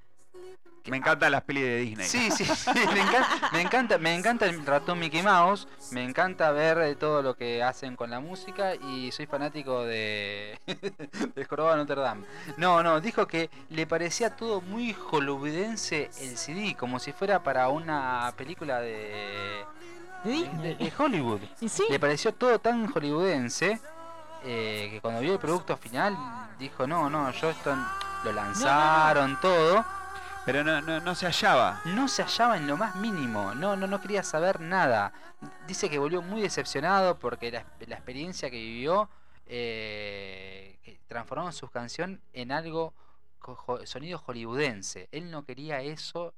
[0.84, 2.06] Me encantan las pelis de Disney.
[2.06, 6.52] sí, sí, sí, me encanta, me encanta, me encanta el ratón Mickey Mouse, me encanta
[6.52, 10.56] ver eh, todo lo que hacen con la música y soy fanático de
[11.34, 12.26] del Jorobado de Notre Dame.
[12.58, 17.70] No, no, dijo que le parecía todo muy hollywoodense el CD, como si fuera para
[17.70, 19.64] una película de
[20.24, 20.74] De de, Disney.
[20.74, 21.40] de Hollywood.
[21.60, 23.80] Y sí, Le pareció todo tan hollywoodense
[24.44, 26.16] eh, que cuando vio el producto final
[26.58, 27.74] dijo, no, no, yo esto
[28.24, 29.84] lo lanzaron todo.
[30.44, 31.80] Pero no, no, no se hallaba.
[31.84, 35.12] No se hallaba en lo más mínimo, no, no, no quería saber nada.
[35.68, 39.08] Dice que volvió muy decepcionado porque la, la experiencia que vivió
[39.46, 42.94] eh, que transformó su canción en algo
[43.84, 45.08] sonido hollywoodense.
[45.12, 46.34] Él no quería eso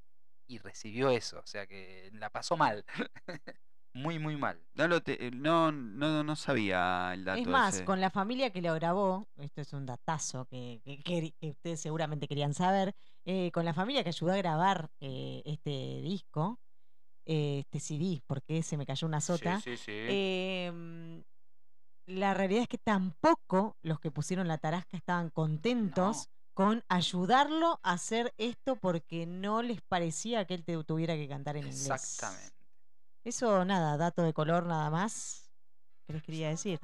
[0.47, 2.85] y recibió eso, o sea que la pasó mal.
[3.95, 4.61] muy, muy mal.
[4.75, 7.85] No, lo te- no, no, no sabía el dato es más, ese.
[7.85, 11.81] con la familia que lo grabó, esto es un datazo que, que- que- que ustedes
[11.81, 12.95] seguramente querían saber,
[13.25, 16.59] eh, con la familia que ayudó a grabar eh, este disco,
[17.27, 19.59] eh, este CD, porque se me cayó una sota.
[19.61, 19.93] Sí, sí, sí.
[20.09, 21.23] em,
[22.07, 27.93] la realidad es que tampoco los que pusieron la tarasca estaban contentos con ayudarlo a
[27.93, 31.83] hacer esto porque no les parecía que él te- tuviera que cantar en inglés.
[31.87, 32.64] Exactamente.
[33.25, 35.51] Eso nada, dato de color nada más.
[36.07, 36.81] ¿Qué les quería decir?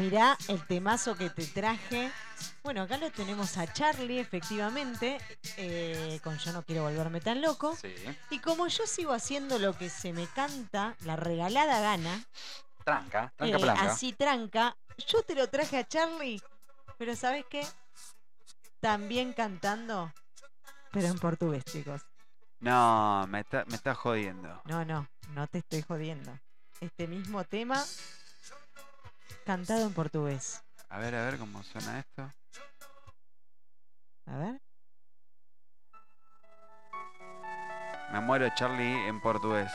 [0.00, 2.10] Mirá el temazo que te traje.
[2.62, 5.18] Bueno, acá lo tenemos a Charlie, efectivamente,
[5.56, 7.76] eh, con Yo no quiero volverme tan loco.
[8.30, 12.24] Y como yo sigo haciendo lo que se me canta, la regalada gana.
[12.84, 13.76] Tranca, tranca, eh.
[13.78, 14.76] Así tranca.
[15.06, 16.42] Yo te lo traje a Charlie,
[16.98, 17.66] pero ¿sabes qué?
[18.80, 20.12] También cantando,
[20.92, 22.02] pero en portugués, chicos.
[22.60, 24.60] No, me está, me está jodiendo.
[24.66, 26.38] No, no, no te estoy jodiendo.
[26.80, 27.82] Este mismo tema
[29.46, 30.62] cantado en portugués.
[30.90, 32.30] A ver, a ver cómo suena esto.
[34.26, 34.60] A ver.
[38.12, 39.70] Me muero Charlie en portugués.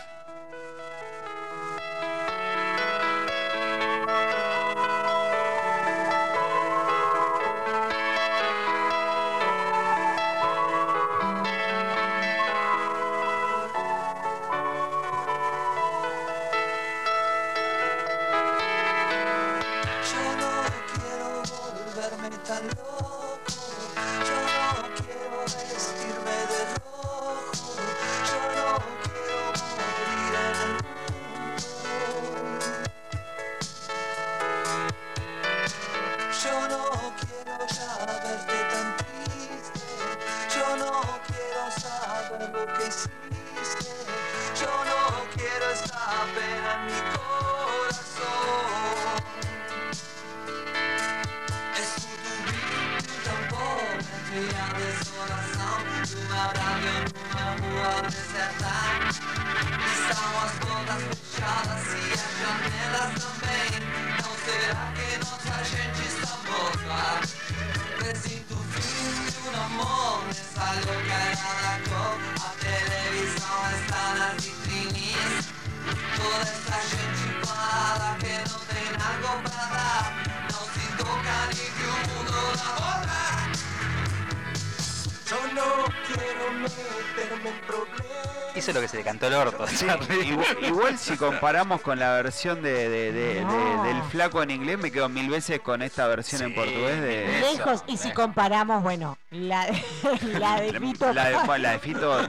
[91.15, 93.83] Si comparamos con la versión de, de- de- de- No.
[93.83, 97.27] del flaco en inglés, me quedo mil veces con esta versión en portugués de...
[97.53, 98.13] Lejos, y si eh.
[98.13, 99.67] comparamos, bueno, la,
[100.21, 102.21] la de Fito la, de, Páez la de Fito.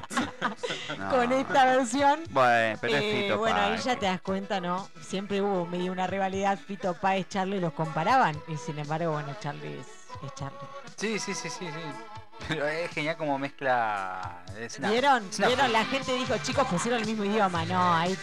[0.98, 1.10] no.
[1.10, 2.20] con esta versión.
[2.30, 4.88] Bueno, pero eh, es Fito bueno, ahí ya te das cuenta, ¿no?
[5.00, 8.36] Siempre hubo medio una rivalidad, Fito Páez, Charlie los comparaban.
[8.48, 9.86] Y sin embargo, bueno, Charlie es,
[10.24, 10.58] es Charlie.
[10.96, 11.80] Sí, sí, sí, sí, sí.
[12.48, 14.35] Pero es genial como mezcla.
[14.58, 15.28] Es una- ¿Vieron?
[15.30, 15.72] es una- ¿Vieron?
[15.72, 17.64] La gente dijo, chicos, pusieron el mismo idioma.
[17.64, 18.16] No, ahí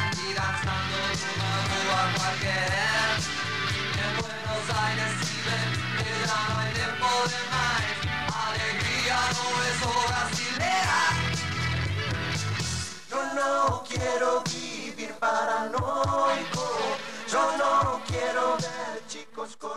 [0.00, 2.70] E rua qualquer
[4.04, 7.77] En Buenos Aires si ven que ya no hay tiempo de más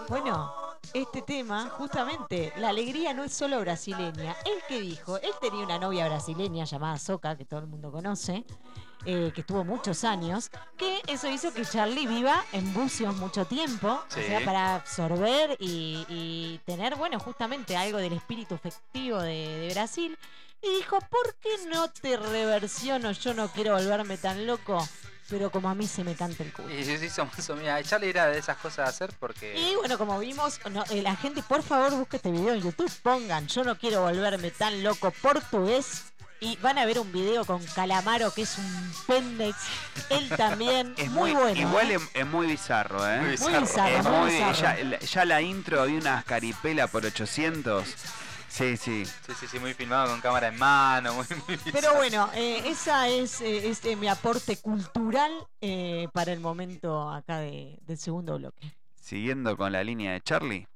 [0.07, 0.53] Bueno,
[0.93, 4.35] este tema, justamente, la alegría no es solo brasileña.
[4.45, 8.45] Él que dijo, él tenía una novia brasileña llamada Soca, que todo el mundo conoce,
[9.05, 14.03] eh, que estuvo muchos años, que eso hizo que Charlie viva en bucios mucho tiempo,
[14.09, 14.19] Sí.
[14.19, 19.73] o sea, para absorber y, y tener, bueno, justamente algo del espíritu festivo de, de
[19.73, 20.17] Brasil.
[20.63, 23.11] Y dijo, ¿por qué no te reversiono?
[23.13, 24.87] Yo no quiero volverme tan loco,
[25.27, 26.69] pero como a mí se me canta el culo.
[26.69, 29.59] Y sí, somos mira, Charlie era de esas cosas a hacer porque.
[29.59, 32.91] Y bueno, como vimos, no, eh, la gente, por favor, busque este video en YouTube.
[33.01, 36.10] Pongan, yo no quiero volverme tan loco portugués.
[36.43, 39.55] Y van a ver un video con Calamaro, que es un pendex.
[40.09, 41.59] Él también, Es muy, muy, bueno.
[41.69, 41.95] igual ¿eh?
[41.95, 43.19] es, es muy bizarro, ¿eh?
[43.19, 43.95] Muy Muy bizarro.
[43.97, 44.89] Es muy bizarro.
[44.89, 47.87] ya, ya la intro había una caripela por 800.
[48.49, 49.05] Sí, sí.
[49.05, 53.07] Sí, sí, sí, muy filmado con cámara en mano, muy, muy Pero bueno, eh, esa
[53.07, 55.31] es, eh, es, eh, mi aporte cultural
[55.61, 58.75] eh, para el momento acá de- del segundo bloque.
[58.99, 60.67] Siguiendo con la línea de Charlie.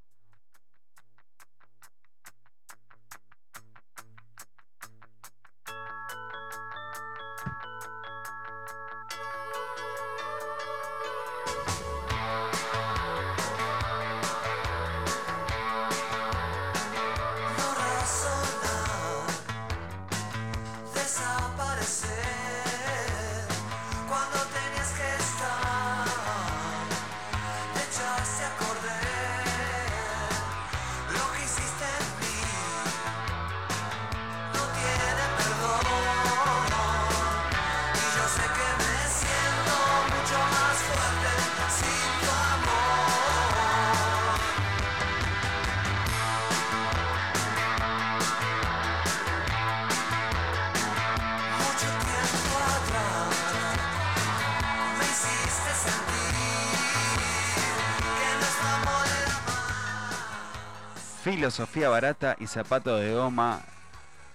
[61.36, 63.60] Filosofía Barata y Zapatos de Goma,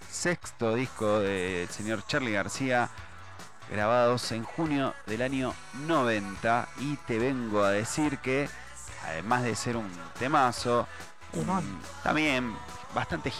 [0.07, 2.91] sexto disco del señor Charlie García,
[3.72, 5.56] grabados en junio del año
[5.88, 6.69] 90.
[6.78, 8.48] Y te vengo a decir que,
[9.03, 10.88] además de ser un temazo,
[12.03, 12.56] también
[12.94, 13.34] bastante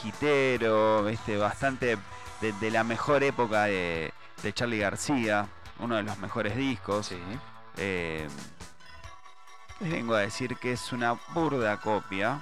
[1.06, 1.38] ¿viste?
[1.38, 2.00] bastante
[2.42, 4.12] de, de la mejor época de,
[4.42, 5.46] de Charlie García,
[5.78, 7.06] uno de los mejores discos.
[7.06, 7.22] Sí.
[7.78, 8.28] Eh,
[9.82, 12.42] les vengo a decir que es una burda copia.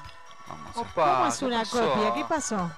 [0.50, 1.94] Vamos a Opa, ¿Cómo es ¿qué una pasó?
[1.94, 2.14] copia?
[2.14, 2.72] ¿Qué pasó?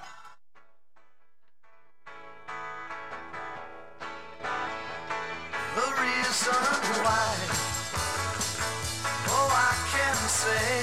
[5.74, 6.64] The reason
[7.02, 7.34] why,
[9.28, 10.81] oh, I can say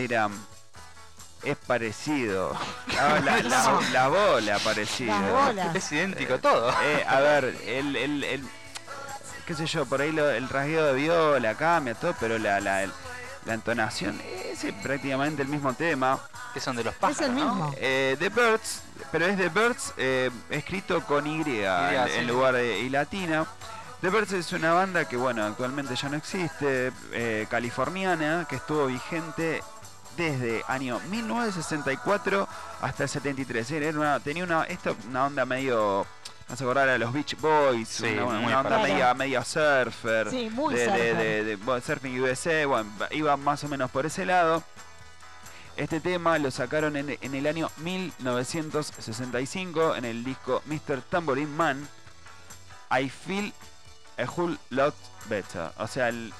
[0.00, 0.32] dirán,
[1.42, 2.52] es parecido.
[2.98, 5.18] Ah, la, la- la bola parecido.
[5.18, 5.76] Las bolas.
[5.76, 6.70] Es idéntico todo.
[6.82, 8.44] Eh, a ver, el, el- el-
[9.46, 12.82] qué sé yo, por ahí lo- el rasgueo de viola cambia todo, pero la, la,
[12.82, 12.92] el-
[13.46, 14.20] la entonación
[14.52, 16.18] es prácticamente el mismo tema.
[16.52, 17.54] Que son de los Es pájaros, el mismo.
[17.54, 17.74] ¿no?
[17.78, 18.82] Eh, The Birds,
[19.12, 22.12] pero es The Birds eh, escrito con Y, en, sí.
[22.18, 23.46] en lugar de y latina.
[24.00, 28.86] The Birds es una banda que, bueno, actualmente ya no existe, eh, californiana, que estuvo
[28.86, 29.62] vigente
[30.16, 32.48] desde año 1964
[32.82, 33.70] hasta el 73.
[33.72, 36.06] Era una, tenía una, esto, una onda medio,
[36.48, 40.74] no se acordar a los Beach Boys, Sí, una, onda media, media surfer, Sí, muy
[40.74, 41.16] de, de- surfer.
[41.16, 44.62] de- de- bueno, Surfing USA, bueno, iba más o menos por ese lado.
[45.76, 51.00] Este tema lo sacaron en, en el año 1965 en el disco Mr.
[51.08, 51.88] Tambourine Man.
[52.90, 53.52] I feel
[54.18, 54.94] a whole lot
[55.28, 55.70] better.
[55.78, 56.32] O sea, el,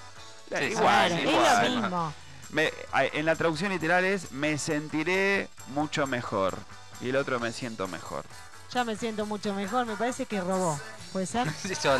[0.49, 1.65] Sí, igual, Claro, igual.
[1.65, 2.13] es lo mismo.
[2.53, 6.57] Me- en la traducción literal es me sentiré mucho mejor.
[7.01, 8.25] Y el otro me siento mejor.
[8.73, 9.87] Ya me siento mucho mejor.
[9.87, 10.79] Me parece que robó.
[11.13, 11.49] ¿Puede ser?
[11.63, 11.99] Sí, yo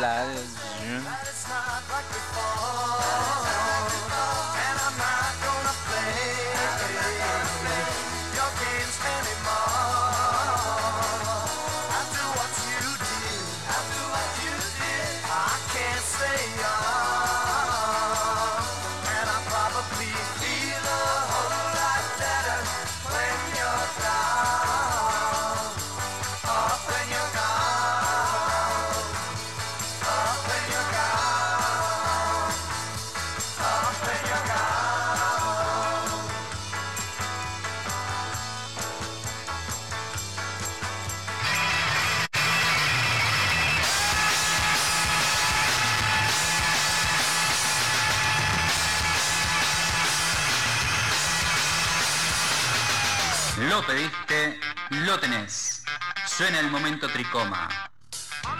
[55.11, 55.83] lo tenés.
[56.25, 57.67] Suena el momento tricoma.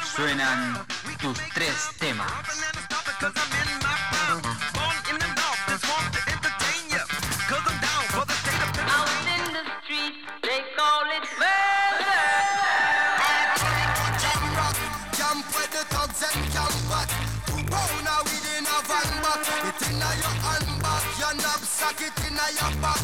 [0.03, 0.85] Suenan
[1.21, 2.29] tus tres temas.
[10.43, 10.67] It
[16.89, 17.09] back.
[19.89, 23.00] Inna your handbag, your knapsack, it inna your backpack.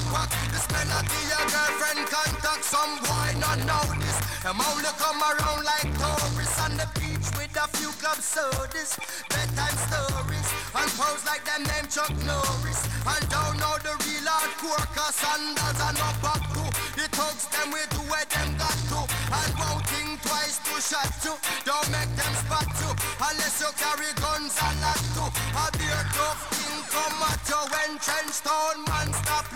[2.68, 4.19] Some boy not know this.
[4.44, 8.99] Them only come around like tourists on the beach with a few club sodas,
[9.31, 12.84] bedtime stories, and pose like them name Chuck Norris.
[13.07, 16.64] And don't know the real hardcore, cause sandals and no back to.
[16.99, 18.99] The thugs them we do where them got to.
[19.07, 21.39] And won't think twice to shot to.
[21.64, 25.23] Don't make them spot you, unless you carry guns and lot to.
[25.56, 29.47] A beer tough thing come at you when trench town man stop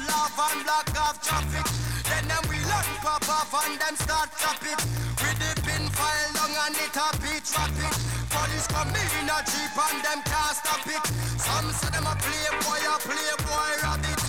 [2.87, 4.79] we pop off and them start chop it.
[5.21, 7.93] With the pin file long and it a beat rapid.
[8.31, 11.03] Police come in a jeep and them can't stop it.
[11.37, 14.21] Some say them a playboy, a playboy rabbit.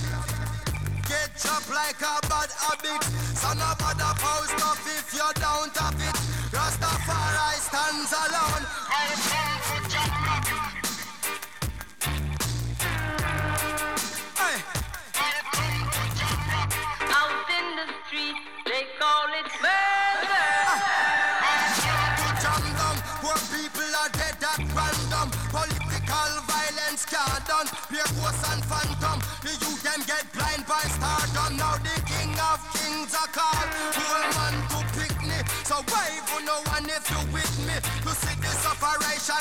[1.09, 3.03] Get chopped like a bad habit.
[3.37, 6.17] Son of a post up if you don't have it.
[6.53, 9.72] Rastafari stands alone.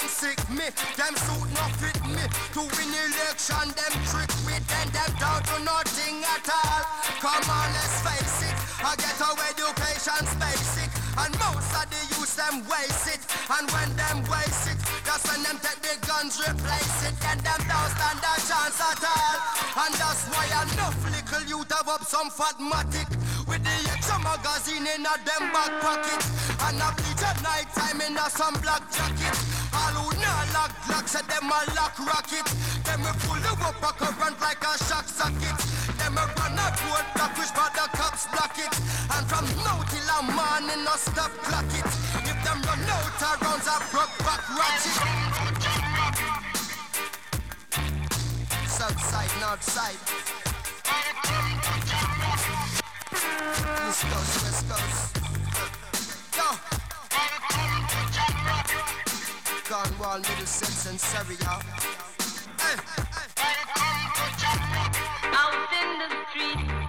[0.01, 0.65] And sick me.
[0.97, 2.25] Them suit not fit me.
[2.57, 4.57] To win election, them trick me.
[4.65, 6.81] Then them down to nothing at all.
[7.21, 8.55] Come on, let's face it.
[8.81, 10.89] I get our education's basic.
[11.17, 13.21] And most of the youth them waste it.
[13.49, 17.15] And when them waste it, that's when them take the guns, replace it.
[17.19, 19.35] Then them don't stand a chance at all.
[19.83, 23.09] And that's why enough little youth have up some fatmatic.
[23.47, 26.21] With the extra magazine in a them back pocket.
[26.67, 29.35] And a bleach at night time in a some black jacket.
[29.73, 32.47] All who not lock lock said them a lock rocket.
[32.83, 35.57] Them we pull you up a current like a shock socket.
[35.99, 38.73] Them a run a road block which the cops block it.
[39.15, 42.20] And from now till a morning no stop clock it.
[42.23, 44.97] If them run out of rounds a broke back ratchet.
[48.67, 49.99] South side, north side.
[53.87, 55.17] East coast, west coast.
[56.37, 56.47] Yo.
[59.69, 61.61] Cornwall, Middlesex, and Surrey, y'all.
[62.59, 62.77] Hey.
[65.33, 66.80] Out in the street,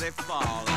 [0.00, 0.69] they fall.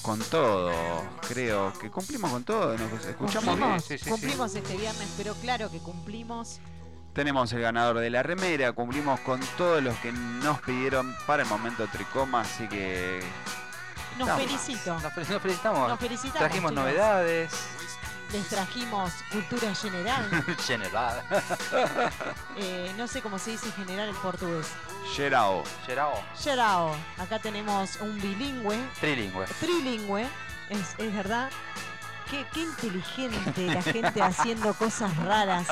[0.00, 0.72] Cumplimos con todo,
[1.28, 2.76] creo que cumplimos con todo.
[2.76, 4.00] ¿Nos escuchamos bien?
[4.08, 6.60] Cumplimos, este viernes, pero claro que cumplimos.
[7.12, 11.48] Tenemos el ganador de la remera, cumplimos con todos los que nos pidieron para el
[11.48, 13.20] momento tricoma, así que
[14.18, 14.44] Nos Estamos.
[14.46, 14.94] felicito.
[15.00, 15.88] Nos, fel- nos felicitamos.
[15.88, 16.84] Nos felicitamos, Trajimos chicos.
[16.84, 17.52] novedades.
[18.34, 20.28] Les trajimos cultura general.
[20.66, 21.22] General.
[22.56, 24.68] Eh, no sé cómo se dice general en portugués.
[25.14, 25.64] Gerao.
[25.86, 26.22] Gerao.
[26.40, 26.96] Gerao.
[27.18, 29.44] Acá tenemos un bilingüe, Trilingüe.
[29.60, 30.22] trilingüe.
[30.70, 31.50] Es, es verdad.
[32.30, 35.66] Qué, qué inteligente la gente haciendo cosas raras.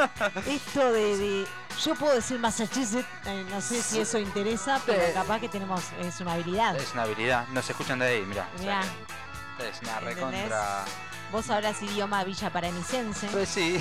[0.46, 1.46] Esto de, de-
[1.82, 5.12] Yo puedo decir Massachusetts, eh, no sé si eso interesa, pero Eh.
[5.14, 5.80] capaz que tenemos.
[6.00, 6.76] Es una habilidad.
[6.76, 7.46] Es una habilidad.
[7.48, 8.46] Nos escuchan de ahí, mirá.
[9.58, 10.84] Es una recontra.
[11.32, 13.26] Vos hablas idioma villaparanicense.
[13.28, 13.78] Pues sí.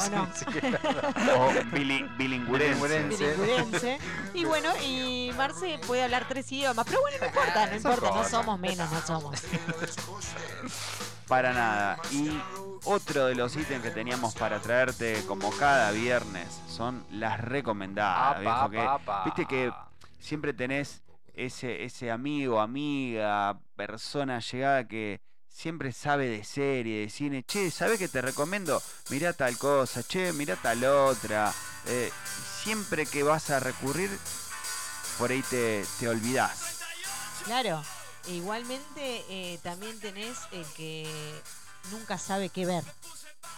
[0.00, 0.28] ¿O no?
[0.34, 1.08] sí, claro.
[1.36, 3.04] O bili- bilingüense.
[3.04, 3.98] bilingüense.
[4.34, 8.28] Y bueno, y Marce puede hablar tres idiomas, pero bueno, no importa, no importa, no
[8.28, 9.40] somos menos, no somos.
[11.28, 11.98] Para nada.
[12.10, 12.40] Y
[12.84, 18.38] otro de los ítems que teníamos para traerte como cada viernes son las recomendadas.
[18.38, 19.24] Apa, viejo, que- apa, apa.
[19.24, 19.72] Viste que
[20.20, 21.00] siempre tenés
[21.38, 27.44] ese, ese amigo, amiga, persona llegada que siempre sabe de serie, de cine.
[27.44, 28.82] Che, ¿sabés que te recomiendo?
[29.10, 31.52] Mirá tal cosa, che, mirá tal otra.
[31.86, 32.10] Eh,
[32.62, 34.10] siempre que vas a recurrir,
[35.18, 36.80] por ahí te, te olvidás.
[37.44, 37.82] Claro,
[38.26, 41.06] e igualmente eh, también tenés el que
[41.90, 42.84] nunca sabe qué ver.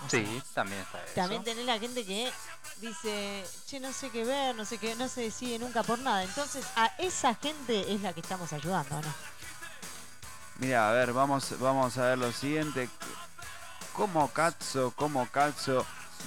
[0.09, 1.12] Sí, también está eso.
[1.14, 2.32] También tenés la gente que
[2.81, 6.22] dice, che, no sé qué ver, no sé qué, no se decide nunca por nada.
[6.24, 9.14] Entonces, a esa gente es la que estamos ayudando, ¿no?
[10.59, 12.89] Mira, a ver, vamos, vamos a ver lo siguiente.
[13.94, 15.27] ¿Cómo Cazzo, cómo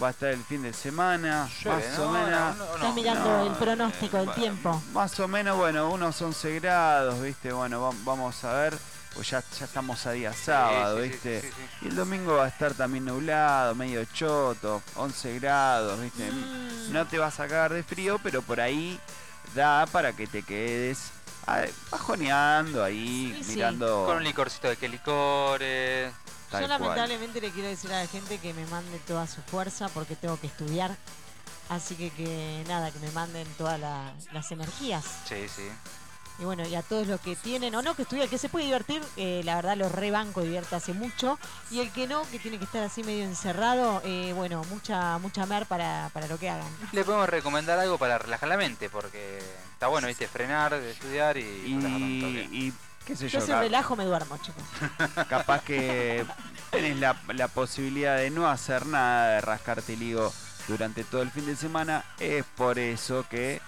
[0.02, 1.50] va a estar el fin de semana?
[1.66, 2.56] más o menos.
[2.76, 4.82] Estás mirando el pronóstico del tiempo.
[4.94, 7.52] Más o menos, bueno, unos 11 grados, ¿viste?
[7.52, 8.78] Bueno, va- vamos a ver.
[9.16, 11.42] Pues ya, ya estamos a día sábado, sí, sí, ¿viste?
[11.42, 11.64] sí, sí.
[11.84, 16.32] Y el domingo va a estar también nublado, medio choto, 11 grados, ¿viste?
[16.32, 16.92] Mm.
[16.92, 19.00] No te va a sacar de frío, pero por ahí
[19.54, 21.12] da para que te quedes
[21.46, 21.62] ah,
[21.92, 23.56] bajoneando ahí, Sí, sí.
[23.56, 24.06] mirando.
[24.08, 26.12] Con un licorcito de que licores.
[26.52, 26.70] Yo cual.
[26.70, 30.40] lamentablemente le quiero decir a la gente que me mande toda su fuerza porque tengo
[30.40, 30.96] que estudiar.
[31.70, 35.04] Así que que nada, que me manden todas la- las energías.
[35.28, 35.70] Sí, sí.
[36.40, 38.66] Y bueno, y a todos los que tienen o no que estudian, que se puede
[38.66, 41.38] divertir, eh, la verdad los rebanco, diviértase mucho.
[41.70, 45.46] Y el que no, que tiene que estar así medio encerrado, eh, bueno, mucha mucha
[45.46, 46.68] mer para, para lo que hagan.
[46.92, 49.40] Le podemos recomendar algo para relajar la mente, porque
[49.74, 52.74] está bueno, viste, frenar, estudiar y, Y,
[53.06, 54.64] qué sé Yo yo, si relajo me duermo, chicos.
[55.30, 56.26] capaz que
[56.72, 60.34] tenés la, la posibilidad de no hacer nada, de rascarte el higo
[60.68, 62.04] durante todo el fin de semana.
[62.20, 63.62] Es por eso que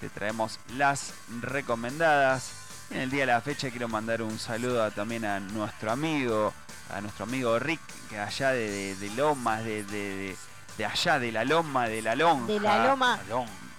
[0.00, 2.50] te traemos las recomendadas.
[2.90, 6.52] En el día de la fecha quiero mandar un saludo a- también a nuestro amigo,
[6.94, 11.44] a nuestro amigo Rick, que allá de, de- de Lomas, de, de- allá de la
[11.44, 12.46] Loma, de la Lonja.
[12.52, 13.18] De la loma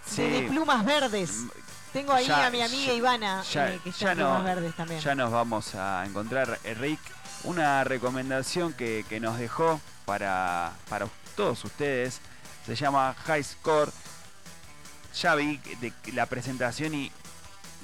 [0.05, 0.23] Sí.
[0.23, 1.31] de, plumas verdes.
[1.93, 4.39] Tengo ahí Ya- a mi amiga ya- Ivana, ya- eh, que está ya en plumas
[4.39, 4.99] no- verdes también.
[5.01, 6.99] Ya nos vamos a encontrar, eh, Rick,
[7.43, 12.19] una recomendación que, que nos dejó para, para todos ustedes.
[12.65, 13.91] Se llama High Score.
[15.21, 17.11] Ya vi de la presentación y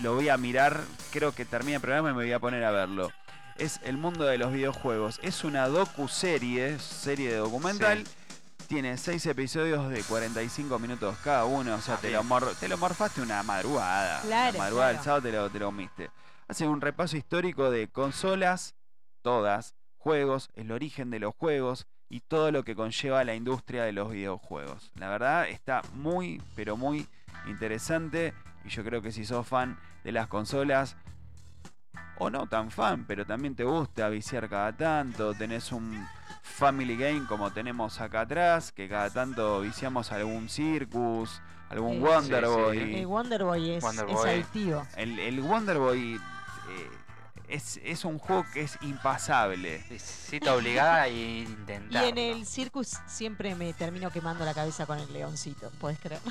[0.02, 0.82] lo voy a mirar.
[1.12, 3.12] Creo que termina el programa y me voy a poner a verlo.
[3.58, 5.20] Es el mundo de los videojuegos.
[5.24, 8.04] Es una docu-serie, serie de documental.
[8.68, 11.76] Tiene seis episodios de 45 minutos cada uno.
[11.76, 14.22] O sea, te lo, mor- te lo morfaste una madrugada.
[14.22, 15.04] Claro, Una madrugada del claro.
[15.06, 16.10] sábado te lo, te lo comiste.
[16.48, 18.76] Hacen un repaso histórico de consolas,
[19.22, 23.92] todas, juegos, el origen de los juegos y todo lo que conlleva la industria de
[23.92, 24.92] los videojuegos.
[24.96, 27.08] La verdad está muy, pero muy
[27.48, 28.34] interesante
[28.66, 30.96] y yo creo que si sos fan de las consolas,
[32.18, 36.08] o no tan fan, pero también te gusta viciar cada tanto, tenés un
[36.42, 42.46] family game como tenemos acá atrás, que cada tanto viciamos algún Circus, algún Eh, Wonder
[42.46, 42.58] sí, sí.
[42.62, 42.96] Boy.
[42.96, 44.88] El Wonder Boy es, Wonder es adictivo.
[44.96, 46.90] El, el Wonder Boy eh,
[47.48, 49.84] es, es un juego que es impasable.
[50.00, 52.04] Cita obligada e Y intentar.
[52.06, 56.22] en el circus siempre me termino quemando la cabeza con el leoncito, ¿puedes creer?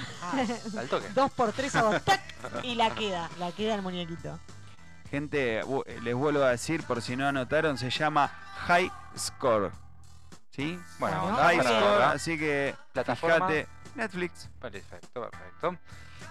[0.78, 1.08] al toque.
[1.14, 2.20] Dos por tres hago tac
[2.64, 4.38] y la queda, la queda el muñequito.
[5.10, 5.60] Gente,
[6.02, 8.28] les vuelvo a decir, por si no anotaron, se llama
[8.66, 9.70] High Score.
[10.50, 10.78] ¿Sí?
[10.98, 11.60] Bueno, High.
[11.60, 13.36] Score, así que Plataforma.
[13.46, 14.48] fíjate, Netflix.
[14.60, 15.76] Perfecto, perfecto.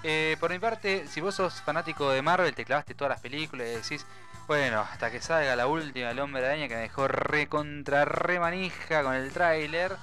[0.04, 3.68] Eh, por mi parte, si vos sos fanático de Marvel, te clavaste todas las películas
[3.68, 4.06] y decís,
[4.52, 8.38] bueno, hasta que salga la última, el hombre araña que me dejó re contra re
[8.38, 9.96] manija con el tráiler.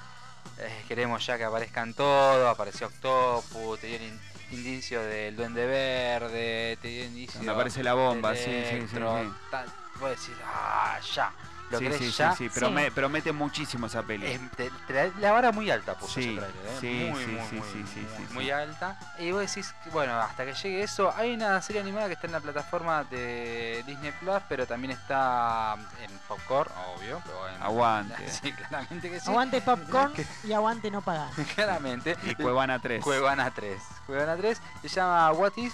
[0.57, 4.19] eh, queremos ya que aparezcan todos, apareció Octopus, te dio in-
[4.51, 9.31] indicio del Duende Verde, te dio indicio Donde aparece la bomba, sí, sí, sí, sí.
[9.51, 9.67] tal.
[9.99, 11.31] Vos decís, ah, ya.
[11.69, 12.35] Lo Sí, querés sí, ya.
[12.35, 14.25] sí, sí, prome- promete muchísimo esa peli.
[14.25, 16.77] Es- te- te la, la vara muy alta puso Sí, ¿eh?
[16.79, 18.51] sí, muy, sí, muy, sí, muy, sí, sí, muy, sí, muy sí.
[18.51, 18.97] alta.
[19.19, 22.33] Y vos decís, bueno, hasta que llegue eso, hay una serie animada que está en
[22.33, 27.21] la plataforma de Disney Plus, pero también está en Popcorn, obvio.
[27.23, 28.15] pero en- Aguante.
[28.41, 29.29] Sí, claramente que sí.
[29.29, 30.13] Aguante popcorn
[30.43, 31.29] y aguante no pagar.
[31.55, 32.17] Claramente.
[32.23, 33.03] Y Cuevana 3.
[33.03, 33.79] Cuevana 3.
[34.07, 35.73] Cuevana 3 se llama What If,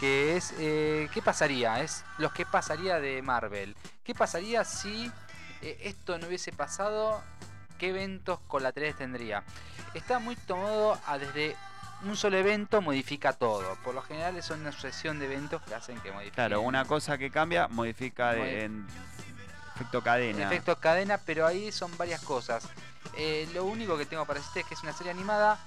[0.00, 1.80] que es eh, ¿qué pasaría?
[1.80, 3.76] Es los que pasaría de Marvel.
[4.04, 5.10] ¿Qué pasaría si
[5.62, 7.22] eh, esto no hubiese pasado?
[7.78, 9.42] ¿Qué eventos colaterales tendría?
[9.94, 11.56] Está muy tomado a desde
[12.04, 13.76] un solo evento modifica todo.
[13.84, 16.34] Por lo general son una sucesión de eventos que hacen que modifiquen.
[16.34, 18.86] Claro, una cosa que cambia modifica de- Modi- en
[19.74, 20.44] efecto cadena.
[20.46, 22.68] Efecto cadena, pero ahí son varias cosas.
[23.16, 25.58] Eh, lo único que tengo para decirte es que es una serie animada.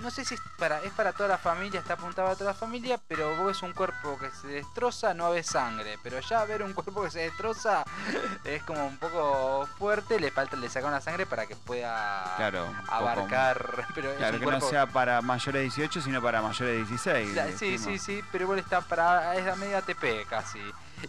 [0.00, 2.56] No sé si es para, es para toda la familia, está apuntada a toda la
[2.56, 5.98] familia, pero vos ves un cuerpo que se destroza, no ves sangre.
[6.02, 7.84] Pero ya ver un cuerpo que se destroza
[8.44, 12.66] es como un poco fuerte, le falta, le sacan la sangre para que pueda Claro,
[12.66, 13.86] un poco- abarcar.
[13.94, 17.34] Pero Claro, que no cuerpo- sea para mayores de 18, sino para mayores de 16.
[17.34, 17.80] Cla- sí, decimos.
[17.82, 19.34] sí, sí, pero igual está para.
[19.36, 20.60] es la media TP casi.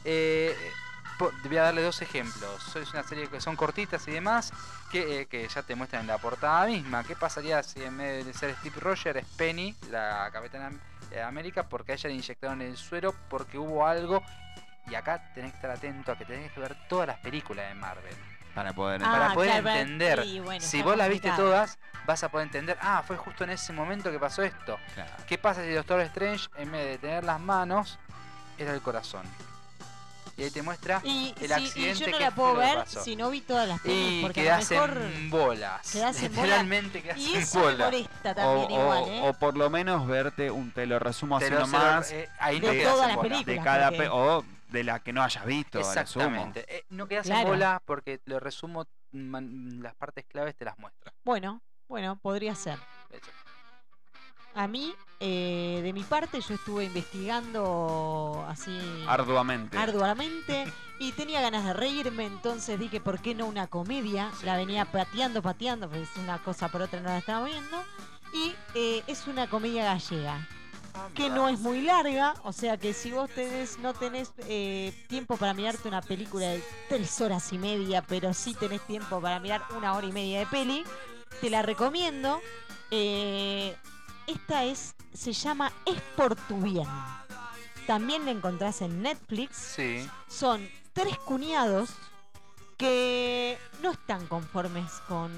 [0.04, 0.56] Eh,
[1.20, 2.76] voy a darle dos ejemplos.
[2.76, 4.52] Es una serie que son cortitas y demás,
[4.92, 7.04] que, eh, que ya te muestran en la portada misma.
[7.04, 10.72] ¿Qué pasaría si en vez de ser Steve Rogers es Penny, la capitana
[11.10, 14.24] de América, porque a ella le inyectaron el suero porque hubo algo?
[14.88, 17.76] Y acá tenés que estar atento a que tenés que ver todas las películas de
[17.76, 18.16] Marvel.
[18.56, 20.24] Para poder Ah, para poder claro, para- entender.
[20.24, 23.52] sí, bueno, si vos las viste todas, vas a poder entender, ah, fue justo en
[23.52, 24.80] ese momento que pasó esto.
[24.96, 25.12] Claro.
[25.28, 28.00] ¿Qué pasa si Doctor Strange, en vez de tener las manos,
[28.58, 29.22] era el corazón?
[30.40, 32.76] Y ahí te muestra Y, el si- y accidente yo no que la puedo ver
[32.78, 33.04] pasó.
[33.04, 35.92] si no vi todas las pelis, Y porque a lo mejor en bolas.
[35.92, 36.44] quedás en bola.
[36.48, 37.86] Literalmente quedás Y en eso me bola.
[37.86, 39.22] molesta O, también o- igual, ¿eh?
[39.24, 42.90] o por lo menos verte un te lo resumo así nomás eh, ahí De no
[42.90, 43.30] todas en las bola.
[43.30, 43.46] películas.
[43.58, 45.80] de cada porque- pe- o de la que no hayas visto.
[45.80, 46.64] Exactamente.
[46.74, 47.48] Eh, no quedas en Claro.
[47.50, 51.12] bola porque lo resumo, man- las partes claves te las muestra.
[51.26, 52.78] Bueno, bueno, podría ser.
[53.10, 53.32] Eso.
[54.56, 58.78] A mí, eh, de mi parte, yo estuve investigando así
[59.08, 59.78] Arduamente.
[59.78, 60.66] arduamente
[61.00, 64.32] y tenía ganas de reírme, entonces dije, ¿por qué no una comedia?
[64.44, 67.84] La venía pateando, pateando, pues una cosa por otra no la estaba viendo.
[68.34, 70.48] Y eh, es una comedia gallega,
[71.16, 75.36] que no es muy larga, o sea que si vos tenés, no tenés eh, tiempo
[75.38, 79.64] para mirarte una película de tres horas y media, pero sí tenés tiempo para mirar
[79.76, 80.84] una hora y media de peli,
[81.42, 82.40] te la recomiendo.
[82.92, 83.76] Eh,
[84.30, 86.88] esta es, se llama Es por tu bien.
[87.88, 89.56] También la encontrás en Netflix.
[89.56, 90.08] Sí.
[90.28, 91.90] Son tres cuñados
[92.78, 95.32] que no están conformes con,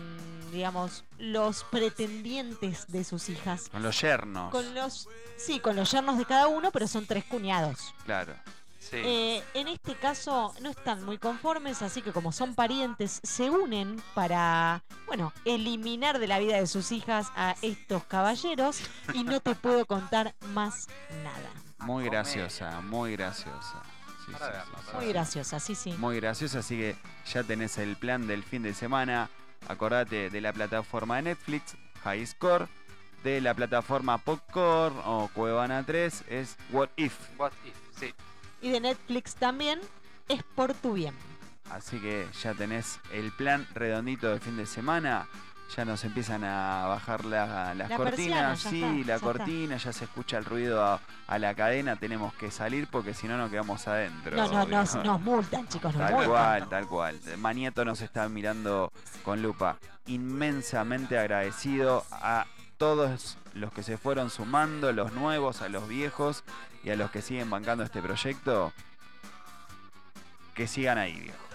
[0.51, 3.69] digamos, los pretendientes de sus hijas.
[3.69, 4.51] Con los yernos.
[4.51, 7.95] Con los, sí, con los yernos de cada uno, pero son tres cuñados.
[8.05, 8.35] Claro.
[8.81, 8.97] Sí.
[8.97, 14.01] Eh, en este caso no están muy conformes, así que como son parientes, se unen
[14.15, 18.81] para, bueno, eliminar de la vida de sus hijas a estos caballeros
[19.13, 20.87] y no te puedo contar más
[21.23, 21.49] nada.
[21.79, 23.83] Muy graciosa, muy graciosa.
[24.25, 25.93] Sí, sí, verla, Muy graciosa, sí, sí.
[25.93, 26.95] Muy graciosa, así que
[27.31, 29.29] ya tenés el plan del fin de semana.
[29.67, 32.67] Acordate de la plataforma de Netflix, High Score,
[33.23, 37.15] de la plataforma Popcorn o Cuevana 3 es What If.
[37.37, 38.13] What if, sí.
[38.61, 39.79] Y de Netflix también
[40.27, 41.15] es por tu bien.
[41.69, 45.27] Así que ya tenés el plan redondito de fin de semana.
[45.77, 48.59] Ya nos empiezan a bajar la- las La cortinas.
[48.59, 51.95] sí, está, la ya cortina, ya se escucha el ruido a, a la cadena.
[51.95, 54.35] Tenemos que salir porque si no nos quedamos adentro.
[54.35, 56.29] No, no, nos, nos multan, chicos, nos Tal multan.
[56.29, 57.19] cual, tal cual.
[57.37, 58.91] Manieto nos está mirando
[59.23, 59.77] con lupa.
[60.07, 62.45] Inmensamente agradecido a
[62.77, 66.43] todos los que se fueron sumando, los nuevos, a los viejos
[66.83, 68.73] y a los que siguen bancando este proyecto.
[70.55, 71.51] Que sigan ahí, viejo.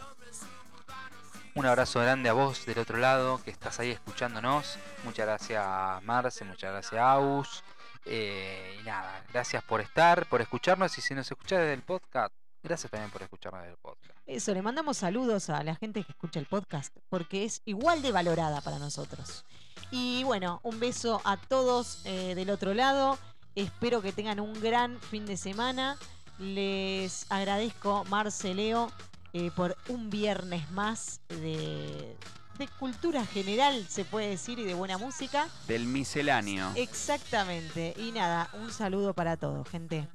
[1.56, 4.78] Un abrazo grande a vos del otro lado que estás ahí escuchándonos.
[5.04, 7.64] Muchas gracias Marce, muchas gracias Aus.
[8.04, 12.32] Eh, y nada, gracias por estar, por escucharnos y si nos escuchás desde el podcast,
[12.62, 14.18] gracias también por escucharnos desde el podcast.
[14.26, 18.12] Eso, le mandamos saludos a la gente que escucha el podcast, porque es igual de
[18.12, 19.46] valorada para nosotros.
[19.90, 23.18] Y bueno, un beso a todos eh, del otro lado.
[23.56, 25.96] Espero que tengan un gran fin de semana.
[26.38, 28.92] Les agradezco, Marceleo,
[29.32, 32.16] eh, por un viernes más de,
[32.58, 35.48] de cultura general, se puede decir, y de buena música.
[35.66, 36.70] Del misceláneo.
[36.74, 37.94] Exactamente.
[37.96, 40.06] Y nada, un saludo para todos, gente.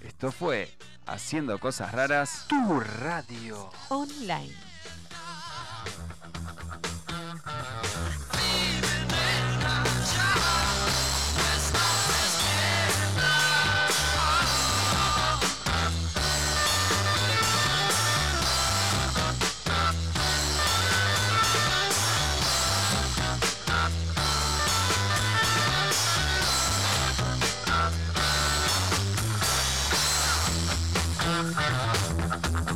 [0.00, 0.74] Esto fue
[1.06, 2.46] Haciendo Cosas Raras.
[2.48, 3.70] Tu radio.
[3.90, 4.54] Online.